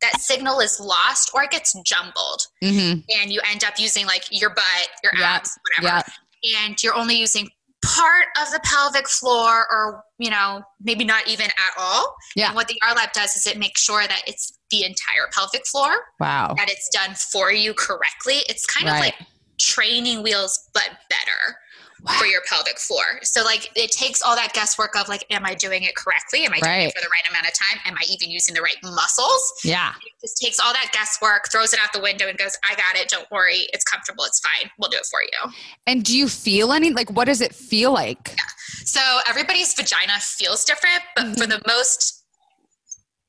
that 0.00 0.20
signal 0.20 0.60
is 0.60 0.78
lost 0.80 1.30
or 1.34 1.42
it 1.42 1.50
gets 1.50 1.74
jumbled 1.82 2.42
mm-hmm. 2.62 3.00
and 3.20 3.32
you 3.32 3.40
end 3.50 3.64
up 3.64 3.74
using 3.78 4.06
like 4.06 4.24
your 4.30 4.50
butt 4.50 4.88
your 5.02 5.12
yep. 5.14 5.40
abs 5.40 5.58
whatever 5.78 5.96
yep. 5.96 6.10
and 6.64 6.82
you're 6.82 6.94
only 6.94 7.16
using 7.16 7.48
part 7.84 8.26
of 8.40 8.50
the 8.52 8.60
pelvic 8.64 9.08
floor 9.08 9.66
or 9.70 10.02
you 10.18 10.30
know 10.30 10.62
maybe 10.80 11.04
not 11.04 11.26
even 11.28 11.46
at 11.46 11.72
all 11.78 12.14
yeah 12.34 12.46
and 12.46 12.56
what 12.56 12.68
the 12.68 12.78
yarlap 12.82 13.12
does 13.12 13.36
is 13.36 13.46
it 13.46 13.58
makes 13.58 13.80
sure 13.82 14.02
that 14.02 14.22
it's 14.26 14.58
the 14.70 14.84
entire 14.84 15.28
pelvic 15.32 15.64
floor 15.66 15.90
wow 16.18 16.52
that 16.56 16.68
it's 16.68 16.88
done 16.88 17.14
for 17.14 17.52
you 17.52 17.72
correctly 17.74 18.36
it's 18.48 18.66
kind 18.66 18.86
right. 18.86 18.96
of 18.96 19.00
like 19.00 19.14
training 19.58 20.22
wheels 20.22 20.68
but 20.74 20.90
better 21.08 21.56
wow. 22.06 22.14
for 22.18 22.26
your 22.26 22.40
pelvic 22.48 22.78
floor. 22.78 23.04
So 23.22 23.42
like 23.44 23.70
it 23.76 23.90
takes 23.90 24.22
all 24.22 24.36
that 24.36 24.52
guesswork 24.52 24.96
of 24.96 25.08
like, 25.08 25.24
am 25.30 25.44
I 25.44 25.54
doing 25.54 25.82
it 25.82 25.96
correctly? 25.96 26.44
Am 26.44 26.52
I 26.52 26.60
doing 26.60 26.88
it 26.88 26.94
for 26.94 27.02
the 27.02 27.08
right 27.08 27.28
amount 27.30 27.46
of 27.46 27.54
time? 27.54 27.78
Am 27.84 27.94
I 27.94 28.04
even 28.10 28.30
using 28.30 28.54
the 28.54 28.62
right 28.62 28.76
muscles? 28.82 29.52
Yeah. 29.64 29.92
It 30.04 30.12
just 30.20 30.40
takes 30.40 30.58
all 30.60 30.72
that 30.72 30.90
guesswork, 30.92 31.48
throws 31.50 31.72
it 31.72 31.80
out 31.82 31.92
the 31.92 32.00
window 32.00 32.28
and 32.28 32.38
goes, 32.38 32.56
I 32.68 32.74
got 32.74 32.96
it. 32.96 33.08
Don't 33.08 33.30
worry. 33.30 33.68
It's 33.72 33.84
comfortable. 33.84 34.24
It's 34.24 34.40
fine. 34.40 34.70
We'll 34.78 34.90
do 34.90 34.98
it 34.98 35.06
for 35.10 35.20
you. 35.22 35.52
And 35.86 36.04
do 36.04 36.16
you 36.16 36.28
feel 36.28 36.72
any, 36.72 36.90
like, 36.90 37.10
what 37.10 37.26
does 37.26 37.40
it 37.40 37.54
feel 37.54 37.92
like? 37.92 38.34
Yeah. 38.36 38.44
So 38.84 39.00
everybody's 39.28 39.74
vagina 39.74 40.14
feels 40.20 40.64
different, 40.64 41.00
but 41.14 41.24
mm-hmm. 41.24 41.34
for 41.34 41.46
the 41.46 41.60
most 41.66 42.15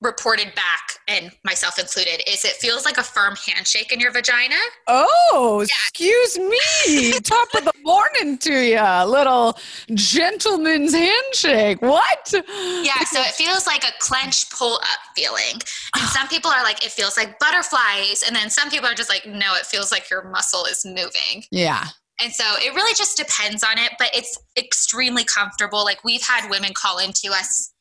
reported 0.01 0.53
back 0.53 0.99
and 1.07 1.31
myself 1.43 1.79
included 1.79 2.21
is 2.29 2.45
it 2.45 2.53
feels 2.53 2.85
like 2.85 2.97
a 2.97 3.03
firm 3.03 3.35
handshake 3.47 3.91
in 3.91 3.99
your 3.99 4.11
vagina. 4.11 4.55
Oh 4.87 5.61
excuse 5.63 6.37
me. 6.37 7.13
Top 7.23 7.47
of 7.55 7.65
the 7.65 7.73
morning 7.83 8.37
to 8.39 8.53
you 8.53 9.05
little 9.05 9.57
gentleman's 9.95 10.93
handshake. 10.93 11.81
What? 11.81 12.31
Yeah 12.31 12.99
so 13.05 13.21
it 13.21 13.33
feels 13.33 13.65
like 13.65 13.83
a 13.83 13.91
clench 13.99 14.49
pull 14.51 14.75
up 14.75 14.99
feeling. 15.15 15.53
And 15.53 15.61
ah. 15.95 16.11
some 16.15 16.27
people 16.27 16.51
are 16.51 16.63
like 16.63 16.85
it 16.85 16.91
feels 16.91 17.17
like 17.17 17.39
butterflies 17.39 18.23
and 18.25 18.35
then 18.35 18.51
some 18.51 18.69
people 18.69 18.87
are 18.87 18.95
just 18.95 19.09
like 19.09 19.25
no 19.25 19.55
it 19.55 19.65
feels 19.65 19.91
like 19.91 20.09
your 20.11 20.29
muscle 20.29 20.65
is 20.65 20.85
moving. 20.85 21.43
Yeah. 21.51 21.85
And 22.21 22.33
so 22.33 22.43
it 22.57 22.73
really 22.75 22.93
just 22.93 23.17
depends 23.17 23.63
on 23.63 23.79
it 23.79 23.93
but 23.97 24.09
it's 24.13 24.37
extremely 24.57 25.23
comfortable. 25.23 25.83
Like 25.83 26.03
we've 26.03 26.23
had 26.23 26.51
women 26.51 26.71
call 26.75 26.99
into 26.99 27.29
us 27.31 27.73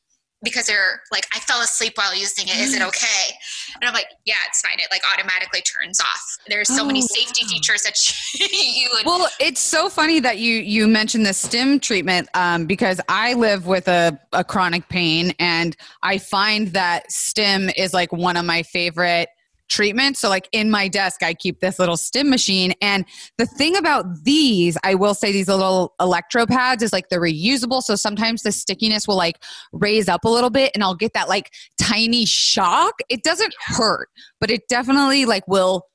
because 0.47 0.67
they're 0.67 1.03
like, 1.11 1.27
I 1.35 1.41
fell 1.41 1.61
asleep 1.61 1.95
while 1.97 2.15
using 2.15 2.47
it. 2.47 2.57
Is 2.57 2.73
it 2.73 2.81
okay? 2.81 3.35
And 3.75 3.85
I'm 3.85 3.93
like, 3.93 4.07
yeah, 4.25 4.37
it's 4.47 4.61
fine. 4.61 4.79
It 4.79 4.87
like 4.93 5.03
automatically 5.13 5.61
turns 5.63 6.01
off. 6.01 6.39
There's 6.47 6.69
so 6.69 6.85
oh, 6.85 6.87
many 6.87 7.03
safety 7.03 7.43
wow. 7.43 7.49
features 7.49 7.83
that 7.83 7.99
you 8.53 8.89
would. 8.93 9.05
Well, 9.05 9.29
it's 9.41 9.61
so 9.61 9.89
funny 9.89 10.21
that 10.21 10.39
you 10.39 10.55
you 10.55 10.87
mentioned 10.87 11.27
the 11.27 11.35
stim 11.35 11.81
treatment 11.81 12.29
um, 12.35 12.65
because 12.65 13.01
I 13.09 13.35
live 13.35 13.67
with 13.67 13.89
a, 13.89 14.19
a 14.33 14.45
chronic 14.45 14.89
pain 14.89 15.35
and 15.41 15.77
I 16.05 16.19
find 16.19 16.69
that 16.69 17.11
stim 17.11 17.69
is 17.77 17.93
like 17.93 18.13
one 18.13 18.37
of 18.37 18.45
my 18.45 18.63
favorite 18.63 19.29
treatment. 19.69 20.17
So, 20.17 20.29
like 20.29 20.49
in 20.53 20.71
my 20.71 20.89
desk, 20.89 21.23
I 21.23 21.35
keep 21.35 21.61
this 21.61 21.79
little 21.79 21.97
stim 21.97 22.31
machine. 22.31 22.75
And 22.81 23.05
the 23.39 23.47
thing 23.47 23.77
about 23.77 24.25
these, 24.25 24.77
I 24.85 24.95
will 24.95 25.15
say, 25.15 25.33
these 25.33 25.49
little 25.49 25.95
electro 26.01 26.47
pads 26.47 26.83
is 26.83 26.93
like 26.93 27.09
they're 27.09 27.21
reusable. 27.21 27.83
So 27.83 27.97
sometimes 27.97 28.43
the 28.43 28.53
stickiness 28.53 29.07
will 29.07 29.17
like 29.17 29.43
raise 29.73 30.09
up 30.09 30.25
a 30.25 30.29
little 30.29 30.51
bit 30.51 30.73
and 30.75 30.83
I'll 30.83 30.95
get 30.95 31.13
that 31.15 31.29
like 31.29 31.53
tiny 31.81 32.27
shock. 32.27 32.95
It 33.09 33.23
doesn't 33.23 33.55
hurt, 33.61 34.09
but 34.41 34.51
it 34.51 34.69
definitely 34.69 35.25
like 35.25 35.47
will 35.49 35.87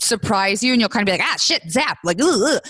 surprise 0.00 0.62
you 0.62 0.72
and 0.72 0.80
you'll 0.80 0.88
kind 0.88 1.08
of 1.08 1.12
be 1.12 1.18
like, 1.18 1.28
ah, 1.28 1.36
shit, 1.38 1.62
zap. 1.70 1.98
Like, 2.04 2.20
ugh, 2.20 2.40
ugh. 2.42 2.62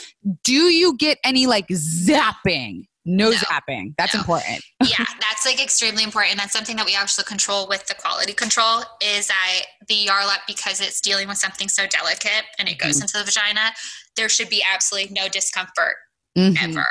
do 0.42 0.52
you 0.52 0.96
get 0.96 1.18
any 1.24 1.46
like 1.46 1.68
zapping? 1.68 2.84
No, 3.04 3.30
no 3.30 3.36
zapping. 3.36 3.94
That's 3.98 4.14
no. 4.14 4.20
important. 4.20 4.64
yeah, 4.82 5.04
that's 5.20 5.44
like 5.44 5.62
extremely 5.62 6.02
important. 6.02 6.38
That's 6.38 6.52
something 6.52 6.76
that 6.76 6.86
we 6.86 6.94
actually 6.94 7.24
control 7.24 7.68
with 7.68 7.86
the 7.86 7.94
quality 7.94 8.32
control 8.32 8.82
is 9.02 9.28
that 9.28 9.62
the 9.88 10.06
Yarlap, 10.06 10.40
because 10.46 10.80
it's 10.80 11.00
dealing 11.00 11.28
with 11.28 11.38
something 11.38 11.68
so 11.68 11.86
delicate 11.86 12.44
and 12.58 12.68
it 12.68 12.78
goes 12.78 12.96
mm-hmm. 12.96 13.02
into 13.02 13.18
the 13.18 13.24
vagina, 13.24 13.72
there 14.16 14.28
should 14.28 14.48
be 14.48 14.62
absolutely 14.72 15.12
no 15.12 15.28
discomfort 15.28 15.96
mm-hmm. 16.36 16.70
ever. 16.70 16.86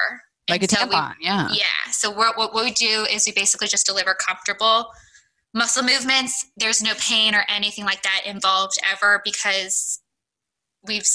Like 0.50 0.62
and 0.62 0.72
a 0.72 0.76
so 0.76 0.86
tampon, 0.86 1.14
we, 1.20 1.26
yeah. 1.26 1.50
Yeah. 1.52 1.92
So 1.92 2.12
what, 2.12 2.38
what 2.38 2.54
we 2.54 2.72
do 2.72 3.06
is 3.10 3.26
we 3.26 3.32
basically 3.32 3.68
just 3.68 3.86
deliver 3.86 4.14
comfortable 4.14 4.90
muscle 5.54 5.84
movements. 5.84 6.46
There's 6.58 6.84
no 6.84 6.94
pain 7.00 7.34
or 7.34 7.46
anything 7.48 7.86
like 7.86 8.04
that 8.04 8.22
involved 8.26 8.78
ever 8.92 9.22
because 9.24 10.02
we've 10.86 11.08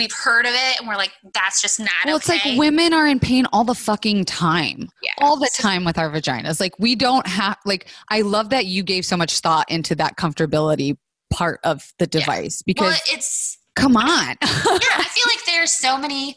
we've 0.00 0.12
heard 0.12 0.46
of 0.46 0.52
it 0.54 0.80
and 0.80 0.88
we're 0.88 0.96
like, 0.96 1.12
that's 1.34 1.60
just 1.60 1.78
not 1.78 1.90
well, 2.06 2.16
okay. 2.16 2.34
it's 2.36 2.46
like 2.46 2.58
women 2.58 2.94
are 2.94 3.06
in 3.06 3.20
pain 3.20 3.46
all 3.52 3.64
the 3.64 3.74
fucking 3.74 4.24
time. 4.24 4.88
Yeah. 5.02 5.12
All 5.18 5.36
the 5.36 5.50
time 5.54 5.84
with 5.84 5.98
our 5.98 6.10
vaginas. 6.10 6.58
Like 6.58 6.72
we 6.78 6.94
don't 6.96 7.26
have 7.26 7.58
like 7.66 7.88
I 8.08 8.22
love 8.22 8.48
that 8.50 8.64
you 8.64 8.82
gave 8.82 9.04
so 9.04 9.16
much 9.16 9.40
thought 9.40 9.70
into 9.70 9.94
that 9.96 10.16
comfortability 10.16 10.96
part 11.28 11.60
of 11.64 11.92
the 11.98 12.06
device 12.06 12.62
yeah. 12.64 12.72
because 12.72 12.92
well, 12.92 13.16
it's 13.16 13.58
come 13.76 13.96
on. 13.96 14.06
yeah, 14.08 14.36
I 14.42 15.06
feel 15.10 15.24
like 15.26 15.44
there's 15.46 15.70
so 15.70 15.98
many 15.98 16.36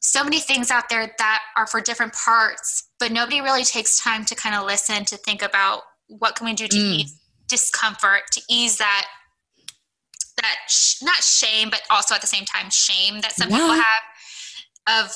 so 0.00 0.22
many 0.22 0.40
things 0.40 0.70
out 0.70 0.90
there 0.90 1.14
that 1.18 1.42
are 1.56 1.66
for 1.66 1.80
different 1.80 2.12
parts, 2.12 2.88
but 3.00 3.12
nobody 3.12 3.40
really 3.40 3.64
takes 3.64 3.98
time 3.98 4.24
to 4.26 4.34
kind 4.34 4.54
of 4.54 4.66
listen 4.66 5.04
to 5.06 5.16
think 5.16 5.42
about 5.42 5.82
what 6.08 6.34
can 6.34 6.44
we 6.44 6.52
do 6.52 6.68
to 6.68 6.76
mm. 6.76 6.80
ease 6.80 7.18
discomfort, 7.48 8.22
to 8.32 8.42
ease 8.50 8.78
that 8.78 9.06
that 10.38 10.56
sh- 10.68 11.02
not 11.02 11.22
shame, 11.22 11.70
but 11.70 11.82
also 11.90 12.14
at 12.14 12.20
the 12.20 12.26
same 12.26 12.44
time 12.44 12.70
shame 12.70 13.20
that 13.20 13.32
some 13.32 13.50
yeah. 13.50 13.56
people 13.56 13.72
have 13.72 15.04
of 15.04 15.12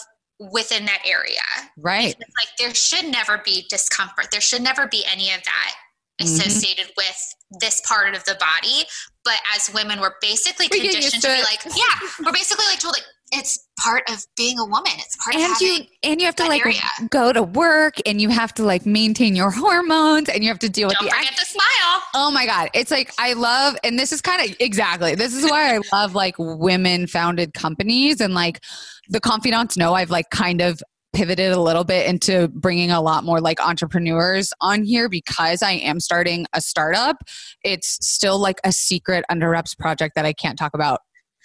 within 0.52 0.84
that 0.84 1.02
area. 1.06 1.40
Right. 1.78 2.14
Because 2.18 2.34
like 2.38 2.56
there 2.58 2.74
should 2.74 3.10
never 3.10 3.40
be 3.44 3.66
discomfort. 3.68 4.28
There 4.30 4.40
should 4.40 4.62
never 4.62 4.86
be 4.86 5.04
any 5.10 5.32
of 5.32 5.42
that 5.42 5.74
mm-hmm. 6.20 6.26
associated 6.26 6.86
mm-hmm. 6.86 6.92
with 6.96 7.60
this 7.60 7.80
part 7.86 8.14
of 8.14 8.24
the 8.24 8.36
body. 8.38 8.84
But 9.24 9.38
as 9.54 9.72
women, 9.72 10.00
we're 10.00 10.14
basically 10.20 10.68
we 10.70 10.80
conditioned 10.80 11.22
to, 11.22 11.28
to 11.28 11.34
be 11.34 11.42
like, 11.42 11.64
yeah, 11.76 12.08
we're 12.24 12.32
basically 12.32 12.66
like 12.70 12.78
told 12.78 12.94
like 12.94 13.06
it's 13.32 13.66
part 13.80 14.02
of 14.08 14.24
being 14.36 14.58
a 14.58 14.64
woman. 14.64 14.92
It's 14.96 15.16
part 15.16 15.34
and 15.36 15.52
of 15.52 15.60
you 15.60 15.84
and 16.02 16.20
you 16.20 16.26
have 16.26 16.36
to 16.36 16.46
like 16.46 16.64
area. 16.64 16.80
go 17.10 17.32
to 17.32 17.42
work 17.42 17.96
and 18.06 18.20
you 18.20 18.28
have 18.28 18.54
to 18.54 18.62
like 18.62 18.86
maintain 18.86 19.34
your 19.34 19.50
hormones 19.50 20.28
and 20.28 20.42
you 20.42 20.48
have 20.48 20.58
to 20.60 20.68
deal 20.68 20.88
Don't 20.88 21.04
with 21.04 21.10
the 21.10 21.16
forget 21.16 21.36
the 21.36 21.44
smile. 21.44 22.02
Oh 22.14 22.30
my 22.30 22.46
god, 22.46 22.70
it's 22.72 22.90
like 22.90 23.12
I 23.18 23.32
love 23.32 23.76
and 23.84 23.98
this 23.98 24.12
is 24.12 24.20
kind 24.20 24.48
of 24.48 24.56
exactly 24.60 25.14
this 25.14 25.34
is 25.34 25.48
why 25.50 25.74
I 25.74 25.80
love 25.92 26.14
like 26.14 26.36
women 26.38 27.06
founded 27.06 27.52
companies 27.54 28.20
and 28.20 28.34
like 28.34 28.60
the 29.08 29.20
confidants 29.20 29.76
know 29.76 29.94
I've 29.94 30.10
like 30.10 30.30
kind 30.30 30.60
of 30.60 30.80
pivoted 31.16 31.50
a 31.50 31.60
little 31.60 31.84
bit 31.84 32.06
into 32.06 32.48
bringing 32.48 32.90
a 32.90 33.00
lot 33.00 33.24
more 33.24 33.40
like 33.40 33.58
entrepreneurs 33.60 34.52
on 34.60 34.84
here 34.84 35.08
because 35.08 35.62
I 35.62 35.72
am 35.72 35.98
starting 35.98 36.46
a 36.52 36.60
startup. 36.60 37.16
It's 37.64 37.98
still 38.06 38.38
like 38.38 38.60
a 38.64 38.72
secret 38.72 39.24
under 39.30 39.48
reps 39.48 39.74
project 39.74 40.14
that 40.14 40.26
I 40.26 40.34
can't 40.34 40.58
talk 40.58 40.74
about 40.74 41.00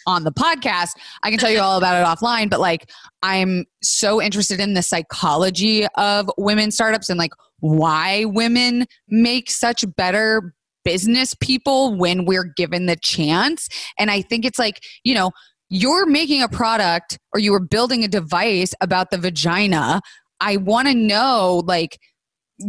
on 0.07 0.23
the 0.23 0.31
podcast. 0.31 0.91
I 1.23 1.29
can 1.29 1.39
tell 1.39 1.51
you 1.51 1.59
all 1.59 1.77
about 1.77 2.01
it 2.01 2.05
offline, 2.05 2.49
but 2.49 2.59
like 2.59 2.89
I'm 3.21 3.65
so 3.81 4.21
interested 4.21 4.59
in 4.59 4.73
the 4.73 4.81
psychology 4.81 5.85
of 5.95 6.29
women 6.37 6.71
startups 6.71 7.09
and 7.09 7.17
like 7.17 7.31
why 7.59 8.25
women 8.25 8.85
make 9.07 9.49
such 9.49 9.85
better 9.95 10.53
business 10.83 11.33
people 11.35 11.95
when 11.95 12.25
we're 12.25 12.51
given 12.55 12.87
the 12.87 12.95
chance. 12.95 13.69
And 13.99 14.09
I 14.09 14.21
think 14.21 14.45
it's 14.45 14.59
like, 14.59 14.81
you 15.03 15.13
know, 15.13 15.31
you're 15.69 16.05
making 16.05 16.41
a 16.41 16.49
product 16.49 17.17
or 17.33 17.39
you 17.39 17.51
were 17.51 17.59
building 17.59 18.03
a 18.03 18.07
device 18.07 18.73
about 18.81 19.11
the 19.11 19.17
vagina. 19.17 20.01
I 20.39 20.57
want 20.57 20.87
to 20.87 20.93
know 20.93 21.63
like 21.65 21.99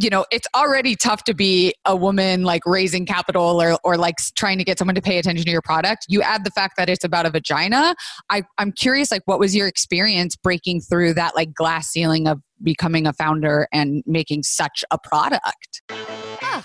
you 0.00 0.10
know 0.10 0.24
it's 0.30 0.46
already 0.54 0.96
tough 0.96 1.24
to 1.24 1.34
be 1.34 1.74
a 1.84 1.96
woman 1.96 2.42
like 2.42 2.62
raising 2.66 3.06
capital 3.06 3.60
or, 3.60 3.78
or 3.84 3.96
like 3.96 4.16
trying 4.36 4.58
to 4.58 4.64
get 4.64 4.78
someone 4.78 4.94
to 4.94 5.02
pay 5.02 5.18
attention 5.18 5.44
to 5.44 5.50
your 5.50 5.62
product. 5.62 6.06
You 6.08 6.22
add 6.22 6.44
the 6.44 6.50
fact 6.50 6.74
that 6.76 6.88
it's 6.88 7.04
about 7.04 7.26
a 7.26 7.30
vagina. 7.30 7.94
I, 8.30 8.42
i'm 8.58 8.72
curious 8.72 9.10
like 9.10 9.22
what 9.26 9.38
was 9.38 9.54
your 9.54 9.66
experience 9.66 10.36
breaking 10.36 10.80
through 10.80 11.14
that 11.14 11.34
like 11.34 11.52
glass 11.54 11.88
ceiling 11.88 12.26
of 12.26 12.40
becoming 12.62 13.06
a 13.06 13.12
founder 13.12 13.68
and 13.72 14.02
making 14.06 14.42
such 14.42 14.84
a 14.90 14.98
product? 14.98 15.82
Ah, 15.90 16.64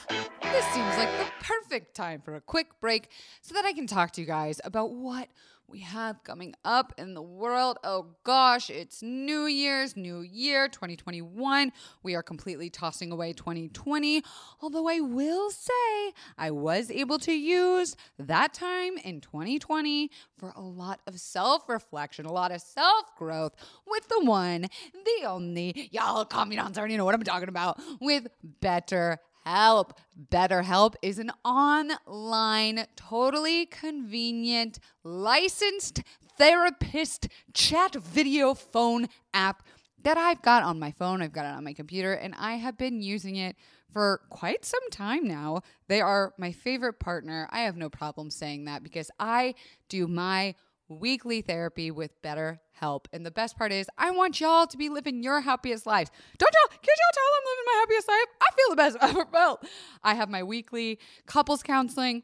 this 0.58 0.66
seems 0.74 0.98
like 0.98 1.12
the 1.20 1.32
perfect 1.40 1.96
time 1.96 2.20
for 2.20 2.36
a 2.36 2.42
quick 2.42 2.66
break 2.82 3.12
so 3.42 3.54
that 3.54 3.64
i 3.64 3.72
can 3.72 3.86
talk 3.86 4.10
to 4.10 4.22
you 4.22 4.26
guys 4.26 4.60
about 4.64 4.92
what 4.92 5.30
we 5.70 5.80
have 5.80 6.24
coming 6.24 6.56
up 6.64 6.94
in 6.98 7.14
the 7.14 7.22
world. 7.22 7.78
Oh 7.84 8.08
gosh, 8.24 8.70
it's 8.70 9.02
New 9.04 9.48
Year's, 9.48 9.98
New 9.98 10.22
Year 10.22 10.70
2021. 10.70 11.74
We 12.04 12.16
are 12.16 12.24
completely 12.24 12.70
tossing 12.70 13.12
away 13.12 13.34
2020. 13.34 14.24
Although 14.62 14.88
I 14.88 15.02
will 15.02 15.52
say, 15.52 16.14
I 16.38 16.52
was 16.52 16.90
able 16.90 17.20
to 17.20 17.34
use 17.34 17.98
that 18.18 18.54
time 18.54 18.98
in 18.98 19.20
2020 19.20 20.10
for 20.38 20.54
a 20.56 20.62
lot 20.62 21.02
of 21.06 21.20
self 21.20 21.68
reflection, 21.68 22.26
a 22.26 22.32
lot 22.32 22.54
of 22.54 22.62
self 22.62 23.14
growth 23.18 23.54
with 23.86 24.08
the 24.08 24.24
one, 24.24 24.68
the 24.94 25.28
only, 25.28 25.90
y'all 25.92 26.24
confidants 26.24 26.78
already 26.78 26.96
know 26.96 27.04
what 27.04 27.14
I'm 27.14 27.24
talking 27.24 27.50
about, 27.50 27.78
with 28.00 28.28
Better 28.62 29.20
Help. 29.48 29.94
BetterHelp 30.30 30.96
is 31.02 31.20
an 31.20 31.32
online, 31.46 32.86
totally 32.98 33.66
convenient, 33.66 34.78
licensed 35.06 36.04
therapist 36.38 37.30
chat 37.54 37.96
video 37.96 38.54
phone 38.54 39.08
app 39.34 39.64
that 40.04 40.18
I've 40.18 40.42
got 40.42 40.64
on 40.64 40.80
my 40.80 40.92
phone. 40.92 41.22
I've 41.22 41.32
got 41.32 41.46
it 41.46 41.56
on 41.56 41.64
my 41.64 41.72
computer, 41.72 42.12
and 42.12 42.36
I 42.38 42.56
have 42.56 42.78
been 42.78 43.02
using 43.02 43.38
it 43.38 43.56
for 43.90 44.20
quite 44.30 44.66
some 44.66 44.90
time 44.92 45.26
now. 45.26 45.62
They 45.88 46.02
are 46.02 46.34
my 46.38 46.52
favorite 46.52 47.00
partner. 47.00 47.48
I 47.50 47.62
have 47.62 47.78
no 47.78 47.90
problem 47.90 48.30
saying 48.30 48.66
that 48.66 48.84
because 48.84 49.10
I 49.18 49.56
do 49.88 50.10
my 50.10 50.56
weekly 50.88 51.42
therapy 51.42 51.92
with 51.92 52.22
better 52.22 52.62
help. 52.72 53.08
And 53.12 53.26
the 53.26 53.32
best 53.32 53.58
part 53.58 53.72
is, 53.72 53.88
I 53.98 54.12
want 54.12 54.40
y'all 54.40 54.68
to 54.68 54.78
be 54.78 54.90
living 54.90 55.24
your 55.24 55.42
happiest 55.42 55.86
lives. 55.86 56.12
Don't 56.38 56.54
y'all, 56.54 56.70
can 56.70 56.80
y'all 56.84 57.14
tell 57.14 57.24
I'm 57.36 57.44
living 57.46 57.66
my 57.66 57.80
happiest 57.80 58.08
life? 58.08 58.28
I 58.42 58.56
feel 58.56 58.70
the 58.70 58.76
best 58.76 58.98
I've 59.02 59.18
ever 59.18 59.32
felt. 59.32 59.66
I 60.04 60.16
have 60.16 60.30
my 60.30 60.44
weekly 60.44 61.00
couples 61.26 61.64
counseling 61.64 62.24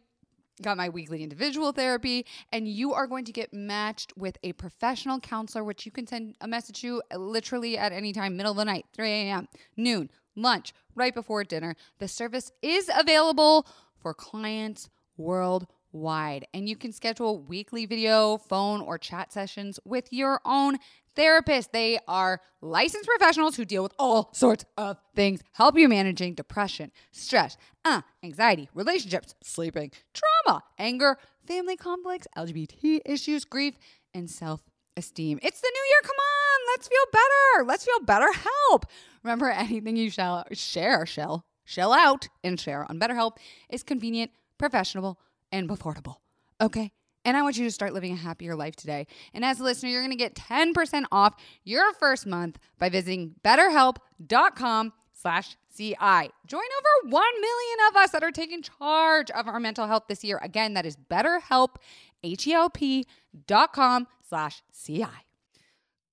got 0.62 0.78
my 0.78 0.90
weekly 0.90 1.24
individual 1.24 1.72
therapy, 1.72 2.26
and 2.52 2.68
you 2.68 2.94
are 2.94 3.08
going 3.08 3.26
to 3.26 3.32
get 3.32 3.54
matched 3.54 4.14
with 4.16 4.38
a 4.44 4.54
professional 4.54 5.20
counselor, 5.20 5.64
which 5.64 5.86
you 5.86 5.92
can 5.92 6.06
send 6.06 6.36
a 6.42 6.48
message 6.48 6.82
to 6.82 7.02
uh, 7.12 7.18
literally 7.18 7.78
at 7.78 7.92
any 7.92 8.14
time, 8.14 8.38
middle 8.38 8.52
of 8.52 8.58
the 8.58 8.66
night, 8.66 8.86
3 8.94 9.10
a.m., 9.10 9.48
noon, 9.76 10.10
lunch, 10.36 10.74
right 10.96 11.14
before 11.14 11.44
dinner. 11.44 11.76
The 12.00 12.08
service 12.08 12.52
is 12.62 12.90
available 12.96 13.68
for 14.00 14.14
clients 14.14 14.90
worldwide 15.18 15.70
wide. 15.94 16.46
And 16.54 16.68
you 16.68 16.76
can 16.76 16.92
schedule 16.92 17.40
weekly 17.40 17.86
video, 17.86 18.38
phone, 18.38 18.82
or 18.82 18.98
chat 18.98 19.32
sessions 19.32 19.80
with 19.86 20.12
your 20.12 20.42
own 20.44 20.78
therapist. 21.16 21.72
They 21.72 22.00
are 22.08 22.42
licensed 22.62 23.08
professionals 23.08 23.56
who 23.56 23.66
deal 23.66 23.84
with 23.84 23.94
all 23.98 24.30
sorts 24.34 24.66
of 24.78 24.98
things, 25.16 25.42
help 25.54 25.78
you 25.78 25.88
managing 25.88 26.34
depression, 26.34 26.92
stress, 27.12 27.58
uh, 27.86 28.02
anxiety, 28.24 28.70
relationships, 28.74 29.36
sleeping, 29.44 29.92
trauma, 30.14 30.64
anger, 30.78 31.18
family 31.48 31.78
conflicts, 31.78 32.28
LGBT 32.38 33.02
issues, 33.06 33.46
grief, 33.46 33.76
and 34.14 34.30
self 34.30 34.62
esteem. 34.98 35.40
It's 35.42 35.62
the 35.62 35.72
new 35.74 35.90
year. 35.90 36.00
Come 36.04 36.16
on, 36.16 36.74
let's 36.74 36.88
feel 36.88 37.06
better. 37.12 37.66
Let's 37.66 37.86
feel 37.86 38.00
better. 38.06 38.32
Help. 38.70 38.86
Remember, 39.24 39.50
anything 39.50 39.96
you 39.96 40.10
shall 40.10 40.46
share, 40.52 41.06
shall 41.06 41.46
shell 41.66 41.94
out 41.94 42.28
and 42.44 42.60
share 42.60 42.86
on 42.90 43.00
BetterHelp 43.00 43.38
is 43.70 43.84
convenient, 43.84 44.32
professional, 44.58 45.20
and 45.54 45.70
affordable. 45.70 46.18
Okay. 46.60 46.92
And 47.24 47.38
I 47.38 47.42
want 47.42 47.58
you 47.58 47.64
to 47.64 47.72
start 47.72 47.94
living 47.94 48.12
a 48.12 48.18
happier 48.18 48.54
life 48.56 48.76
today. 48.76 49.08
And 49.34 49.46
as 49.46 49.62
a 49.62 49.64
listener, 49.64 49.90
you're 49.90 50.02
going 50.02 50.12
to 50.12 50.18
get 50.18 50.36
10% 50.36 51.06
off 51.10 51.36
your 51.64 51.94
first 51.94 52.26
month 52.26 52.60
by 52.80 52.90
visiting 52.90 53.36
betterhelp.com 53.46 54.92
slash 55.14 55.56
CI. 55.76 55.96
Join 55.96 56.62
over 56.62 57.10
1 57.10 57.12
million 57.12 57.78
of 57.90 57.96
us 57.96 58.12
that 58.12 58.24
are 58.24 58.32
taking 58.32 58.62
charge 58.62 59.32
of 59.32 59.48
our 59.48 59.60
mental 59.60 59.88
health 59.88 60.04
this 60.10 60.24
year. 60.24 60.38
Again, 60.44 60.74
that 60.74 60.86
is 60.86 60.98
betterhelp, 60.98 61.76
H-E-L-P 62.24 63.06
dot 63.48 63.72
com 63.72 64.08
slash 64.28 64.62
CI. 64.74 65.06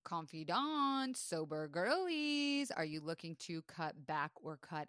Confidants, 0.04 1.20
sober 1.20 1.68
girlies, 1.68 2.70
are 2.70 2.84
you 2.84 3.00
looking 3.00 3.36
to 3.36 3.62
cut 3.62 4.06
back 4.06 4.32
or 4.42 4.56
cut 4.56 4.88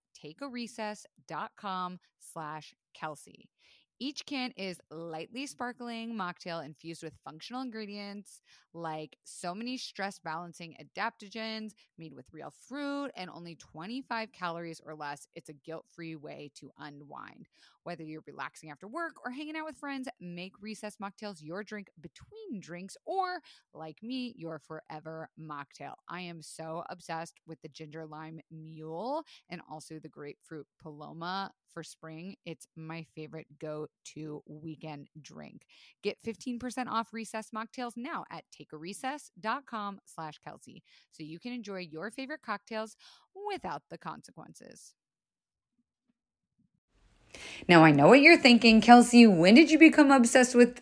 takearecess.com 0.13 1.99
slash 2.19 2.73
Kelsey. 2.93 3.49
Each 3.99 4.25
can 4.25 4.51
is 4.57 4.81
lightly 4.89 5.45
sparkling 5.45 6.15
mocktail 6.15 6.65
infused 6.65 7.03
with 7.03 7.13
functional 7.23 7.61
ingredients 7.61 8.41
like 8.73 9.17
so 9.23 9.53
many 9.53 9.77
stress 9.77 10.19
balancing 10.19 10.75
adaptogens 10.81 11.71
made 11.97 12.13
with 12.13 12.25
real 12.31 12.53
fruit 12.67 13.11
and 13.15 13.29
only 13.29 13.55
25 13.55 14.31
calories 14.31 14.81
or 14.85 14.95
less. 14.95 15.27
It's 15.35 15.49
a 15.49 15.53
guilt 15.53 15.85
free 15.91 16.15
way 16.15 16.51
to 16.55 16.71
unwind. 16.77 17.47
Whether 17.83 18.03
you're 18.03 18.23
relaxing 18.27 18.69
after 18.69 18.87
work 18.87 19.13
or 19.25 19.31
hanging 19.31 19.55
out 19.55 19.65
with 19.65 19.77
friends, 19.77 20.07
make 20.19 20.53
recess 20.61 20.97
mocktails 21.01 21.37
your 21.41 21.63
drink 21.63 21.89
between 21.99 22.59
drinks 22.59 22.95
or, 23.05 23.41
like 23.73 24.03
me, 24.03 24.33
your 24.37 24.59
forever 24.59 25.29
mocktail. 25.39 25.93
I 26.07 26.21
am 26.21 26.41
so 26.41 26.83
obsessed 26.89 27.39
with 27.47 27.61
the 27.61 27.69
ginger 27.69 28.05
lime 28.05 28.39
mule 28.51 29.23
and 29.49 29.61
also 29.69 29.99
the 29.99 30.09
grapefruit 30.09 30.67
paloma 30.81 31.51
for 31.73 31.83
spring. 31.83 32.35
It's 32.45 32.67
my 32.75 33.05
favorite 33.15 33.47
go 33.59 33.87
to 34.13 34.43
weekend 34.45 35.09
drink. 35.21 35.65
Get 36.03 36.17
15% 36.21 36.87
off 36.87 37.13
recess 37.13 37.49
mocktails 37.55 37.93
now 37.95 38.25
at 38.29 38.43
takearecess.com 38.61 39.99
slash 40.05 40.39
Kelsey 40.43 40.83
so 41.11 41.23
you 41.23 41.39
can 41.39 41.53
enjoy 41.53 41.79
your 41.79 42.11
favorite 42.11 42.41
cocktails 42.41 42.95
without 43.47 43.83
the 43.89 43.97
consequences. 43.97 44.93
Now, 47.67 47.83
I 47.83 47.91
know 47.91 48.09
what 48.09 48.21
you're 48.21 48.37
thinking, 48.37 48.81
Kelsey. 48.81 49.25
When 49.25 49.55
did 49.55 49.71
you 49.71 49.79
become 49.79 50.11
obsessed 50.11 50.55
with 50.55 50.81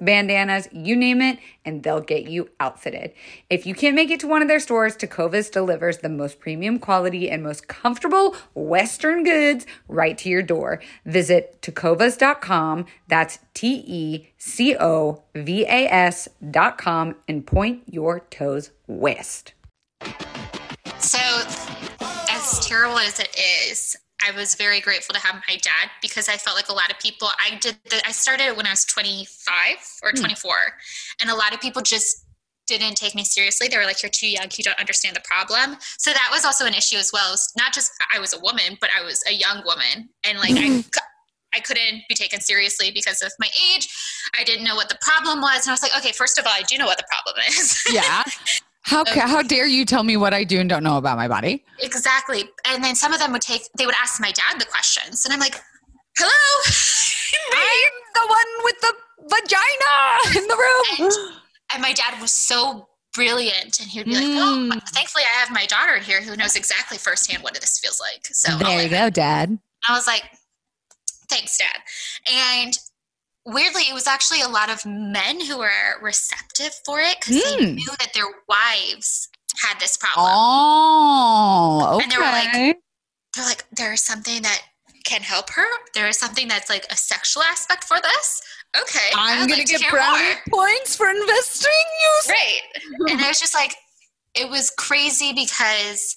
bandanas, 0.00 0.68
you 0.72 0.96
name 0.96 1.20
it, 1.20 1.38
and 1.64 1.82
they'll 1.82 2.00
get 2.00 2.28
you 2.28 2.50
outfitted. 2.60 3.12
If 3.48 3.66
you 3.66 3.74
can't 3.74 3.94
make 3.94 4.10
it 4.10 4.20
to 4.20 4.28
one 4.28 4.42
of 4.42 4.48
their 4.48 4.60
stores, 4.60 4.96
Tecovas 4.96 5.50
delivers 5.50 5.98
the 5.98 6.08
most 6.08 6.40
premium 6.40 6.78
quality 6.78 7.30
and 7.30 7.42
most 7.42 7.68
comfortable 7.68 8.36
Western 8.54 9.24
goods 9.24 9.66
right 9.88 10.16
to 10.18 10.28
your 10.28 10.42
door. 10.42 10.80
Visit 11.04 11.60
tecovas.com. 11.62 12.86
That's 13.08 13.38
T 13.54 13.84
E 13.86 14.28
C 14.38 14.76
O 14.78 15.22
V 15.34 15.64
A 15.64 15.88
S.com 15.88 17.16
and 17.28 17.46
point 17.46 17.82
your 17.90 18.20
toes 18.20 18.70
west. 18.86 19.54
So, 20.98 21.18
as 22.30 22.66
terrible 22.66 22.98
as 22.98 23.20
it 23.20 23.36
is, 23.68 23.96
I 24.24 24.30
was 24.34 24.54
very 24.54 24.80
grateful 24.80 25.14
to 25.14 25.20
have 25.20 25.42
my 25.48 25.56
dad 25.56 25.90
because 26.00 26.28
I 26.28 26.36
felt 26.36 26.56
like 26.56 26.68
a 26.68 26.72
lot 26.72 26.90
of 26.90 26.98
people, 26.98 27.28
I 27.38 27.56
did 27.56 27.76
the, 27.90 28.00
I 28.06 28.12
started 28.12 28.56
when 28.56 28.66
I 28.66 28.70
was 28.70 28.84
25 28.86 29.76
or 30.02 30.10
hmm. 30.10 30.16
24, 30.16 30.52
mm. 30.52 30.56
and 31.20 31.30
a 31.30 31.34
lot 31.34 31.52
of 31.52 31.60
people 31.60 31.82
just 31.82 32.24
didn't 32.66 32.96
take 32.96 33.14
me 33.14 33.24
seriously. 33.24 33.68
They 33.68 33.76
were 33.76 33.84
like, 33.84 34.02
"You're 34.02 34.10
too 34.10 34.28
young. 34.28 34.46
You 34.56 34.64
don't 34.64 34.78
understand 34.78 35.14
the 35.14 35.20
problem." 35.20 35.76
So 35.98 36.10
that 36.12 36.28
was 36.32 36.46
also 36.46 36.64
an 36.64 36.72
issue 36.72 36.96
as 36.96 37.10
well. 37.12 37.30
Was 37.30 37.52
not 37.58 37.74
just 37.74 37.92
I 38.14 38.18
was 38.18 38.32
a 38.32 38.40
woman, 38.40 38.78
but 38.80 38.88
I 38.98 39.04
was 39.04 39.22
a 39.28 39.34
young 39.34 39.62
woman, 39.66 40.08
and 40.24 40.38
like 40.38 40.52
I, 40.54 40.82
I 41.54 41.60
couldn't 41.60 42.02
be 42.08 42.14
taken 42.14 42.40
seriously 42.40 42.90
because 42.90 43.20
of 43.20 43.32
my 43.38 43.48
age. 43.74 43.88
I 44.38 44.44
didn't 44.44 44.64
know 44.64 44.76
what 44.76 44.88
the 44.88 44.98
problem 45.02 45.42
was, 45.42 45.66
and 45.66 45.70
I 45.70 45.72
was 45.72 45.82
like, 45.82 45.96
"Okay, 45.98 46.12
first 46.12 46.38
of 46.38 46.46
all, 46.46 46.52
I 46.52 46.62
do 46.62 46.78
know 46.78 46.86
what 46.86 46.96
the 46.96 47.06
problem 47.08 47.36
is." 47.48 47.82
Yeah. 47.92 48.22
How 48.84 49.02
how 49.06 49.42
dare 49.42 49.66
you 49.66 49.86
tell 49.86 50.02
me 50.02 50.16
what 50.16 50.34
I 50.34 50.44
do 50.44 50.60
and 50.60 50.68
don't 50.68 50.84
know 50.84 50.98
about 50.98 51.16
my 51.16 51.26
body? 51.26 51.64
Exactly. 51.80 52.44
And 52.66 52.84
then 52.84 52.94
some 52.94 53.12
of 53.14 53.18
them 53.18 53.32
would 53.32 53.40
take 53.42 53.62
they 53.78 53.86
would 53.86 53.94
ask 54.00 54.20
my 54.20 54.30
dad 54.30 54.60
the 54.60 54.66
questions, 54.66 55.24
and 55.24 55.32
I'm 55.32 55.40
like, 55.40 55.58
"Hello, 56.18 56.30
I'm 57.54 57.92
the 58.14 58.26
one 58.28 58.64
with 58.64 58.80
the 58.82 58.94
vagina 59.22 60.38
in 60.38 60.48
the 60.48 60.56
room." 60.56 60.84
And, 61.00 61.32
and 61.72 61.82
my 61.82 61.94
dad 61.94 62.20
was 62.20 62.30
so 62.30 62.88
brilliant, 63.14 63.80
and 63.80 63.88
he'd 63.88 64.04
be 64.04 64.14
like, 64.16 64.22
"Oh, 64.26 64.70
thankfully 64.92 65.24
I 65.34 65.40
have 65.40 65.50
my 65.50 65.64
daughter 65.64 65.98
here 65.98 66.20
who 66.20 66.36
knows 66.36 66.54
exactly 66.54 66.98
firsthand 66.98 67.42
what 67.42 67.54
this 67.54 67.78
feels 67.78 67.98
like." 68.00 68.26
So 68.32 68.58
there 68.58 68.82
you 68.82 68.90
go, 68.90 69.08
Dad. 69.08 69.58
I 69.88 69.94
was 69.94 70.06
like, 70.06 70.24
"Thanks, 71.30 71.56
Dad," 71.56 71.80
and 72.30 72.78
weirdly, 73.46 73.82
it 73.82 73.94
was 73.94 74.06
actually 74.06 74.40
a 74.40 74.48
lot 74.48 74.70
of 74.70 74.84
men 74.86 75.40
who 75.40 75.58
were 75.58 76.00
receptive 76.02 76.72
for 76.84 77.00
it 77.00 77.16
because 77.20 77.36
mm. 77.36 77.58
they 77.58 77.64
hmm. 77.66 77.74
knew 77.74 77.90
that 77.98 78.12
their 78.14 78.26
wives 78.48 79.28
had 79.60 79.78
this 79.80 79.96
problem. 79.96 80.26
Oh, 80.28 81.94
okay. 81.94 82.04
And 82.04 82.12
they 82.12 82.16
were 82.16 82.22
like, 82.22 82.76
they're 83.34 83.46
like, 83.46 83.64
there's 83.72 84.02
something 84.02 84.42
that 84.42 84.62
can 85.04 85.20
help 85.20 85.50
her. 85.50 85.66
There 85.94 86.08
is 86.08 86.18
something 86.18 86.48
that's 86.48 86.70
like 86.70 86.86
a 86.90 86.96
sexual 86.96 87.42
aspect 87.42 87.84
for 87.84 87.98
this. 88.02 88.42
Okay, 88.80 89.10
I'm 89.14 89.46
gonna 89.46 89.58
like 89.58 89.68
get 89.68 89.88
brownie 89.88 90.34
points 90.50 90.96
for 90.96 91.08
investing 91.08 91.70
you. 91.70 92.32
Right, 92.32 93.10
and 93.12 93.20
I 93.20 93.28
was 93.28 93.38
just 93.38 93.54
like, 93.54 93.74
it 94.34 94.48
was 94.48 94.70
crazy 94.70 95.32
because 95.32 96.16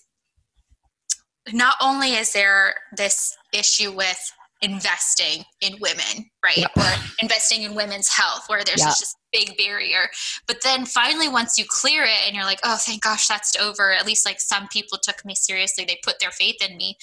not 1.53 1.75
only 1.81 2.13
is 2.13 2.33
there 2.33 2.73
this 2.95 3.35
issue 3.53 3.91
with 3.91 4.19
investing 4.61 5.43
in 5.61 5.77
women, 5.79 6.29
right? 6.43 6.57
Yep. 6.57 6.71
Or 6.77 6.91
investing 7.21 7.63
in 7.63 7.75
women's 7.75 8.09
health, 8.09 8.43
where 8.47 8.63
there's 8.63 8.79
Yep. 8.79 8.87
just 8.87 8.99
this 8.99 9.15
big 9.31 9.57
barrier. 9.57 10.09
But 10.47 10.61
then 10.63 10.85
finally, 10.85 11.27
once 11.27 11.57
you 11.57 11.65
clear 11.67 12.03
it 12.03 12.25
and 12.25 12.35
you're 12.35 12.45
like, 12.45 12.59
oh, 12.63 12.77
thank 12.77 13.03
gosh, 13.03 13.27
that's 13.27 13.55
over. 13.57 13.91
At 13.93 14.05
least 14.05 14.25
like 14.25 14.41
some 14.41 14.67
people 14.69 14.97
took 15.01 15.23
me 15.25 15.35
seriously. 15.35 15.85
They 15.85 15.99
put 16.03 16.19
their 16.19 16.31
faith 16.31 16.57
in 16.67 16.77
me. 16.77 16.97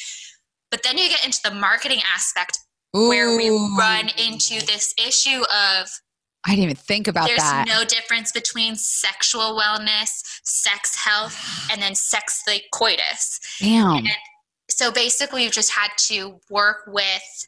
But 0.70 0.82
then 0.82 0.98
you 0.98 1.08
get 1.08 1.24
into 1.24 1.38
the 1.44 1.52
marketing 1.54 2.00
aspect 2.14 2.58
where 2.92 3.36
we 3.36 3.50
run 3.78 4.08
into 4.18 4.64
this 4.66 4.94
issue 5.04 5.42
of 5.42 5.88
I 6.46 6.50
didn't 6.50 6.64
even 6.64 6.76
think 6.76 7.08
about 7.08 7.26
there's 7.28 7.38
that. 7.38 7.66
no 7.66 7.84
difference 7.84 8.30
between 8.30 8.76
sexual 8.76 9.58
wellness, 9.58 10.22
sex 10.44 10.94
health, 10.94 11.40
and 11.72 11.80
then 11.80 11.94
sex 11.94 12.42
like 12.46 12.64
coitus. 12.72 13.40
Damn. 13.60 14.04
So 14.70 14.90
basically, 14.90 15.42
we've 15.42 15.52
just 15.52 15.70
had 15.72 15.90
to 16.08 16.40
work 16.50 16.84
with 16.86 17.46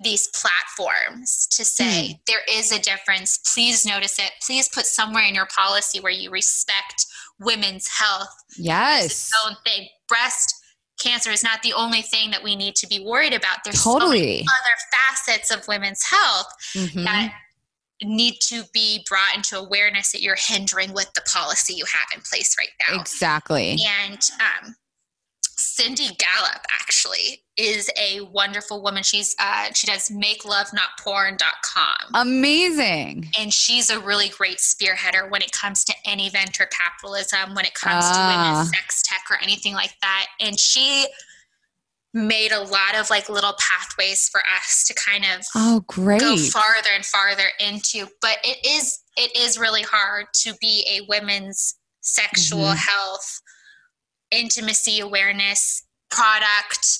these 0.00 0.28
platforms 0.28 1.46
to 1.48 1.64
say 1.64 2.06
Hmm. 2.08 2.12
there 2.26 2.42
is 2.48 2.72
a 2.72 2.78
difference. 2.78 3.38
Please 3.38 3.86
notice 3.86 4.18
it. 4.18 4.32
Please 4.42 4.68
put 4.68 4.84
somewhere 4.86 5.22
in 5.24 5.34
your 5.34 5.46
policy 5.46 6.00
where 6.00 6.10
you 6.12 6.30
respect 6.30 7.06
women's 7.38 7.86
health. 7.88 8.34
Yes. 8.56 9.30
own 9.46 9.56
thing. 9.64 9.88
Breast 10.08 10.54
cancer 11.00 11.30
is 11.30 11.42
not 11.44 11.62
the 11.62 11.72
only 11.72 12.02
thing 12.02 12.30
that 12.32 12.42
we 12.42 12.54
need 12.56 12.74
to 12.76 12.86
be 12.86 13.00
worried 13.00 13.32
about. 13.32 13.58
There's 13.64 13.80
so 13.80 13.90
many 13.98 14.00
Totally. 14.00 14.40
other 14.40 14.76
facets 14.92 15.50
of 15.50 15.66
women's 15.68 16.02
health 16.04 16.46
Mhm. 16.74 17.04
that 17.04 17.32
need 18.02 18.40
to 18.40 18.64
be 18.72 19.04
brought 19.08 19.34
into 19.36 19.56
awareness 19.56 20.10
that 20.12 20.20
you're 20.22 20.36
hindering 20.36 20.92
with 20.92 21.12
the 21.14 21.20
policy 21.22 21.74
you 21.74 21.84
have 21.84 22.08
in 22.14 22.20
place 22.22 22.56
right 22.58 22.70
now. 22.88 23.00
Exactly. 23.00 23.78
And 23.86 24.20
um, 24.40 24.76
Cindy 25.64 26.08
Gallop 26.18 26.62
actually 26.80 27.42
is 27.56 27.90
a 27.98 28.20
wonderful 28.22 28.82
woman. 28.82 29.02
She's 29.02 29.34
uh, 29.38 29.72
she 29.74 29.86
does 29.86 30.08
makelovenotporn.com. 30.10 32.10
Amazing. 32.14 33.28
and 33.38 33.52
she's 33.52 33.90
a 33.90 33.98
really 34.00 34.28
great 34.28 34.58
spearheader 34.58 35.30
when 35.30 35.42
it 35.42 35.52
comes 35.52 35.84
to 35.84 35.94
any 36.06 36.28
venture 36.28 36.66
capitalism, 36.66 37.54
when 37.54 37.64
it 37.64 37.74
comes 37.74 38.04
Ah. 38.06 38.12
to 38.12 38.54
women's 38.54 38.70
sex 38.76 39.02
tech 39.02 39.22
or 39.30 39.38
anything 39.42 39.74
like 39.74 39.94
that. 40.00 40.26
And 40.40 40.58
she 40.58 41.06
made 42.14 42.52
a 42.52 42.60
lot 42.60 42.94
of 42.94 43.08
like 43.08 43.28
little 43.30 43.54
pathways 43.58 44.28
for 44.28 44.42
us 44.58 44.84
to 44.86 44.92
kind 44.94 45.24
of 45.24 45.44
Oh, 45.54 45.80
great. 45.86 46.20
go 46.20 46.36
farther 46.36 46.90
and 46.94 47.06
farther 47.06 47.46
into 47.58 48.06
but 48.20 48.36
it 48.44 48.58
is 48.66 48.98
it 49.16 49.34
is 49.34 49.58
really 49.58 49.80
hard 49.82 50.26
to 50.34 50.52
be 50.60 50.84
a 50.90 51.00
women's 51.08 51.76
sexual 52.02 52.66
Mhm. 52.66 52.76
health 52.76 53.40
intimacy 54.32 54.98
awareness 55.00 55.82
product 56.10 56.98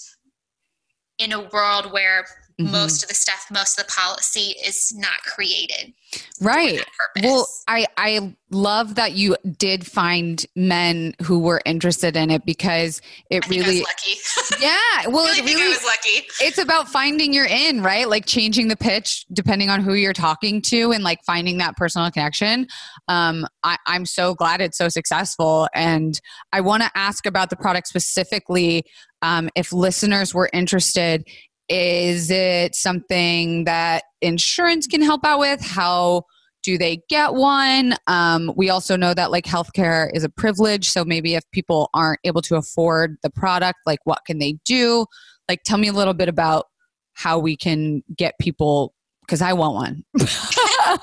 in 1.18 1.32
a 1.32 1.40
world 1.48 1.92
where 1.92 2.26
Mhm. 2.60 2.70
most 2.70 3.02
of 3.02 3.08
the 3.08 3.14
stuff 3.14 3.46
most 3.50 3.78
of 3.78 3.86
the 3.86 3.92
policy 3.92 4.54
is 4.64 4.92
not 4.94 5.22
created 5.22 5.94
Right. 6.40 6.84
Well, 7.22 7.48
I 7.68 7.86
I 7.96 8.34
love 8.50 8.96
that 8.96 9.12
you 9.12 9.36
did 9.56 9.86
find 9.86 10.44
men 10.54 11.14
who 11.22 11.38
were 11.38 11.62
interested 11.64 12.16
in 12.16 12.30
it 12.30 12.44
because 12.44 13.00
it 13.30 13.48
really 13.48 13.80
lucky. 13.80 14.16
yeah. 14.60 15.06
Well, 15.08 15.20
I 15.24 15.28
really 15.28 15.38
it 15.40 15.44
think 15.46 15.58
I 15.58 15.62
really 15.62 15.74
was 15.74 15.84
lucky. 15.84 16.26
it's 16.40 16.58
about 16.58 16.88
finding 16.88 17.32
your 17.32 17.46
in, 17.46 17.82
right? 17.82 18.08
Like 18.08 18.26
changing 18.26 18.68
the 18.68 18.76
pitch 18.76 19.24
depending 19.32 19.70
on 19.70 19.80
who 19.80 19.94
you're 19.94 20.12
talking 20.12 20.60
to 20.62 20.92
and 20.92 21.02
like 21.02 21.20
finding 21.24 21.58
that 21.58 21.76
personal 21.76 22.10
connection. 22.10 22.66
Um, 23.08 23.46
I, 23.62 23.76
I'm 23.86 24.06
so 24.06 24.34
glad 24.34 24.60
it's 24.60 24.78
so 24.78 24.88
successful. 24.88 25.68
And 25.74 26.20
I 26.52 26.60
want 26.60 26.82
to 26.82 26.90
ask 26.94 27.26
about 27.26 27.50
the 27.50 27.56
product 27.56 27.88
specifically. 27.88 28.84
Um, 29.22 29.50
if 29.54 29.72
listeners 29.72 30.34
were 30.34 30.50
interested, 30.52 31.26
is 31.68 32.30
it 32.30 32.74
something 32.74 33.64
that 33.64 34.04
insurance 34.20 34.86
can 34.86 35.02
help 35.02 35.24
out 35.24 35.38
with? 35.38 35.60
How 35.60 36.24
do 36.62 36.78
they 36.78 37.02
get 37.08 37.34
one? 37.34 37.94
Um, 38.06 38.52
we 38.56 38.70
also 38.70 38.96
know 38.96 39.14
that 39.14 39.30
like 39.30 39.44
healthcare 39.44 40.10
is 40.14 40.24
a 40.24 40.28
privilege. 40.28 40.88
So 40.88 41.04
maybe 41.04 41.34
if 41.34 41.42
people 41.52 41.90
aren't 41.92 42.20
able 42.24 42.42
to 42.42 42.56
afford 42.56 43.16
the 43.22 43.30
product, 43.30 43.78
like 43.84 43.98
what 44.04 44.20
can 44.26 44.38
they 44.38 44.58
do? 44.64 45.06
Like, 45.48 45.62
tell 45.64 45.78
me 45.78 45.88
a 45.88 45.92
little 45.92 46.14
bit 46.14 46.28
about 46.28 46.66
how 47.14 47.38
we 47.38 47.56
can 47.56 48.02
get 48.16 48.34
people 48.40 48.94
because 49.22 49.42
I 49.42 49.52
want 49.52 49.74
one. 49.74 50.04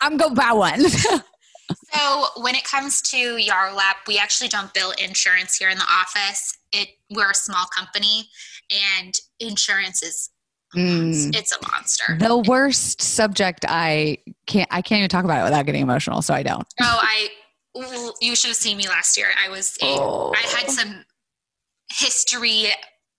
I'm 0.00 0.16
gonna 0.16 0.34
buy 0.34 0.52
one. 0.52 0.84
So 1.92 2.26
when 2.42 2.54
it 2.54 2.64
comes 2.64 3.00
to 3.10 3.16
Yarlap, 3.36 3.94
we 4.06 4.18
actually 4.18 4.48
don't 4.48 4.72
bill 4.74 4.92
insurance 5.02 5.56
here 5.56 5.68
in 5.68 5.78
the 5.78 5.84
office. 5.84 6.56
It 6.72 6.88
we're 7.10 7.30
a 7.30 7.34
small 7.34 7.66
company, 7.76 8.28
and 9.00 9.14
insurance 9.40 10.02
is. 10.02 10.30
Mm. 10.76 11.32
it's 11.36 11.56
a 11.56 11.68
monster. 11.70 12.16
the 12.18 12.36
worst 12.36 13.00
subject 13.00 13.64
I 13.68 14.18
can't 14.48 14.68
I 14.72 14.82
can't 14.82 14.98
even 14.98 15.08
talk 15.08 15.24
about 15.24 15.40
it 15.40 15.44
without 15.44 15.66
getting 15.66 15.82
emotional, 15.82 16.20
so 16.20 16.34
I 16.34 16.42
don't. 16.42 16.66
Oh, 16.80 16.98
I 17.00 17.28
you 18.20 18.34
should 18.34 18.48
have 18.48 18.56
seen 18.56 18.76
me 18.76 18.88
last 18.88 19.16
year. 19.16 19.28
I 19.44 19.48
was 19.50 19.76
a, 19.82 19.86
Oh. 19.86 20.32
I 20.34 20.40
had 20.58 20.68
some 20.70 21.04
history 21.92 22.66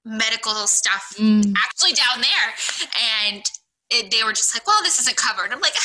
medical 0.03 0.67
stuff 0.67 1.13
Mm. 1.17 1.53
actually 1.57 1.93
down 1.93 2.21
there, 2.21 2.89
and 3.33 3.43
it, 3.91 4.11
they 4.11 4.23
were 4.23 4.33
just 4.33 4.55
like, 4.55 4.65
"Well, 4.67 4.77
this 4.83 4.99
isn't 5.01 5.15
covered." 5.17 5.51
I'm 5.51 5.59
like, 5.61 5.73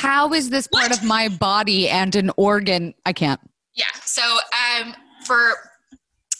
How 0.00 0.32
is 0.32 0.50
this 0.50 0.66
part 0.66 0.90
What? 0.90 0.98
of 0.98 1.04
my 1.04 1.28
body 1.28 1.88
and 1.88 2.14
an 2.16 2.30
organ? 2.36 2.94
I 3.06 3.12
can't. 3.12 3.40
Yeah. 3.74 3.84
So 4.04 4.22
um, 4.82 4.94
for, 5.24 5.52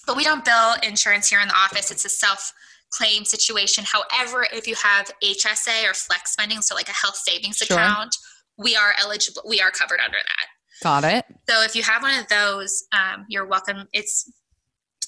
but 0.06 0.16
we 0.16 0.24
don't 0.24 0.44
bill 0.44 0.74
insurance 0.82 1.28
here 1.28 1.40
in 1.40 1.48
the 1.48 1.54
office. 1.54 1.90
It's 1.90 2.04
a 2.04 2.08
self 2.08 2.52
claim 2.90 3.24
situation. 3.24 3.84
However, 3.86 4.46
if 4.52 4.66
you 4.66 4.74
have 4.76 5.10
HSA 5.22 5.88
or 5.88 5.94
flex 5.94 6.32
spending, 6.32 6.60
so 6.62 6.74
like 6.74 6.88
a 6.88 6.92
health 6.92 7.16
savings 7.16 7.58
Sure. 7.58 7.76
account, 7.78 8.14
we 8.58 8.74
are 8.74 8.94
eligible. 9.00 9.42
We 9.48 9.60
are 9.60 9.70
covered 9.70 10.00
under 10.04 10.18
that. 10.18 10.46
Got 10.82 11.04
it. 11.04 11.24
So 11.48 11.62
if 11.62 11.76
you 11.76 11.82
have 11.82 12.02
one 12.02 12.18
of 12.18 12.26
those, 12.28 12.84
um, 12.92 13.26
you're 13.28 13.46
welcome. 13.46 13.86
It's 13.92 14.30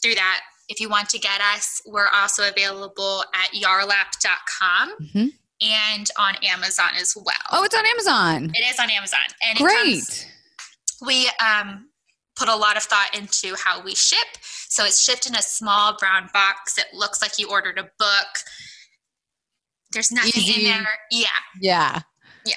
through 0.02 0.14
that. 0.14 0.40
If 0.68 0.80
you 0.80 0.88
want 0.88 1.08
to 1.10 1.18
get 1.18 1.40
us, 1.54 1.80
we're 1.86 2.08
also 2.08 2.48
available 2.48 3.24
at 3.34 3.50
yarlap.com 3.52 4.96
Mhm. 5.14 5.32
and 5.60 6.10
on 6.18 6.36
Amazon 6.44 6.90
as 6.96 7.14
well. 7.16 7.34
Oh, 7.50 7.64
it's 7.64 7.74
on 7.74 7.84
Amazon. 7.86 8.52
it 8.54 8.64
is 8.72 8.78
on 8.78 8.90
Amazon. 8.90 9.20
And 9.44 9.60
it 9.60 9.66
comes- 9.66 10.06
Great. 10.08 10.28
we 11.02 11.28
um, 11.44 11.88
put 12.36 12.48
a 12.48 12.54
lot 12.56 12.76
of 12.76 12.82
thought 12.84 13.14
into 13.14 13.54
how 13.56 13.80
we 13.82 13.94
ship. 13.94 14.26
So 14.42 14.84
it's 14.84 15.02
shipped 15.02 15.26
in 15.26 15.34
a 15.34 15.42
small 15.42 15.96
brown 15.98 16.30
box. 16.32 16.78
It 16.78 16.86
looks 16.94 17.20
like 17.20 17.38
you 17.38 17.48
ordered 17.50 17.78
a 17.78 17.90
book. 17.98 18.38
There's 19.90 20.10
nothing 20.10 20.32
Easy. 20.42 20.64
in 20.70 20.78
there. 20.82 20.98
Yeah, 21.10 21.28
Yeah. 21.60 22.00
yeah. 22.46 22.56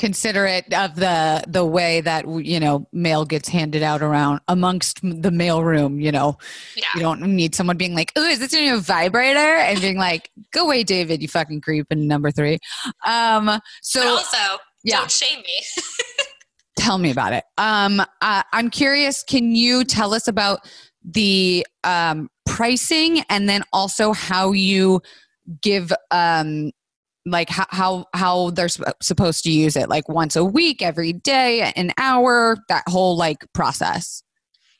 Considerate 0.00 0.72
of 0.72 0.96
the 0.96 1.44
the 1.46 1.62
way 1.62 2.00
that 2.00 2.26
you 2.26 2.58
know 2.58 2.88
mail 2.90 3.26
gets 3.26 3.50
handed 3.50 3.82
out 3.82 4.00
around 4.00 4.40
amongst 4.48 5.00
the 5.02 5.30
mail 5.30 5.62
room. 5.62 6.00
You 6.00 6.10
know, 6.10 6.38
Yeah. 6.74 6.84
you 6.94 7.00
don't 7.02 7.20
need 7.20 7.54
someone 7.54 7.76
being 7.76 7.94
like, 7.94 8.10
"Oh, 8.16 8.24
is 8.24 8.38
this 8.38 8.54
a 8.54 8.56
new 8.56 8.80
vibrator?" 8.80 9.38
and 9.58 9.78
being 9.78 9.98
like, 9.98 10.30
"Go 10.52 10.64
away, 10.64 10.84
David, 10.84 11.20
you 11.20 11.28
fucking 11.28 11.60
creep." 11.60 11.86
And 11.90 12.08
number 12.08 12.30
three. 12.30 12.58
Um. 13.06 13.44
but 13.44 13.62
So 13.82 14.00
also, 14.16 14.38
yeah. 14.84 15.00
don't 15.00 15.10
shame 15.10 15.40
me. 15.40 15.84
tell 16.78 16.96
me 16.96 17.10
about 17.10 17.34
it. 17.34 17.44
Um. 17.58 18.00
Uh, 18.22 18.42
I'm 18.54 18.70
curious. 18.70 19.22
Can 19.22 19.54
you 19.54 19.84
tell 19.84 20.14
us 20.14 20.26
about 20.26 20.60
the 21.04 21.66
um 21.84 22.30
pricing 22.46 23.20
and 23.28 23.50
then 23.50 23.64
also 23.70 24.12
how 24.14 24.52
you 24.52 25.02
give 25.60 25.92
um 26.10 26.70
like 27.26 27.48
how 27.50 27.66
how, 27.70 28.06
how 28.14 28.50
they're 28.50 28.68
supposed 29.02 29.44
to 29.44 29.50
use 29.52 29.76
it 29.76 29.88
like 29.88 30.08
once 30.08 30.36
a 30.36 30.44
week 30.44 30.80
every 30.82 31.12
day 31.12 31.72
an 31.76 31.92
hour 31.98 32.56
that 32.68 32.82
whole 32.88 33.16
like 33.16 33.44
process 33.52 34.22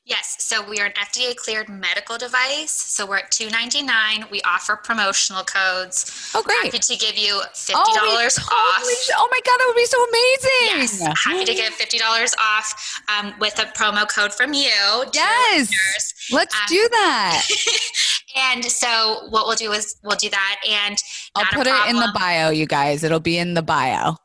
yes. 0.07 0.37
So 0.40 0.68
we 0.68 0.81
are 0.81 0.87
an 0.87 0.92
FDA 0.94 1.37
cleared 1.37 1.68
medical 1.68 2.18
device. 2.18 2.72
So 2.72 3.07
we're 3.07 3.18
at 3.18 3.31
two 3.31 3.48
ninety 3.50 3.81
nine. 3.81 4.24
We 4.29 4.40
offer 4.42 4.74
promotional 4.74 5.44
codes. 5.44 6.33
oh 6.35 6.42
great 6.42 6.64
Happy 6.64 6.79
to 6.79 6.96
give 6.96 7.16
you 7.16 7.40
fifty 7.55 7.74
oh, 7.76 7.94
dollars 7.94 8.37
we 8.37 8.42
off. 8.42 8.76
totally 8.79 8.94
oh 9.16 9.29
my 9.31 9.40
god 9.46 9.57
that 9.59 9.66
would 9.68 9.76
be 9.76 9.85
so 9.87 10.03
amazing 10.03 11.07
Yes, 11.07 11.24
happy 11.24 11.44
to 11.44 11.55
give 11.55 11.72
fifty 11.74 11.98
dollars 11.98 12.35
off 12.40 13.03
um, 13.09 13.35
with 13.38 13.57
a 13.61 13.66
promo 13.79 14.09
code 14.12 14.35
from 14.35 14.53
you. 14.53 15.05
Yes. 15.14 15.70
listeners. 15.70 16.14
let's 16.33 16.55
Um, 16.57 16.61
do 16.68 16.88
that 16.90 17.46
and 18.37 18.64
so 18.64 19.27
what 19.31 19.47
we'll 19.47 19.57
do 19.57 19.73
is 19.73 19.97
we'll 20.03 20.16
do 20.16 20.31
that 20.31 20.61
and 20.69 20.97
i'll 21.35 21.45
put 21.47 21.66
it 21.66 21.88
in 21.88 21.97
the 21.97 22.11
bio 22.14 22.51
you 22.51 22.66
guys. 22.66 23.03
It'll 23.05 23.21
be 23.21 23.38
in 23.38 23.55
the 23.55 23.62
bio. 23.62 24.16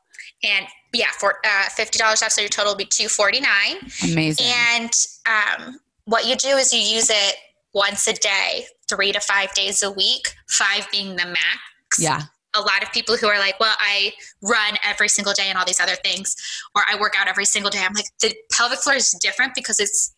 And 0.42 0.66
yeah 0.92 1.10
for 1.18 1.34
uh, 1.44 1.68
$50 1.76 2.00
off 2.02 2.32
so 2.32 2.40
your 2.40 2.48
total 2.48 2.72
will 2.72 2.78
be 2.78 2.84
249 2.84 4.10
amazing. 4.10 4.46
And 4.46 4.90
um, 5.26 5.80
what 6.04 6.26
you 6.26 6.36
do 6.36 6.48
is 6.56 6.72
you 6.72 6.80
use 6.80 7.10
it 7.10 7.36
once 7.74 8.06
a 8.06 8.14
day 8.14 8.66
three 8.88 9.12
to 9.12 9.20
five 9.20 9.52
days 9.54 9.82
a 9.82 9.90
week 9.90 10.28
five 10.48 10.88
being 10.90 11.16
the 11.16 11.26
max. 11.26 11.98
Yeah. 11.98 12.22
A 12.54 12.60
lot 12.60 12.82
of 12.82 12.90
people 12.92 13.16
who 13.16 13.26
are 13.26 13.38
like 13.38 13.60
well 13.60 13.74
i 13.78 14.12
run 14.42 14.76
every 14.82 15.08
single 15.08 15.34
day 15.34 15.44
and 15.48 15.58
all 15.58 15.66
these 15.66 15.80
other 15.80 15.96
things 15.96 16.34
or 16.74 16.82
i 16.90 16.98
work 16.98 17.14
out 17.18 17.28
every 17.28 17.44
single 17.44 17.70
day. 17.70 17.82
I'm 17.84 17.92
like 17.94 18.06
the 18.20 18.34
pelvic 18.52 18.78
floor 18.78 18.96
is 18.96 19.10
different 19.20 19.54
because 19.54 19.78
it's 19.78 20.15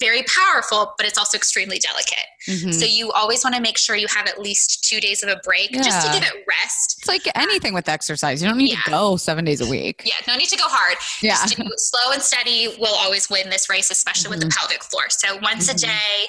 very 0.00 0.22
powerful, 0.22 0.94
but 0.96 1.06
it's 1.06 1.18
also 1.18 1.36
extremely 1.36 1.78
delicate. 1.78 2.24
Mhm. 2.48 2.72
So 2.78 2.84
you 2.86 3.12
always 3.12 3.44
want 3.44 3.54
to 3.56 3.60
make 3.62 3.76
sure 3.76 3.94
you 3.94 4.06
have 4.08 4.26
at 4.26 4.40
least 4.40 4.84
two 4.84 5.00
days 5.00 5.22
of 5.22 5.28
a 5.28 5.36
break 5.44 5.70
just 5.72 6.06
to 6.06 6.12
give 6.12 6.22
it 6.22 6.44
rest. 6.48 6.96
it's 6.98 7.08
like 7.08 7.22
anything 7.34 7.74
with 7.74 7.88
exercise. 7.88 8.42
You 8.42 8.48
don't 8.48 8.56
need 8.58 8.70
Yeah. 8.72 8.82
to 8.84 8.90
go 8.90 9.16
seven 9.16 9.44
days 9.44 9.60
a 9.60 9.66
week. 9.66 10.02
Yeah, 10.04 10.14
no 10.26 10.36
need 10.36 10.48
to 10.48 10.56
go 10.56 10.66
hard. 10.66 10.96
Yeah. 11.20 11.34
Just 11.42 11.56
do 11.56 11.64
slow 11.76 12.12
and 12.12 12.22
steady 12.22 12.68
will 12.78 12.94
always 12.94 13.28
win 13.28 13.50
this 13.50 13.68
race, 13.68 13.90
especially 13.90 14.30
with 14.30 14.40
the 14.40 14.48
pelvic 14.48 14.82
floor. 14.84 15.04
So 15.10 15.36
once 15.42 15.68
Mhm. 15.68 15.74
a 15.74 15.78
day, 15.78 16.28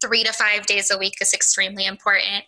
three 0.00 0.22
to 0.24 0.32
five 0.32 0.64
days 0.66 0.90
a 0.90 0.96
week 0.98 1.14
is 1.20 1.34
extremely 1.34 1.84
important. 1.84 2.44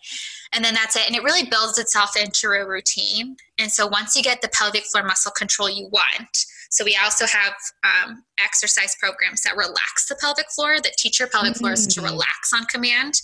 And 0.52 0.64
then 0.64 0.72
that's 0.74 0.96
it. 0.96 1.02
And 1.06 1.14
it 1.16 1.22
really 1.22 1.44
builds 1.44 1.78
itself 1.78 2.16
into 2.16 2.48
a 2.50 2.64
routine. 2.66 3.36
And 3.58 3.72
so 3.72 3.86
once 3.86 4.16
you 4.16 4.22
get 4.22 4.40
the 4.40 4.48
pelvic 4.48 4.84
floor 4.86 5.04
muscle 5.04 5.32
control 5.32 5.68
you 5.68 5.88
want, 5.88 6.44
so 6.70 6.84
we 6.84 6.96
also 7.02 7.26
have 7.26 7.54
um, 7.84 8.24
exercise 8.42 8.96
programs 8.98 9.42
that 9.42 9.56
relax 9.56 10.08
the 10.08 10.14
pelvic 10.14 10.46
floor 10.50 10.76
that 10.80 10.92
teach 10.96 11.18
your 11.18 11.28
pelvic 11.28 11.56
floors 11.56 11.86
to 11.88 12.00
Mm. 12.00 12.04
relax 12.04 12.52
on 12.54 12.64
command. 12.66 13.20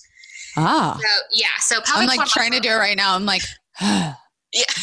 Ah. 0.57 0.99
So 1.01 1.09
yeah, 1.33 1.47
so 1.61 1.81
pelvic 1.81 2.11
I'm 2.11 2.17
like 2.19 2.29
trying 2.29 2.53
to 2.53 2.61
do 2.61 2.71
it 2.71 2.75
right 2.77 2.97
now. 2.97 3.15
I'm 3.15 3.25
like, 3.25 3.43
yeah. 3.81 4.13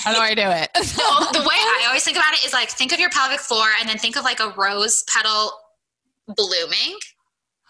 how 0.04 0.14
do 0.14 0.20
I 0.20 0.34
do 0.34 0.44
it? 0.44 0.70
Well, 0.98 1.32
the 1.32 1.40
way 1.42 1.56
I 1.56 1.84
always 1.88 2.04
think 2.04 2.18
about 2.18 2.34
it 2.34 2.46
is 2.46 2.54
like 2.54 2.70
think 2.70 2.92
of 2.94 3.00
your 3.00 3.10
pelvic 3.10 3.40
floor 3.40 3.66
and 3.80 3.88
then 3.90 3.98
think 3.98 4.16
of 4.18 4.24
like 4.24 4.40
a 4.40 4.50
rose 4.58 5.04
petal 5.08 5.52
blooming. 6.28 6.98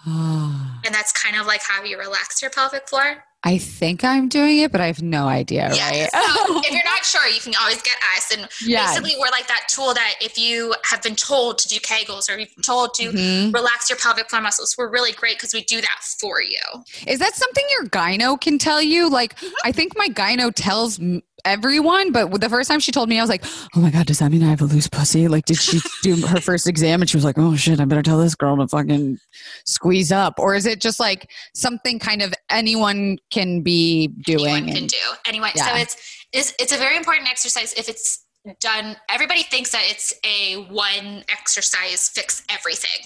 And 0.86 0.94
that's 0.94 1.14
kind 1.14 1.38
of 1.38 1.46
like 1.48 1.62
how 1.66 1.82
you 1.86 1.98
relax 1.98 2.42
your 2.42 2.52
pelvic 2.52 2.90
floor. 2.90 3.24
I 3.46 3.58
think 3.58 4.04
I'm 4.06 4.30
doing 4.30 4.60
it, 4.60 4.72
but 4.72 4.80
I 4.80 4.88
have 4.88 5.02
no 5.02 5.28
idea, 5.28 5.70
Yeah. 5.74 5.90
right? 5.90 6.10
So 6.12 6.60
if 6.60 6.72
you're 6.72 6.84
not 6.86 7.04
sure, 7.04 7.28
you 7.28 7.42
can 7.42 7.54
always 7.60 7.82
get 7.82 7.96
us. 8.16 8.32
And 8.32 8.48
yeah. 8.66 8.88
basically, 8.88 9.16
we're 9.20 9.30
like 9.32 9.48
that 9.48 9.66
tool 9.68 9.94
that 9.94 10.14
if 10.22 10.38
you 10.40 10.74
have 10.86 11.02
been 11.02 11.16
told 11.16 11.58
to 11.60 11.68
do 11.68 11.76
Kegels 11.76 12.30
or 12.34 12.38
you've 12.40 12.56
been 12.56 12.64
told 12.64 12.94
to 12.96 13.12
Mhm. 13.12 13.54
relax 13.54 13.90
your 13.90 13.98
pelvic 14.00 14.30
floor 14.30 14.42
muscles, 14.42 14.76
we're 14.78 14.90
really 14.90 15.12
great 15.12 15.38
because 15.38 15.54
we 15.54 15.64
do 15.64 15.82
that 15.82 16.00
for 16.22 16.42
you. 16.42 16.60
Is 17.06 17.20
that 17.20 17.36
something 17.36 17.66
your 17.78 17.88
gyno 17.90 18.40
can 18.40 18.58
tell 18.58 18.82
you? 18.82 19.10
Like, 19.10 19.36
Mm-hmm. 19.38 19.54
I 19.66 19.72
think 19.74 19.98
my 19.98 20.08
gyno 20.08 20.52
tells 20.56 21.00
everyone, 21.46 22.12
but 22.12 22.40
the 22.40 22.50
first 22.50 22.70
time 22.70 22.80
she 22.80 22.92
told 22.92 23.10
me, 23.10 23.20
I 23.20 23.22
was 23.22 23.30
like, 23.30 23.44
oh 23.76 23.80
my 23.80 23.92
God, 23.92 24.06
does 24.06 24.20
that 24.20 24.32
mean 24.32 24.44
I 24.44 24.50
have 24.50 24.62
a 24.62 24.66
loose 24.66 24.88
pussy? 24.88 25.28
Like, 25.28 25.46
did 25.46 25.58
she 25.58 25.80
do 26.02 26.16
her 26.28 26.40
first 26.40 26.68
exam 26.68 27.02
and 27.02 27.10
she 27.10 27.18
was 27.18 27.26
like, 27.26 27.38
oh 27.38 27.56
shit, 27.56 27.80
I 27.80 27.86
better 27.86 28.02
tell 28.02 28.20
this 28.20 28.36
girl 28.36 28.58
to 28.58 28.68
fucking 28.68 29.20
squeeze 29.66 30.12
up? 30.12 30.40
Or 30.40 30.56
is 30.56 30.66
it 30.66 30.82
just 30.82 31.00
like 31.00 31.30
something 31.54 32.00
kind 32.00 32.22
of 32.22 32.34
anyone 32.50 33.18
can 33.32 33.62
be 33.62 34.08
doing? 34.08 34.48
Anyone 34.48 34.66
can 34.68 34.78
and- 34.78 34.90
do. 34.90 34.98
Anyway, 35.26 35.52
so 35.56 35.76
it's, 35.76 36.26
it's 36.32 36.54
it's 36.60 36.74
a 36.74 36.78
very 36.78 36.98
important 36.98 37.30
exercise 37.30 37.74
if 37.74 37.88
it's 37.88 38.26
done. 38.60 38.98
Everybody 39.10 39.44
thinks 39.44 39.72
that 39.72 39.84
it's 39.86 40.14
a 40.26 40.66
one 40.70 41.24
exercise 41.30 42.10
fix 42.10 42.44
everything, 42.50 43.06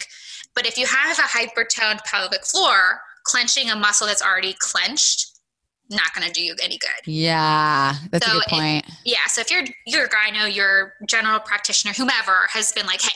but 0.56 0.66
if 0.66 0.78
you 0.78 0.86
have 0.86 1.20
a 1.20 1.24
hypertoned 1.24 2.04
pelvic 2.06 2.46
floor, 2.46 3.02
clenching 3.24 3.70
a 3.70 3.76
muscle 3.76 4.08
that's 4.08 4.24
already 4.24 4.56
clenched, 4.60 5.37
not 5.90 6.14
going 6.14 6.28
to 6.28 6.34
do 6.34 6.44
you 6.44 6.56
any 6.62 6.78
good. 6.78 6.90
yeah, 7.12 7.96
that's 8.12 8.26
So 8.26 8.32
a 8.32 8.36
good 8.36 8.44
it- 8.48 8.50
point. 8.50 8.86
Yeah, 9.06 9.26
so 9.28 9.42
if 9.42 9.50
your 9.52 9.64
your 9.86 10.08
gyno, 10.08 10.54
your 10.54 10.94
general 11.08 11.40
practitioner, 11.40 11.94
whomever 11.94 12.48
has 12.52 12.72
been 12.74 12.86
like, 12.86 13.02
hey, 13.02 13.10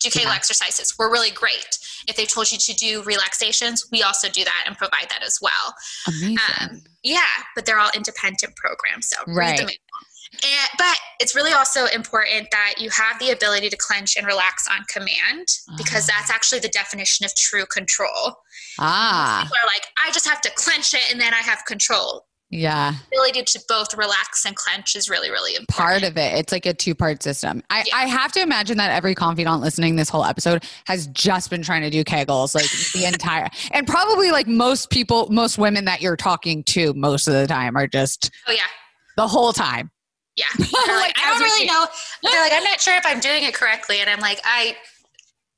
do 0.00 0.08
Kegel 0.10 0.30
Yeah. 0.30 0.36
exercises. 0.36 0.94
We're 0.98 1.12
really 1.12 1.30
great. 1.30 1.78
If 2.08 2.16
they've 2.16 2.26
told 2.26 2.50
you 2.50 2.56
to 2.56 2.72
do 2.74 3.02
relaxations, 3.02 3.84
we 3.92 4.02
also 4.02 4.28
do 4.30 4.42
that 4.44 4.64
and 4.66 4.76
provide 4.78 5.08
that 5.10 5.22
as 5.22 5.38
well. 5.42 5.74
Amazing. 6.08 6.38
Um, 6.58 6.82
yeah, 7.02 7.20
but 7.54 7.66
they're 7.66 7.78
all 7.78 7.90
independent 7.94 8.56
programs. 8.56 9.08
So 9.10 9.16
Right. 9.26 9.60
And, 10.42 10.70
but 10.78 10.96
it's 11.18 11.34
really 11.34 11.52
also 11.52 11.86
important 11.86 12.48
that 12.52 12.74
you 12.78 12.90
have 12.90 13.18
the 13.18 13.30
ability 13.30 13.68
to 13.70 13.76
clench 13.76 14.16
and 14.16 14.26
relax 14.26 14.66
on 14.68 14.84
command 14.88 15.46
because 15.76 16.08
Ah. 16.08 16.14
that's 16.18 16.30
actually 16.30 16.60
the 16.60 16.68
definition 16.68 17.24
of 17.26 17.34
true 17.36 17.66
control. 17.66 18.36
ah, 18.78 19.40
People 19.42 19.56
are 19.62 19.66
like, 19.66 19.86
I 20.04 20.10
just 20.12 20.26
have 20.28 20.40
to 20.42 20.50
clench 20.56 20.94
it 20.94 21.10
and 21.10 21.20
then 21.20 21.34
I 21.34 21.38
have 21.38 21.64
control. 21.66 22.26
yeah. 22.52 22.94
The 23.12 23.16
ability 23.18 23.42
to 23.44 23.60
both 23.68 23.94
relax 23.96 24.44
and 24.44 24.56
clench 24.56 24.96
is 24.96 25.08
really, 25.08 25.30
really 25.30 25.52
important. 25.54 25.68
part 25.76 26.02
of 26.02 26.16
it. 26.16 26.36
It's 26.38 26.52
like 26.52 26.66
a 26.66 26.74
two 26.74 26.94
part 26.96 27.22
system. 27.22 27.62
I, 27.70 27.84
Yeah. 27.86 27.96
I 27.96 28.06
have 28.06 28.32
to 28.32 28.40
imagine 28.40 28.76
that 28.78 28.90
every 28.90 29.14
confidant 29.14 29.60
listening 29.60 29.94
this 29.96 30.08
whole 30.08 30.24
episode 30.24 30.64
has 30.86 31.06
just 31.08 31.50
been 31.50 31.62
trying 31.62 31.82
to 31.82 31.90
do 31.90 32.02
kegels 32.02 32.54
like 32.54 32.68
the 32.94 33.04
entire 33.06 33.48
and 33.72 33.86
probably 33.86 34.30
like 34.32 34.48
most 34.48 34.90
people, 34.90 35.28
most 35.30 35.58
women 35.58 35.84
that 35.84 36.00
you're 36.02 36.16
talking 36.16 36.64
to 36.64 36.92
most 36.94 37.28
of 37.28 37.34
the 37.34 37.46
time 37.46 37.76
are 37.76 37.86
just 37.86 38.30
Oh 38.48 38.52
yeah, 38.52 38.62
the 39.16 39.28
whole 39.28 39.52
time. 39.52 39.90
Yeah. 40.36 40.46
Like, 40.86 41.14
I 41.18 41.30
don't 41.30 41.40
really 41.40 41.66
know. 41.66 41.86
They're 42.22 42.42
like, 42.42 42.52
I'm 42.52 42.64
not 42.64 42.80
sure 42.80 42.96
if 42.96 43.04
I'm 43.06 43.20
doing 43.20 43.44
it 43.44 43.54
correctly, 43.54 44.00
and 44.00 44.08
I'm 44.10 44.20
like, 44.20 44.40
I, 44.44 44.76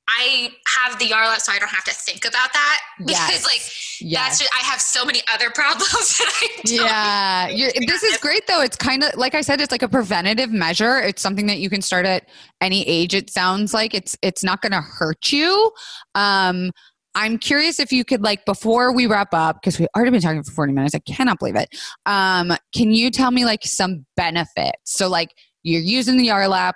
I 0.09 0.51
have 0.77 0.99
the 0.99 1.07
Yarlap, 1.07 1.41
so 1.41 1.53
I 1.53 1.59
don't 1.59 1.71
have 1.71 1.85
to 1.85 1.95
think 1.95 2.25
about 2.25 2.53
that 2.53 2.81
because 2.99 3.31
Yes. 3.31 3.45
like 3.45 3.61
Yes. 4.01 4.21
that's 4.21 4.39
just, 4.41 4.51
I 4.53 4.65
have 4.65 4.81
so 4.81 5.05
many 5.05 5.21
other 5.33 5.51
problems 5.51 5.89
that 6.19 6.33
I 6.43 6.49
don't. 6.65 7.59
Yeah, 7.59 7.71
this 7.87 8.03
is 8.03 8.17
great 8.19 8.47
though. 8.49 8.61
It's 8.61 8.77
kind 8.77 9.05
of 9.05 9.15
like 9.15 9.35
I 9.35 9.41
said, 9.43 9.61
it's 9.61 9.71
like 9.71 9.83
a 9.83 9.89
preventative 9.89 10.51
measure. 10.51 10.99
It's 10.99 11.23
something 11.23 11.47
that 11.47 11.59
you 11.59 11.71
can 11.71 11.83
start 11.83 12.05
at 12.05 12.29
any 12.61 12.87
age. 12.89 13.15
It 13.15 13.31
sounds 13.31 13.73
like 13.73 13.95
it's 13.95 14.17
it's 14.23 14.43
not 14.43 14.61
going 14.61 14.73
to 14.73 14.81
hurt 14.81 15.31
you. 15.31 15.71
Um, 16.17 16.73
I'm 17.15 17.39
curious 17.39 17.79
if 17.79 17.93
you 17.93 18.05
could 18.05 18.23
like 18.23 18.45
before 18.47 18.95
we 18.95 19.07
wrap 19.07 19.35
up 19.35 19.57
because 19.61 19.79
we've 19.79 19.89
already 19.95 20.11
been 20.11 20.21
talking 20.21 20.43
for 20.43 20.53
40 20.53 20.73
minutes. 20.73 20.95
I 20.95 21.01
cannot 21.01 21.39
believe 21.39 21.57
it. 21.57 21.69
Um, 22.07 22.53
can 22.75 22.91
you 22.91 23.11
tell 23.11 23.31
me 23.31 23.45
like 23.45 23.65
some 23.65 24.07
benefits? 24.17 24.79
So 24.85 25.09
like 25.09 25.31
you're 25.63 25.83
using 25.83 26.17
the 26.17 26.29
Yarlap, 26.29 26.73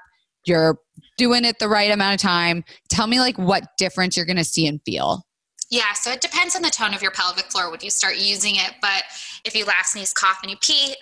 you're 0.47 0.78
doing 1.16 1.45
it 1.45 1.59
the 1.59 1.68
right 1.68 1.91
amount 1.91 2.14
of 2.14 2.20
time. 2.20 2.64
Tell 2.91 3.07
me 3.07 3.18
like 3.18 3.39
what 3.39 3.64
difference 3.78 4.16
you're 4.16 4.26
going 4.26 4.37
to 4.37 4.45
see 4.45 4.66
and 4.66 4.80
feel. 4.84 5.22
Yeah, 5.70 5.95
so 5.95 6.12
it 6.12 6.20
depends 6.20 6.55
on 6.55 6.62
the 6.62 6.70
tone 6.70 6.95
of 6.95 7.03
your 7.03 7.11
pelvic 7.11 7.47
floor 7.51 7.70
when 7.70 7.80
you 7.82 7.91
start 7.91 8.16
using 8.18 8.55
it. 8.57 8.74
But 8.80 9.03
if 9.45 9.57
you 9.57 9.64
laugh, 9.64 9.87
sneeze, 9.87 10.12
cough, 10.12 10.39
and 10.43 10.51
you 10.51 10.57
pee, 10.61 10.95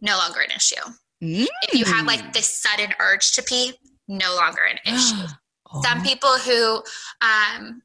no 0.00 0.16
longer 0.18 0.40
an 0.40 0.50
issue. 0.54 0.76
If 1.20 1.74
you 1.74 1.84
have 1.86 2.04
Mm. 2.04 2.08
like 2.08 2.32
this 2.32 2.46
sudden 2.46 2.92
urge 3.00 3.32
to 3.32 3.42
pee, 3.42 3.72
no 4.06 4.34
longer 4.36 4.60
an 4.62 4.78
issue. 4.94 5.26
Oh. 5.72 5.82
Some 5.84 6.02
people 6.02 6.36
who 6.38 6.82
um, 7.22 7.82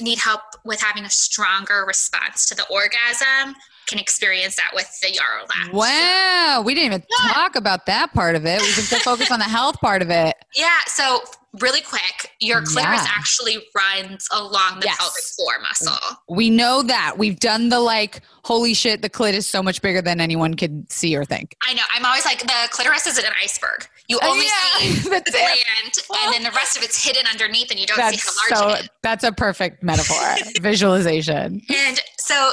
need 0.00 0.18
help 0.18 0.40
with 0.64 0.80
having 0.80 1.04
a 1.04 1.10
stronger 1.10 1.84
response 1.86 2.46
to 2.46 2.54
the 2.54 2.64
orgasm 2.70 3.54
can 3.86 3.98
experience 3.98 4.56
that 4.56 4.70
with 4.74 4.90
the 5.02 5.08
Yarlap. 5.08 5.72
Wow, 5.72 6.62
we 6.64 6.74
didn't 6.74 6.86
even 6.86 7.04
Yeah. 7.20 7.32
talk 7.34 7.54
about 7.54 7.84
that 7.86 8.14
part 8.14 8.34
of 8.34 8.46
it. 8.46 8.60
We 8.62 8.68
just 8.68 8.94
focus 9.02 9.30
on 9.30 9.38
the 9.38 9.44
health 9.58 9.78
part 9.80 10.00
of 10.00 10.08
it. 10.10 10.34
Yeah, 10.56 10.70
so 10.86 11.22
really 11.60 11.82
quick, 11.82 12.32
your 12.40 12.62
clitoris 12.62 13.02
Yeah. 13.04 13.12
actually 13.14 13.58
runs 13.74 14.26
along 14.32 14.80
the 14.80 14.86
Yes. 14.86 14.96
pelvic 14.96 15.24
floor 15.36 15.58
muscle. 15.60 16.16
We 16.30 16.48
know 16.48 16.82
that. 16.82 17.18
We've 17.18 17.38
done 17.38 17.68
the 17.68 17.78
like, 17.78 18.22
holy 18.42 18.72
shit, 18.74 19.02
the 19.02 19.10
clit 19.10 19.34
is 19.34 19.48
so 19.48 19.62
much 19.62 19.82
bigger 19.82 20.00
than 20.00 20.18
anyone 20.20 20.54
could 20.54 20.90
see 20.90 21.14
or 21.14 21.24
think. 21.26 21.54
I 21.68 21.74
know. 21.74 21.82
I'm 21.94 22.06
always 22.06 22.24
like 22.24 22.40
the 22.40 22.68
clitoris 22.70 23.06
is 23.06 23.18
an 23.18 23.26
iceberg. 23.42 23.86
You 24.08 24.18
Oh, 24.22 24.32
only 24.32 24.44
yeah, 24.44 24.78
see 24.88 24.98
the 25.04 25.10
that's 25.10 25.30
it. 25.34 25.64
gland, 26.06 26.24
and 26.24 26.34
then 26.34 26.42
the 26.42 26.54
rest 26.54 26.76
of 26.76 26.82
it's 26.82 27.02
hidden 27.02 27.24
underneath, 27.30 27.70
and 27.70 27.80
you 27.80 27.86
don't 27.86 27.96
see 28.12 28.20
how 28.22 28.58
large 28.58 28.72
so 28.74 28.78
it 28.78 28.80
is. 28.84 28.88
that's 29.02 29.24
a 29.24 29.32
perfect 29.32 29.82
metaphor. 29.82 30.16
Visualization. 30.60 31.62
And 31.74 32.00
so, 32.18 32.50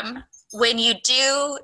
um, 0.00 0.24
when 0.52 0.78
you 0.78 0.94
do 1.04 1.58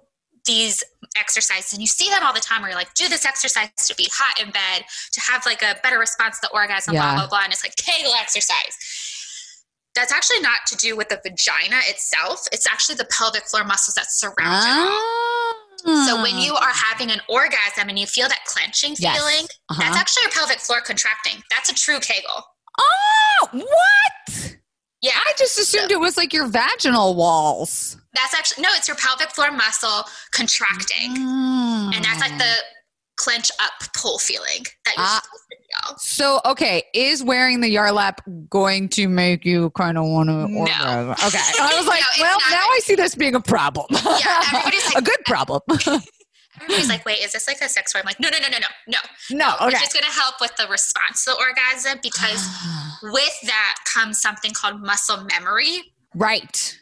these 0.46 0.82
exercises, 1.18 1.72
and 1.72 1.80
you 1.80 1.86
see 1.86 2.08
them 2.10 2.22
all 2.22 2.32
the 2.34 2.40
time, 2.40 2.60
where 2.60 2.70
you're 2.70 2.78
like, 2.78 2.92
do 2.94 3.08
this 3.08 3.24
exercise 3.24 3.68
to 3.86 3.94
be 3.94 4.08
hot 4.12 4.40
in 4.44 4.50
bed, 4.50 4.84
to 5.12 5.20
have 5.20 5.44
like 5.46 5.62
a 5.62 5.76
better 5.82 5.98
response 5.98 6.38
to 6.40 6.48
the 6.50 6.54
orgasm, 6.56 6.92
Yeah. 6.94 7.02
blah 7.14 7.20
blah 7.22 7.28
blah, 7.28 7.44
and 7.44 7.52
it's 7.52 7.64
like 7.64 7.76
Kegel 7.76 8.12
exercise. 8.20 8.76
That's 9.94 10.12
actually 10.12 10.40
not 10.40 10.66
to 10.68 10.76
do 10.76 10.96
with 10.96 11.08
the 11.08 11.18
vagina 11.22 11.76
itself. 11.88 12.46
It's 12.52 12.66
actually 12.66 12.94
the 12.96 13.06
pelvic 13.06 13.44
floor 13.48 13.64
muscles 13.64 13.94
that 13.96 14.06
surround 14.10 14.36
it 14.38 14.92
all. 14.92 15.59
So 15.84 16.20
when 16.22 16.38
you 16.38 16.54
are 16.54 16.70
having 16.72 17.10
an 17.10 17.20
orgasm 17.28 17.88
and 17.88 17.98
you 17.98 18.06
feel 18.06 18.28
that 18.28 18.44
clenching 18.46 18.94
Yes. 18.98 19.16
feeling, 19.18 19.46
Uh-huh. 19.70 19.80
that's 19.82 19.96
actually 19.96 20.22
your 20.24 20.32
pelvic 20.32 20.60
floor 20.60 20.80
contracting. 20.80 21.42
That's 21.50 21.70
a 21.70 21.74
true 21.74 22.00
Kegel. 22.00 22.44
Oh, 22.78 23.48
what? 23.52 24.56
Yeah, 25.02 25.12
I 25.16 25.32
just 25.38 25.58
assumed 25.58 25.90
it 25.90 25.98
was 26.00 26.16
like 26.16 26.32
your 26.32 26.46
vaginal 26.46 27.14
walls. 27.14 27.96
that's 28.14 28.34
actually 28.34 28.62
no, 28.62 28.68
it's 28.74 28.86
your 28.88 28.96
pelvic 28.96 29.30
floor 29.30 29.50
muscle 29.50 30.04
contracting. 30.32 31.16
And 31.16 32.04
that's 32.04 32.20
like 32.20 32.36
the 32.38 32.52
clench 33.22 33.50
up 33.60 33.72
pull 33.94 34.18
feeling 34.18 34.64
that 34.84 34.94
you're 34.96 35.04
Ah. 35.06 35.20
supposed 35.22 35.44
to 35.50 35.56
feel. 35.56 35.98
So, 35.98 36.40
okay, 36.44 36.82
is 36.94 37.22
wearing 37.22 37.60
the 37.60 37.74
Yarlap 37.74 38.18
going 38.48 38.88
to 38.90 39.06
make 39.08 39.44
you 39.44 39.70
kind 39.70 39.96
of 39.98 40.04
want 40.06 40.28
to? 40.28 40.48
No. 40.48 41.14
Okay, 41.26 41.38
I 41.60 41.74
was 41.76 41.86
like, 41.86 42.02
No, 42.18 42.24
well, 42.24 42.38
not. 42.40 42.50
now 42.50 42.64
I 42.64 42.80
see 42.82 42.94
this 42.96 43.14
being 43.14 43.34
a 43.34 43.40
problem. 43.40 43.86
Yeah, 43.90 44.42
everybody's 44.52 44.84
like- 44.94 44.96
a 44.98 45.02
good 45.02 45.20
problem. 45.26 45.60
Everybody's 46.62 46.88
like, 46.90 47.06
wait, 47.06 47.20
is 47.20 47.32
this 47.32 47.46
like 47.48 47.60
a 47.62 47.68
sex 47.70 47.90
toy? 47.92 48.00
I'm 48.00 48.04
like, 48.04 48.20
no, 48.20 48.28
no, 48.28 48.36
no, 48.38 48.48
no, 48.48 48.58
no, 48.58 48.66
no. 48.88 48.98
no, 49.30 49.54
okay. 49.66 49.68
It's 49.76 49.80
just 49.80 49.92
going 49.94 50.04
to 50.04 50.10
help 50.10 50.34
with 50.42 50.54
the 50.56 50.66
response 50.68 51.24
to 51.24 51.30
the 51.30 51.36
orgasm 51.38 51.98
because 52.02 52.46
with 53.02 53.40
that 53.46 53.76
comes 53.94 54.20
something 54.20 54.52
called 54.52 54.82
muscle 54.82 55.24
memory. 55.32 55.80
right. 56.14 56.76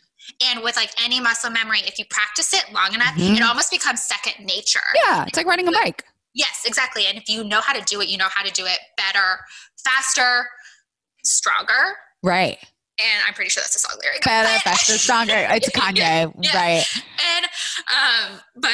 And 0.50 0.62
with 0.62 0.76
like 0.76 0.90
any 1.02 1.20
muscle 1.20 1.50
memory, 1.50 1.78
if 1.86 1.98
you 1.98 2.04
practice 2.10 2.52
it 2.52 2.64
long 2.72 2.92
enough, 2.92 3.14
Mhm. 3.14 3.36
it 3.36 3.42
almost 3.42 3.70
becomes 3.70 4.02
second 4.02 4.44
nature. 4.44 4.80
Yeah, 5.06 5.24
it's 5.26 5.36
like 5.36 5.46
riding 5.46 5.68
a 5.68 5.72
bike. 5.72 6.04
Yes, 6.38 6.62
exactly. 6.64 7.04
And 7.06 7.18
if 7.18 7.28
you 7.28 7.44
know 7.44 7.60
how 7.60 7.74
to 7.74 7.82
do 7.84 8.00
it, 8.00 8.08
you 8.08 8.16
know 8.16 8.28
how 8.32 8.42
to 8.44 8.52
do 8.52 8.64
it 8.64 8.78
better, 8.96 9.40
faster, 9.84 10.46
stronger. 11.24 11.96
Right. 12.22 12.58
and 12.98 13.22
I'm 13.26 13.34
pretty 13.34 13.50
sure 13.50 13.60
that's 13.60 13.76
a 13.76 13.80
song 13.80 13.98
lyric. 14.02 14.22
Better, 14.24 14.58
faster, 14.60 14.92
stronger. 14.98 15.34
It's 15.36 15.68
Kanye, 15.70 16.32
yeah. 16.40 16.56
right? 16.56 16.84
And 17.36 17.44
um, 17.92 18.40
but 18.56 18.70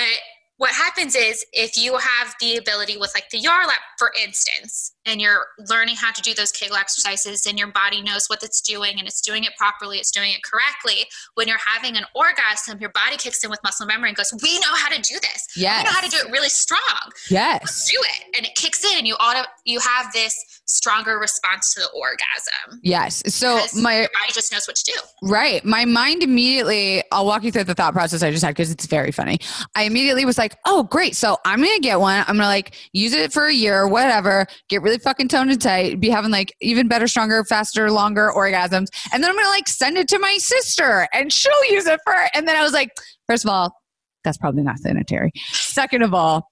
what 0.56 0.70
happens 0.70 1.14
is 1.16 1.44
if 1.52 1.76
you 1.76 1.96
have 1.98 2.34
the 2.40 2.56
ability 2.56 2.96
with 2.96 3.12
like 3.14 3.28
the 3.30 3.38
Yarlap, 3.38 3.82
for 3.98 4.12
instance, 4.22 4.92
and 5.06 5.20
you're 5.20 5.46
learning 5.68 5.96
how 5.96 6.12
to 6.12 6.22
do 6.22 6.34
those 6.34 6.50
Kegel 6.52 6.76
exercises 6.76 7.46
and 7.46 7.58
your 7.58 7.68
body 7.68 8.02
knows 8.02 8.26
what 8.26 8.42
it's 8.42 8.60
doing 8.60 8.98
and 8.98 9.06
it's 9.06 9.20
doing 9.20 9.44
it 9.44 9.52
properly, 9.56 9.98
it's 9.98 10.10
doing 10.10 10.32
it 10.32 10.42
correctly. 10.42 11.06
When 11.34 11.48
you're 11.48 11.58
having 11.64 11.96
an 11.96 12.04
orgasm, 12.14 12.78
your 12.80 12.90
body 12.90 13.16
kicks 13.16 13.42
in 13.44 13.50
with 13.50 13.60
muscle 13.62 13.86
memory 13.86 14.10
and 14.10 14.16
goes, 14.16 14.32
We 14.42 14.58
know 14.60 14.74
how 14.74 14.88
to 14.88 15.00
do 15.00 15.14
this. 15.20 15.46
Yes. 15.56 15.82
We 15.82 15.90
know 15.90 15.94
how 15.94 16.00
to 16.00 16.10
do 16.10 16.16
it 16.26 16.32
really 16.32 16.48
strong. 16.48 17.10
Yes. 17.30 17.60
Let's 17.62 17.90
do 17.90 17.98
it. 18.00 18.36
And 18.36 18.46
it 18.46 18.54
kicks 18.54 18.84
in 18.84 18.98
and 18.98 19.06
you 19.06 19.14
auto 19.14 19.46
you 19.64 19.80
have 19.80 20.12
this 20.12 20.34
stronger 20.66 21.18
response 21.18 21.74
to 21.74 21.80
the 21.80 21.88
orgasm. 21.88 22.80
Yes. 22.82 23.22
So 23.26 23.60
my 23.80 24.00
your 24.00 24.08
body 24.08 24.32
just 24.32 24.52
knows 24.52 24.66
what 24.66 24.76
to 24.76 24.84
do. 24.92 25.28
Right. 25.28 25.64
My 25.64 25.84
mind 25.84 26.22
immediately, 26.22 27.02
I'll 27.12 27.26
walk 27.26 27.44
you 27.44 27.52
through 27.52 27.64
the 27.64 27.74
thought 27.74 27.92
process 27.92 28.22
I 28.22 28.30
just 28.30 28.44
had 28.44 28.50
because 28.50 28.70
it's 28.70 28.86
very 28.86 29.12
funny. 29.12 29.38
I 29.74 29.84
immediately 29.84 30.24
was 30.24 30.38
like, 30.38 30.56
oh, 30.66 30.84
great. 30.84 31.16
So 31.16 31.38
I'm 31.44 31.60
going 31.60 31.74
to 31.74 31.80
get 31.80 32.00
one. 32.00 32.20
I'm 32.20 32.36
going 32.36 32.38
to 32.38 32.46
like 32.46 32.76
use 32.92 33.12
it 33.12 33.32
for 33.32 33.46
a 33.46 33.52
year, 33.52 33.82
or 33.82 33.88
whatever, 33.88 34.46
get 34.68 34.82
really 34.82 34.93
fucking 35.02 35.28
toned 35.28 35.50
and 35.50 35.60
tight, 35.60 36.00
be 36.00 36.10
having 36.10 36.30
like 36.30 36.52
even 36.60 36.88
better, 36.88 37.06
stronger, 37.06 37.44
faster, 37.44 37.90
longer 37.90 38.30
orgasms. 38.34 38.88
And 39.12 39.22
then 39.22 39.30
I'm 39.30 39.36
going 39.36 39.46
to 39.46 39.50
like 39.50 39.68
send 39.68 39.96
it 39.96 40.08
to 40.08 40.18
my 40.18 40.36
sister 40.38 41.08
and 41.12 41.32
she'll 41.32 41.64
use 41.70 41.86
it 41.86 42.00
for, 42.04 42.14
and 42.34 42.46
then 42.46 42.56
I 42.56 42.62
was 42.62 42.72
like, 42.72 42.90
first 43.26 43.44
of 43.44 43.50
all, 43.50 43.74
that's 44.24 44.38
probably 44.38 44.62
not 44.62 44.78
sanitary. 44.78 45.32
Second 45.52 46.02
of 46.02 46.14
all, 46.14 46.50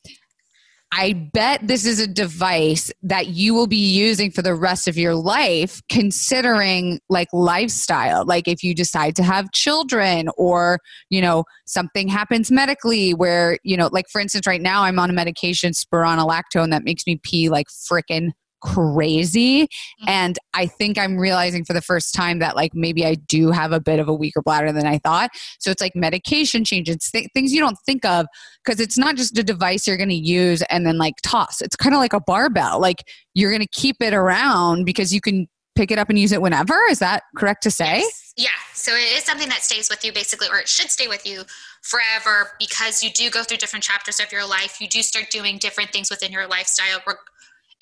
I 0.95 1.15
bet 1.33 1.67
this 1.67 1.87
is 1.87 1.99
a 2.01 2.07
device 2.07 2.93
that 3.03 3.29
you 3.29 3.55
will 3.55 3.67
be 3.67 3.77
using 3.77 4.31
for 4.31 4.43
the 4.43 4.55
rest 4.55 4.87
of 4.87 4.99
your 4.99 5.15
life, 5.15 5.81
considering 5.89 7.01
like 7.09 7.29
lifestyle. 7.33 8.27
Like 8.27 8.47
if 8.47 8.63
you 8.63 8.75
decide 8.75 9.17
to 9.17 9.23
have 9.23 9.51
children 9.53 10.29
or, 10.37 10.79
you 11.09 11.23
know, 11.23 11.45
something 11.65 12.09
happens 12.09 12.51
medically 12.51 13.15
where, 13.15 13.59
you 13.65 13.75
know, 13.75 13.89
like 13.91 14.05
for 14.11 14.21
instance, 14.21 14.47
right 14.47 14.61
now 14.61 14.83
I'm 14.83 14.99
on 14.99 15.09
a 15.09 15.15
medication, 15.15 15.73
spironolactone, 15.73 16.71
that 16.71 16.85
makes 16.85 17.07
me 17.07 17.19
pee 17.23 17.49
like 17.49 17.69
frickin' 17.69 18.33
crazy. 18.63 19.65
Mm-hmm. 19.65 20.09
And 20.09 20.39
I 20.55 20.67
think 20.67 20.99
I'm 20.99 21.19
realizing 21.19 21.65
for 21.65 21.73
the 21.73 21.83
first 21.83 22.15
time 22.15 22.39
that 22.39 22.57
like 22.57 22.75
maybe 22.75 23.05
I 23.05 23.15
do 23.15 23.51
have 23.51 23.73
a 23.73 23.81
bit 23.81 23.99
of 23.99 24.09
a 24.09 24.15
weaker 24.15 24.43
bladder 24.43 24.73
than 24.73 24.87
I 24.87 24.99
thought. 24.99 25.31
So 25.59 25.71
it's 25.71 25.83
like 25.83 25.95
medication 25.95 26.65
changes, 26.65 27.11
th- 27.11 27.29
things 27.35 27.53
you 27.53 27.61
don't 27.61 27.79
think 27.85 28.05
of 28.05 28.27
because 28.65 28.81
it's 28.81 28.97
not 28.97 29.17
just 29.17 29.37
a 29.39 29.43
device 29.43 29.87
you're 29.87 29.97
going 29.97 30.09
to 30.09 30.15
use 30.15 30.63
and 30.71 30.87
then 30.87 30.99
like 30.99 31.15
toss. 31.23 31.61
It's 31.61 31.77
kind 31.77 31.95
of 31.95 31.99
like 31.99 32.13
a 32.13 32.21
barbell. 32.21 32.81
Like 32.81 33.03
you're 33.35 33.51
going 33.51 33.63
to 33.63 33.69
keep 33.69 33.97
it 34.01 34.15
around 34.15 34.85
because 34.85 35.13
you 35.13 35.21
can 35.21 35.49
pick 35.75 35.91
it 35.91 35.99
up 35.99 36.09
and 36.09 36.19
use 36.19 36.33
it 36.33 36.43
whenever. 36.43 36.79
Is 36.91 36.99
that 36.99 37.23
correct 37.37 37.63
to 37.65 37.71
say? 37.71 38.01
Yes. 38.01 38.35
Yeah. 38.37 38.49
So 38.75 38.93
it 38.95 39.17
is 39.17 39.25
something 39.25 39.49
that 39.49 39.63
stays 39.63 39.91
with 39.91 40.05
you 40.05 40.13
basically, 40.13 40.49
or 40.49 40.59
it 40.59 40.69
should 40.69 40.91
stay 40.91 41.07
with 41.07 41.27
you 41.27 41.43
forever 41.83 42.53
because 42.59 43.03
you 43.03 43.11
do 43.11 43.31
go 43.31 43.43
through 43.43 43.59
different 43.59 43.83
chapters 43.83 44.21
of 44.21 44.33
your 44.33 44.47
life. 44.47 44.81
You 44.81 44.89
do 44.89 45.03
start 45.03 45.31
doing 45.31 45.59
different 45.59 45.91
things 45.91 46.11
within 46.11 46.33
your 46.33 46.47
lifestyle 46.47 47.01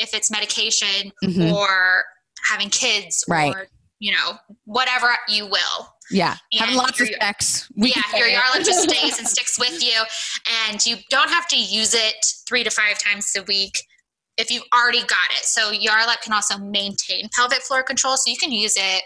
if 0.01 0.15
it's 0.15 0.31
medication 0.31 1.13
mm-hmm. 1.23 1.53
or 1.53 2.05
having 2.49 2.71
kids 2.71 3.25
right. 3.29 3.55
or 3.55 3.67
you 3.99 4.13
know 4.13 4.33
whatever 4.65 5.09
you 5.29 5.47
will. 5.47 5.89
Yeah. 6.11 6.37
And 6.53 6.61
having 6.63 6.77
lots 6.77 7.01
of 7.01 7.09
sex. 7.21 7.71
We 7.77 7.95
yeah 7.95 8.19
your 8.19 8.27
Yarlap 8.29 8.65
just 8.65 8.83
stays 8.91 9.19
and 9.19 9.29
sticks 9.29 9.59
with 9.59 9.83
you. 9.83 10.01
And 10.69 10.85
you 10.85 10.97
don't 11.11 11.31
have 11.31 11.47
to 11.49 11.57
use 11.57 11.95
it 11.95 12.27
three 12.49 12.65
to 12.65 12.71
five 12.71 12.99
times 12.99 13.33
a 13.37 13.43
week 13.45 13.85
if 14.37 14.51
you've 14.51 14.65
already 14.75 15.01
got 15.01 15.31
it. 15.33 15.45
So 15.45 15.71
Yarlap 15.73 16.23
can 16.23 16.33
also 16.33 16.59
maintain 16.59 17.29
pelvic 17.37 17.61
floor 17.61 17.83
control 17.83 18.17
so 18.17 18.31
you 18.31 18.39
can 18.39 18.51
use 18.51 18.77
it 18.77 19.03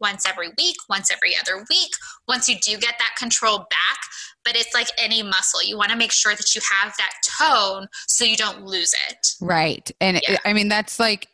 once 0.00 0.26
every 0.26 0.48
week, 0.58 0.76
once 0.88 1.10
every 1.10 1.36
other 1.36 1.64
week, 1.68 1.90
once 2.28 2.48
you 2.48 2.56
do 2.60 2.78
get 2.78 2.94
that 2.98 3.14
control 3.18 3.58
back. 3.58 3.98
But 4.44 4.56
it's 4.56 4.74
like 4.74 4.88
any 4.98 5.22
muscle. 5.22 5.62
You 5.62 5.76
want 5.76 5.90
to 5.90 5.96
make 5.96 6.12
sure 6.12 6.34
that 6.34 6.54
you 6.54 6.62
have 6.72 6.94
that 6.96 7.12
tone 7.38 7.86
so 8.06 8.24
you 8.24 8.36
don't 8.36 8.64
lose 8.64 8.94
it. 9.08 9.28
Right. 9.40 9.90
And 10.00 10.20
yeah. 10.26 10.38
I 10.44 10.52
mean, 10.52 10.68
that's 10.68 10.98
like, 10.98 11.28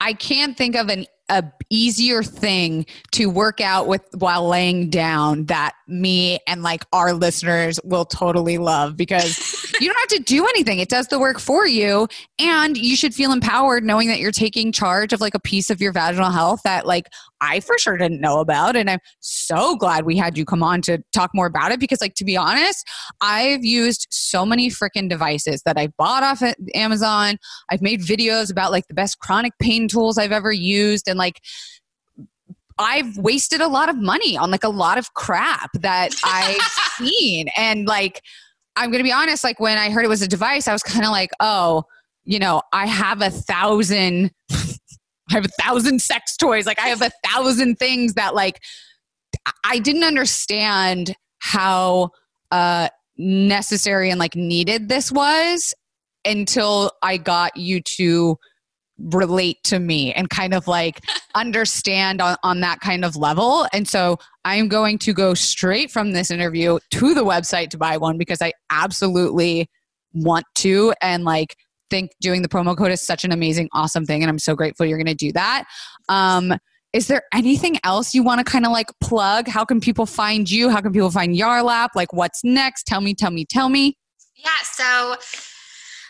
I 0.00 0.12
can't 0.12 0.56
think 0.56 0.76
of 0.76 0.88
an 0.88 1.06
a 1.28 1.44
easier 1.70 2.22
thing 2.22 2.86
to 3.12 3.28
work 3.28 3.60
out 3.60 3.86
with 3.86 4.02
while 4.16 4.48
laying 4.48 4.88
down 4.88 5.44
that 5.46 5.74
me 5.86 6.38
and 6.46 6.62
like 6.62 6.84
our 6.92 7.12
listeners 7.12 7.78
will 7.84 8.04
totally 8.04 8.58
love 8.58 8.96
because 8.96 9.38
you 9.80 9.88
don't 9.88 9.98
have 9.98 10.18
to 10.18 10.22
do 10.24 10.46
anything. 10.46 10.78
It 10.78 10.88
does 10.88 11.08
the 11.08 11.18
work 11.18 11.38
for 11.38 11.66
you. 11.66 12.08
And 12.38 12.76
you 12.76 12.96
should 12.96 13.14
feel 13.14 13.32
empowered 13.32 13.84
knowing 13.84 14.08
that 14.08 14.18
you're 14.18 14.32
taking 14.32 14.72
charge 14.72 15.12
of 15.12 15.20
like 15.20 15.34
a 15.34 15.40
piece 15.40 15.70
of 15.70 15.80
your 15.80 15.92
vaginal 15.92 16.30
health 16.30 16.60
that 16.64 16.86
like 16.86 17.06
I 17.40 17.60
for 17.60 17.78
sure 17.78 17.96
didn't 17.96 18.20
know 18.20 18.40
about. 18.40 18.74
And 18.74 18.90
I'm 18.90 19.00
so 19.20 19.76
glad 19.76 20.04
we 20.04 20.16
had 20.16 20.36
you 20.36 20.44
come 20.44 20.62
on 20.62 20.82
to 20.82 21.02
talk 21.12 21.30
more 21.34 21.46
about 21.46 21.72
it 21.72 21.80
because 21.80 22.00
like 22.00 22.14
to 22.14 22.24
be 22.24 22.36
honest 22.36 22.86
I've 23.20 23.64
used 23.64 24.06
so 24.10 24.44
many 24.46 24.70
freaking 24.70 25.08
devices 25.08 25.62
that 25.64 25.78
I 25.78 25.88
bought 25.98 26.22
off 26.22 26.42
Amazon. 26.74 27.38
I've 27.70 27.82
made 27.82 28.00
videos 28.00 28.50
about 28.50 28.72
like 28.72 28.86
the 28.88 28.94
best 28.94 29.18
chronic 29.18 29.52
pain 29.60 29.88
tools 29.88 30.18
I've 30.18 30.32
ever 30.32 30.52
used 30.52 31.08
and 31.08 31.17
like 31.18 31.40
I've 32.78 33.18
wasted 33.18 33.60
a 33.60 33.68
lot 33.68 33.88
of 33.88 33.96
money 33.96 34.36
on 34.36 34.50
like 34.50 34.64
a 34.64 34.68
lot 34.68 34.98
of 34.98 35.12
crap 35.14 35.70
that 35.74 36.14
I've 36.24 36.60
seen. 36.98 37.48
And 37.56 37.86
like, 37.86 38.22
I'm 38.76 38.90
going 38.90 39.00
to 39.00 39.04
be 39.04 39.12
honest, 39.12 39.42
like 39.42 39.58
when 39.58 39.76
I 39.78 39.90
heard 39.90 40.04
it 40.04 40.08
was 40.08 40.22
a 40.22 40.28
device, 40.28 40.68
I 40.68 40.72
was 40.72 40.82
kind 40.82 41.04
of 41.04 41.10
like, 41.10 41.30
oh, 41.40 41.84
you 42.24 42.38
know, 42.38 42.62
I 42.72 42.86
have 42.86 43.20
a 43.20 43.30
thousand, 43.30 44.30
I 44.50 44.54
have 45.30 45.44
a 45.44 45.62
thousand 45.62 46.00
sex 46.00 46.36
toys. 46.36 46.66
Like 46.66 46.78
I 46.78 46.88
have 46.88 47.02
a 47.02 47.10
thousand 47.26 47.78
things 47.78 48.14
that 48.14 48.34
like, 48.34 48.60
I 49.64 49.78
didn't 49.80 50.04
understand 50.04 51.14
how 51.40 52.10
uh, 52.50 52.88
necessary 53.16 54.10
and 54.10 54.20
like 54.20 54.36
needed 54.36 54.88
this 54.88 55.10
was 55.10 55.74
until 56.24 56.92
I 57.02 57.16
got 57.16 57.56
you 57.56 57.80
to 57.80 58.38
relate 58.98 59.62
to 59.64 59.78
me 59.78 60.12
and 60.12 60.28
kind 60.30 60.54
of 60.54 60.66
like 60.66 61.00
understand 61.34 62.20
on, 62.20 62.36
on 62.42 62.60
that 62.60 62.80
kind 62.80 63.04
of 63.04 63.16
level. 63.16 63.66
And 63.72 63.86
so 63.86 64.18
I'm 64.44 64.68
going 64.68 64.98
to 64.98 65.12
go 65.12 65.34
straight 65.34 65.90
from 65.90 66.12
this 66.12 66.30
interview 66.30 66.78
to 66.90 67.14
the 67.14 67.24
website 67.24 67.70
to 67.70 67.78
buy 67.78 67.96
one 67.96 68.18
because 68.18 68.42
I 68.42 68.52
absolutely 68.70 69.68
want 70.12 70.46
to 70.56 70.92
and 71.00 71.24
like 71.24 71.56
think 71.90 72.10
doing 72.20 72.42
the 72.42 72.48
promo 72.48 72.76
code 72.76 72.90
is 72.90 73.00
such 73.00 73.24
an 73.24 73.32
amazing, 73.32 73.68
awesome 73.72 74.04
thing. 74.04 74.22
And 74.22 74.30
I'm 74.30 74.38
so 74.38 74.54
grateful 74.54 74.86
you're 74.86 74.98
going 74.98 75.06
to 75.06 75.14
do 75.14 75.32
that. 75.32 75.64
Um, 76.08 76.54
is 76.92 77.06
there 77.06 77.22
anything 77.34 77.78
else 77.84 78.14
you 78.14 78.22
want 78.22 78.44
to 78.44 78.50
kind 78.50 78.64
of 78.64 78.72
like 78.72 78.88
plug? 79.00 79.46
How 79.46 79.64
can 79.64 79.80
people 79.80 80.06
find 80.06 80.50
you? 80.50 80.70
How 80.70 80.80
can 80.80 80.92
people 80.92 81.10
find 81.10 81.34
Yarlap? 81.34 81.88
Like 81.94 82.12
what's 82.12 82.42
next? 82.42 82.86
Tell 82.86 83.00
me, 83.00 83.14
tell 83.14 83.30
me, 83.30 83.44
tell 83.44 83.68
me. 83.68 83.96
Yeah. 84.34 84.50
So 84.62 85.16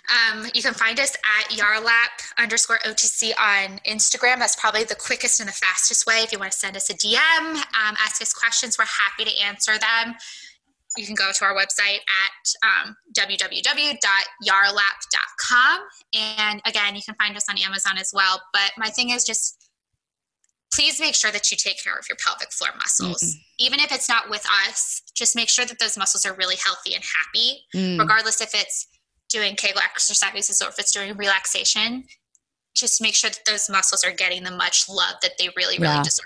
um, 0.09 0.47
you 0.55 0.63
can 0.63 0.73
find 0.75 0.99
us 0.99 1.15
at 1.39 1.51
Yarlap 1.51 2.33
underscore 2.39 2.79
OTC 2.79 3.33
on 3.39 3.79
Instagram. 3.87 4.39
That's 4.39 4.57
probably 4.57 4.85
the 4.85 4.95
quickest 4.95 5.41
and 5.41 5.49
the 5.49 5.53
fastest 5.53 6.07
way. 6.07 6.21
If 6.21 6.33
you 6.33 6.39
want 6.39 6.53
to 6.53 6.59
send 6.59 6.75
us 6.77 6.89
a 6.91 6.95
DM, 6.95 7.57
um, 7.57 7.63
ask 7.75 8.23
us 8.23 8.33
questions, 8.33 8.79
we're 8.79 8.87
happy 8.87 9.25
to 9.31 9.39
answer 9.45 9.73
them. 9.73 10.15
You 10.97 11.05
can 11.07 11.15
go 11.15 11.31
to 11.33 11.45
our 11.45 11.55
website 11.55 11.99
at 11.99 12.55
um, 12.65 12.97
www.yarlap.com. 13.17 15.81
And 16.15 16.63
again, 16.67 16.97
you 16.97 17.03
can 17.05 17.15
find 17.17 17.37
us 17.37 17.45
on 17.51 17.59
Amazon 17.59 17.99
as 17.99 18.11
well. 18.15 18.41
But 18.53 18.73
my 18.79 18.89
thing 18.89 19.11
is 19.11 19.25
just 19.25 19.59
please 20.73 21.01
make 21.01 21.15
sure 21.15 21.31
that 21.31 21.51
you 21.51 21.57
take 21.57 21.83
care 21.83 21.95
of 21.95 22.05
your 22.09 22.17
pelvic 22.25 22.53
floor 22.53 22.71
muscles. 22.77 23.23
Mm-hmm. 23.23 23.39
Even 23.59 23.81
if 23.81 23.93
it's 23.93 24.09
not 24.09 24.31
with 24.31 24.45
us, 24.67 25.03
just 25.15 25.35
make 25.35 25.49
sure 25.49 25.65
that 25.65 25.79
those 25.79 25.99
muscles 25.99 26.25
are 26.25 26.35
really 26.35 26.57
healthy 26.65 26.95
and 26.95 27.03
happy, 27.03 27.65
mm. 27.75 27.99
regardless 27.99 28.41
if 28.41 28.55
it's 28.55 28.87
doing 29.29 29.57
Kegel 29.57 29.81
exercises 29.83 30.61
or 30.63 30.69
if 30.69 30.79
it's 30.79 30.93
doing 30.93 31.17
relaxation, 31.17 32.05
just 32.75 33.03
make 33.03 33.15
sure 33.15 33.31
that 33.31 33.41
those 33.47 33.69
muscles 33.69 34.05
are 34.05 34.13
getting 34.13 34.45
the 34.45 34.51
much 34.51 34.89
love 34.89 35.15
that 35.23 35.33
they 35.39 35.49
really, 35.57 35.79
really 35.79 35.95
yeah. 35.95 36.03
deserve. 36.03 36.25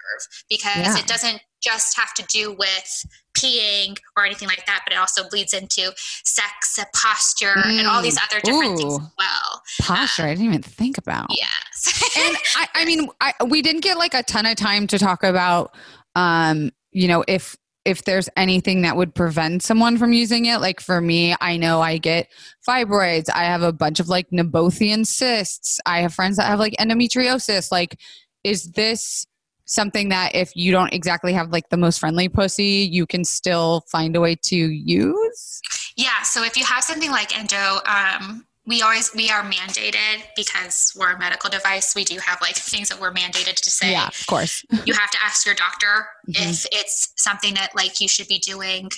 Because 0.48 0.76
yeah. 0.76 0.98
it 0.98 1.06
doesn't 1.06 1.40
just 1.62 1.96
have 1.96 2.12
to 2.14 2.24
do 2.28 2.52
with 2.52 3.06
peeing 3.36 3.96
or 4.16 4.24
anything 4.24 4.48
like 4.48 4.66
that, 4.66 4.82
but 4.84 4.92
it 4.92 4.98
also 4.98 5.28
bleeds 5.28 5.54
into 5.54 5.92
sex, 6.24 6.78
posture, 6.94 7.54
mm. 7.54 7.78
and 7.78 7.86
all 7.86 8.02
these 8.02 8.18
other 8.18 8.40
different 8.40 8.72
Ooh. 8.72 8.76
things 8.76 8.94
as 8.94 9.10
well. 9.18 9.62
Posture, 9.80 10.24
um, 10.24 10.28
I 10.28 10.34
didn't 10.34 10.46
even 10.46 10.62
think 10.62 10.98
about. 10.98 11.28
Yes. 11.30 12.16
and 12.18 12.36
I, 12.56 12.68
I 12.74 12.84
mean, 12.84 13.08
I, 13.20 13.32
we 13.46 13.62
didn't 13.62 13.82
get 13.82 13.96
like 13.96 14.14
a 14.14 14.22
ton 14.22 14.46
of 14.46 14.56
time 14.56 14.86
to 14.88 14.98
talk 14.98 15.22
about, 15.22 15.74
um, 16.14 16.70
you 16.90 17.08
know, 17.08 17.24
if 17.26 17.56
if 17.84 18.04
there's 18.04 18.28
anything 18.36 18.82
that 18.82 18.96
would 18.96 19.14
prevent 19.14 19.62
someone 19.62 19.98
from 19.98 20.12
using 20.12 20.46
it. 20.46 20.58
Like 20.58 20.80
for 20.80 21.00
me, 21.00 21.34
I 21.40 21.56
know 21.56 21.80
I 21.80 21.98
get 21.98 22.28
fibroids. 22.66 23.28
I 23.34 23.44
have 23.44 23.62
a 23.62 23.72
bunch 23.72 24.00
of 24.00 24.08
like 24.08 24.30
Nabothian 24.30 25.04
cysts. 25.04 25.80
I 25.84 26.00
have 26.00 26.14
friends 26.14 26.36
that 26.36 26.46
have 26.46 26.58
like 26.58 26.74
endometriosis. 26.78 27.72
Like, 27.72 27.98
is 28.44 28.70
this 28.72 29.26
something 29.64 30.10
that 30.10 30.34
if 30.34 30.54
you 30.54 30.70
don't 30.70 30.92
exactly 30.92 31.32
have 31.32 31.50
like 31.50 31.68
the 31.70 31.76
most 31.76 31.98
friendly 31.98 32.28
pussy, 32.28 32.88
you 32.90 33.06
can 33.06 33.24
still 33.24 33.84
find 33.90 34.14
a 34.14 34.20
way 34.20 34.36
to 34.44 34.56
use? 34.56 35.60
Yeah. 35.96 36.22
So 36.22 36.44
if 36.44 36.56
you 36.56 36.64
have 36.64 36.84
something 36.84 37.10
like 37.10 37.36
endo, 37.36 37.80
um, 37.86 38.46
we 38.66 38.80
always 38.82 39.12
we 39.14 39.28
are 39.30 39.42
mandated 39.42 40.22
because 40.36 40.92
we're 40.96 41.12
a 41.12 41.18
medical 41.18 41.50
device. 41.50 41.94
We 41.94 42.04
do 42.04 42.18
have 42.18 42.40
like 42.40 42.54
things 42.56 42.88
that 42.90 43.00
we're 43.00 43.12
mandated 43.12 43.56
to 43.56 43.70
say. 43.70 43.90
Yeah 43.92 44.06
of 44.06 44.26
course. 44.28 44.64
You 44.84 44.94
have 44.94 45.10
to 45.10 45.18
ask 45.24 45.44
your 45.44 45.54
doctor 45.56 46.06
Mhm. 46.28 46.50
if 46.50 46.66
it's 46.72 47.12
something 47.16 47.54
that 47.54 47.74
like 47.74 48.00
you 48.00 48.08
should 48.08 48.28
be 48.28 48.38
doing 48.38 48.88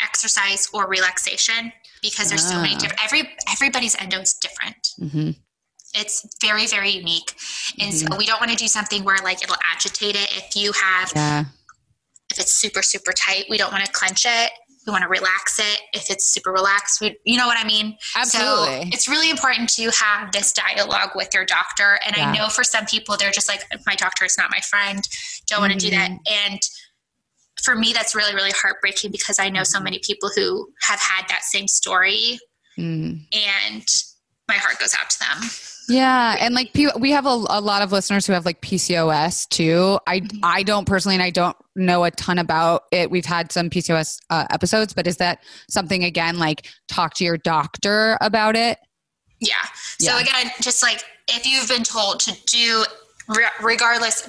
exercise 0.00 0.68
or 0.72 0.88
relaxation 0.88 1.72
because 2.02 2.28
there's 2.28 2.46
so 2.46 2.56
many 2.60 2.74
Ah. 2.74 2.78
different 2.78 3.04
every 3.04 3.36
everybody's 3.50 3.94
endo 3.96 4.20
is 4.20 4.34
different. 4.34 4.88
Hmm 4.98 5.30
it's 5.94 6.24
very 6.40 6.66
very 6.66 6.88
unique. 6.88 7.34
And 7.78 7.92
Mm-hmm. 7.92 8.12
so 8.12 8.16
we 8.16 8.24
don't 8.24 8.40
want 8.40 8.50
to 8.50 8.56
do 8.56 8.66
something 8.66 9.04
where 9.04 9.18
like 9.18 9.42
it'll 9.42 9.58
agitate 9.74 10.16
it 10.16 10.28
if 10.32 10.56
you 10.56 10.72
have 10.72 11.12
yeah. 11.14 11.44
if 12.30 12.38
it's 12.38 12.54
super 12.54 12.82
super 12.82 13.12
tight 13.12 13.44
we 13.50 13.58
don't 13.58 13.70
want 13.72 13.84
to 13.84 13.92
clench 13.92 14.24
it 14.26 14.50
we 14.86 14.90
want 14.90 15.02
to 15.02 15.08
relax 15.08 15.58
it 15.58 15.80
if 15.92 16.10
it's 16.10 16.26
super 16.26 16.50
relaxed 16.52 17.00
we 17.00 17.16
you 17.24 17.36
know 17.38 17.46
what 17.46 17.58
i 17.58 17.66
mean 17.66 17.96
absolutely 18.16 18.82
so 18.82 18.88
it's 18.92 19.08
really 19.08 19.30
important 19.30 19.68
to 19.68 19.90
have 19.90 20.30
this 20.32 20.52
dialogue 20.52 21.10
with 21.14 21.32
your 21.34 21.44
doctor 21.44 21.98
and 22.06 22.16
Yeah. 22.16 22.28
i 22.30 22.36
know 22.36 22.48
for 22.48 22.64
some 22.64 22.84
people 22.86 23.16
they're 23.16 23.30
just 23.30 23.48
like 23.48 23.62
my 23.86 23.94
doctor 23.94 24.24
is 24.24 24.36
not 24.38 24.50
my 24.50 24.60
friend 24.60 25.06
don't 25.48 25.60
want 25.60 25.72
to 25.72 25.78
do 25.78 25.90
that 25.90 26.10
Mm-hmm. 26.10 26.50
and 26.52 26.60
for 27.62 27.74
me 27.76 27.92
that's 27.92 28.14
really 28.14 28.34
really 28.34 28.50
heartbreaking 28.50 29.10
because 29.12 29.38
i 29.38 29.48
know 29.48 29.62
so 29.62 29.76
Mm-hmm. 29.78 29.84
many 29.84 30.00
people 30.02 30.30
who 30.34 30.68
have 30.82 31.00
had 31.00 31.26
that 31.28 31.42
same 31.44 31.68
story 31.68 32.38
Mm. 32.78 33.26
and 33.34 33.86
my 34.48 34.54
heart 34.54 34.78
goes 34.78 34.94
out 34.98 35.10
to 35.10 35.18
them 35.18 35.50
Yeah, 35.92 36.36
and 36.40 36.54
like 36.54 36.70
we 36.98 37.10
have 37.10 37.26
a, 37.26 37.28
a 37.48 37.60
lot 37.60 37.82
of 37.82 37.92
listeners 37.92 38.26
who 38.26 38.32
have 38.32 38.44
like 38.46 38.60
PCOS 38.60 39.48
too. 39.48 39.98
I 40.06 40.20
Mhm. 40.20 40.40
I 40.42 40.62
don't 40.62 40.86
personally, 40.86 41.16
and 41.16 41.22
I 41.22 41.30
don't 41.30 41.56
know 41.76 42.04
a 42.04 42.10
ton 42.10 42.38
about 42.38 42.84
it. 42.92 43.10
We've 43.10 43.24
had 43.24 43.52
some 43.52 43.68
PCOS 43.70 44.18
uh, 44.30 44.46
episodes, 44.50 44.92
but 44.94 45.06
is 45.06 45.16
that 45.18 45.42
something 45.68 46.04
again? 46.04 46.38
Like 46.38 46.66
talk 46.88 47.14
to 47.14 47.24
your 47.24 47.36
doctor 47.38 48.16
about 48.20 48.56
it. 48.56 48.78
Yeah. 49.40 49.54
So 50.00 50.16
Yeah. 50.16 50.20
again, 50.20 50.52
just 50.60 50.82
like 50.82 51.02
if 51.28 51.46
you've 51.46 51.68
been 51.68 51.84
told 51.84 52.20
to 52.20 52.32
do, 52.46 52.84
regardless, 53.60 54.28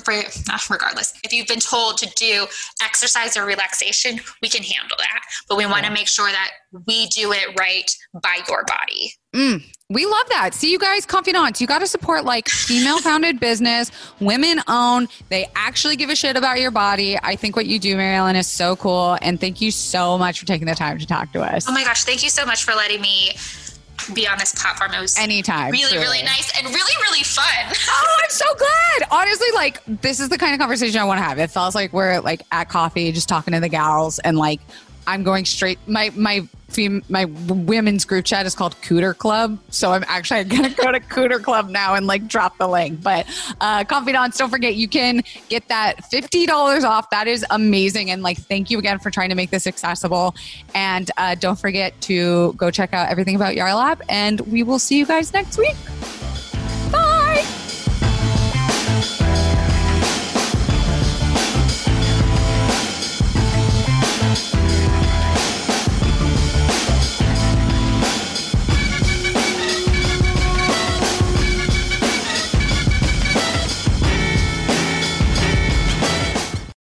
regardless, 0.70 1.14
if 1.24 1.34
you've 1.34 1.48
been 1.48 1.60
told 1.60 1.98
to 1.98 2.06
do 2.16 2.48
exercise 2.82 3.36
or 3.38 3.46
relaxation, 3.46 4.20
we 4.42 4.50
can 4.50 4.64
handle 4.64 4.98
that. 5.00 5.22
But 5.50 5.58
we 5.58 5.66
want 5.66 5.86
to 5.86 5.92
make 5.92 6.08
sure 6.08 6.30
that 6.32 6.52
we 6.88 7.08
do 7.08 7.32
it 7.34 7.58
right 7.60 7.90
by 8.22 8.40
your 8.48 8.64
body. 8.66 9.14
Mm, 9.34 9.64
we 9.90 10.06
love 10.06 10.30
that. 10.30 10.54
See, 10.54 10.72
you 10.72 10.80
guys, 10.80 11.06
confidants, 11.06 11.60
you 11.60 11.68
got 11.68 11.80
to 11.80 11.88
support 11.88 12.24
like 12.24 12.48
female 12.50 13.00
founded 13.00 13.40
business, 13.40 13.92
women 14.20 14.62
owned. 14.68 15.10
They 15.30 15.48
actually 15.56 15.96
give 15.96 16.10
a 16.10 16.16
shit 16.16 16.38
about 16.38 16.60
your 16.60 16.72
body. 16.72 17.18
I 17.22 17.36
think 17.36 17.56
what 17.56 17.66
you 17.66 17.80
do, 17.80 17.96
Maryellen, 17.96 18.36
is 18.36 18.48
so 18.48 18.76
cool. 18.76 19.18
And 19.22 19.40
thank 19.40 19.60
you 19.60 19.72
so 19.72 20.18
much 20.18 20.40
for 20.40 20.46
taking 20.46 20.68
the 20.68 20.76
time 20.76 21.00
to 21.00 21.06
talk 21.08 21.32
to 21.34 21.42
us. 21.42 21.68
Oh 21.68 21.72
my 21.74 21.84
gosh, 21.84 22.04
thank 22.04 22.24
you 22.24 22.30
so 22.30 22.46
much 22.46 22.64
for 22.64 22.74
letting 22.74 23.02
me 23.02 23.32
be 24.14 24.28
on 24.28 24.38
this 24.38 24.54
platform. 24.54 24.92
It 24.94 25.02
was 25.02 25.18
Anytime. 25.18 25.72
really, 25.72 25.92
truly. 25.92 26.04
really 26.06 26.24
nice 26.24 26.52
and 26.58 26.68
really, 26.68 26.94
really 27.10 27.24
fun. 27.24 27.44
Oh, 27.96 28.20
I'm 28.24 28.30
so 28.30 28.46
glad. 28.56 29.10
Honestly, 29.12 29.48
like 29.54 29.82
this 29.86 30.20
is 30.20 30.30
the 30.30 30.38
kind 30.38 30.54
of 30.54 30.60
conversation 30.60 31.00
I 31.00 31.06
want 31.06 31.20
to 31.20 31.24
have. 31.24 31.40
It 31.40 31.52
feels 31.52 31.76
like 31.76 31.94
we're 31.94 32.20
like 32.22 32.42
at 32.52 32.70
coffee, 32.70 33.12
just 33.12 33.30
talking 33.30 33.54
to 33.54 33.60
the 33.60 33.70
gals, 33.70 34.20
and 34.20 34.38
like 34.38 34.60
I'm 35.08 35.24
going 35.24 35.46
straight. 35.46 35.78
My 35.88 36.12
my 36.16 36.48
fem- 36.74 37.04
my 37.10 37.26
women's 37.26 38.06
group 38.06 38.26
chat 38.26 38.46
is 38.46 38.56
called 38.56 38.76
Cooter 38.82 39.18
Club, 39.18 39.60
so 39.70 39.92
I'm 39.92 40.04
actually 40.08 40.44
gonna 40.56 40.70
go 40.70 40.92
to 40.92 41.00
Cooter 41.00 41.42
Club 41.42 41.70
now 41.70 41.96
and 41.96 42.08
like 42.08 42.28
drop 42.28 42.58
the 42.58 42.68
link. 42.68 43.02
But 43.02 43.28
uh, 43.62 43.84
confidants, 43.84 44.38
don't 44.38 44.50
forget 44.50 44.76
you 44.76 44.88
can 44.88 45.24
get 45.50 45.68
that 45.70 46.06
fifty 46.06 46.46
dollars 46.46 46.84
off. 46.84 47.10
That 47.10 47.28
is 47.28 47.46
amazing, 47.50 48.12
and 48.12 48.22
like 48.24 48.38
thank 48.38 48.70
you 48.70 48.80
again 48.80 49.00
for 49.00 49.12
trying 49.12 49.30
to 49.30 49.36
make 49.36 49.50
this 49.50 49.68
accessible. 49.68 50.36
And 50.74 51.10
uh, 51.18 51.36
don't 51.36 51.60
forget 51.60 52.00
to 52.02 52.54
go 52.54 52.72
check 52.72 52.94
out 52.94 53.10
everything 53.10 53.36
about 53.36 53.56
Yarlap, 53.56 54.02
and 54.10 54.40
we 54.42 54.64
will 54.64 54.80
see 54.80 54.98
you 54.98 55.06
guys 55.06 55.34
next 55.34 55.58
week. 55.58 55.76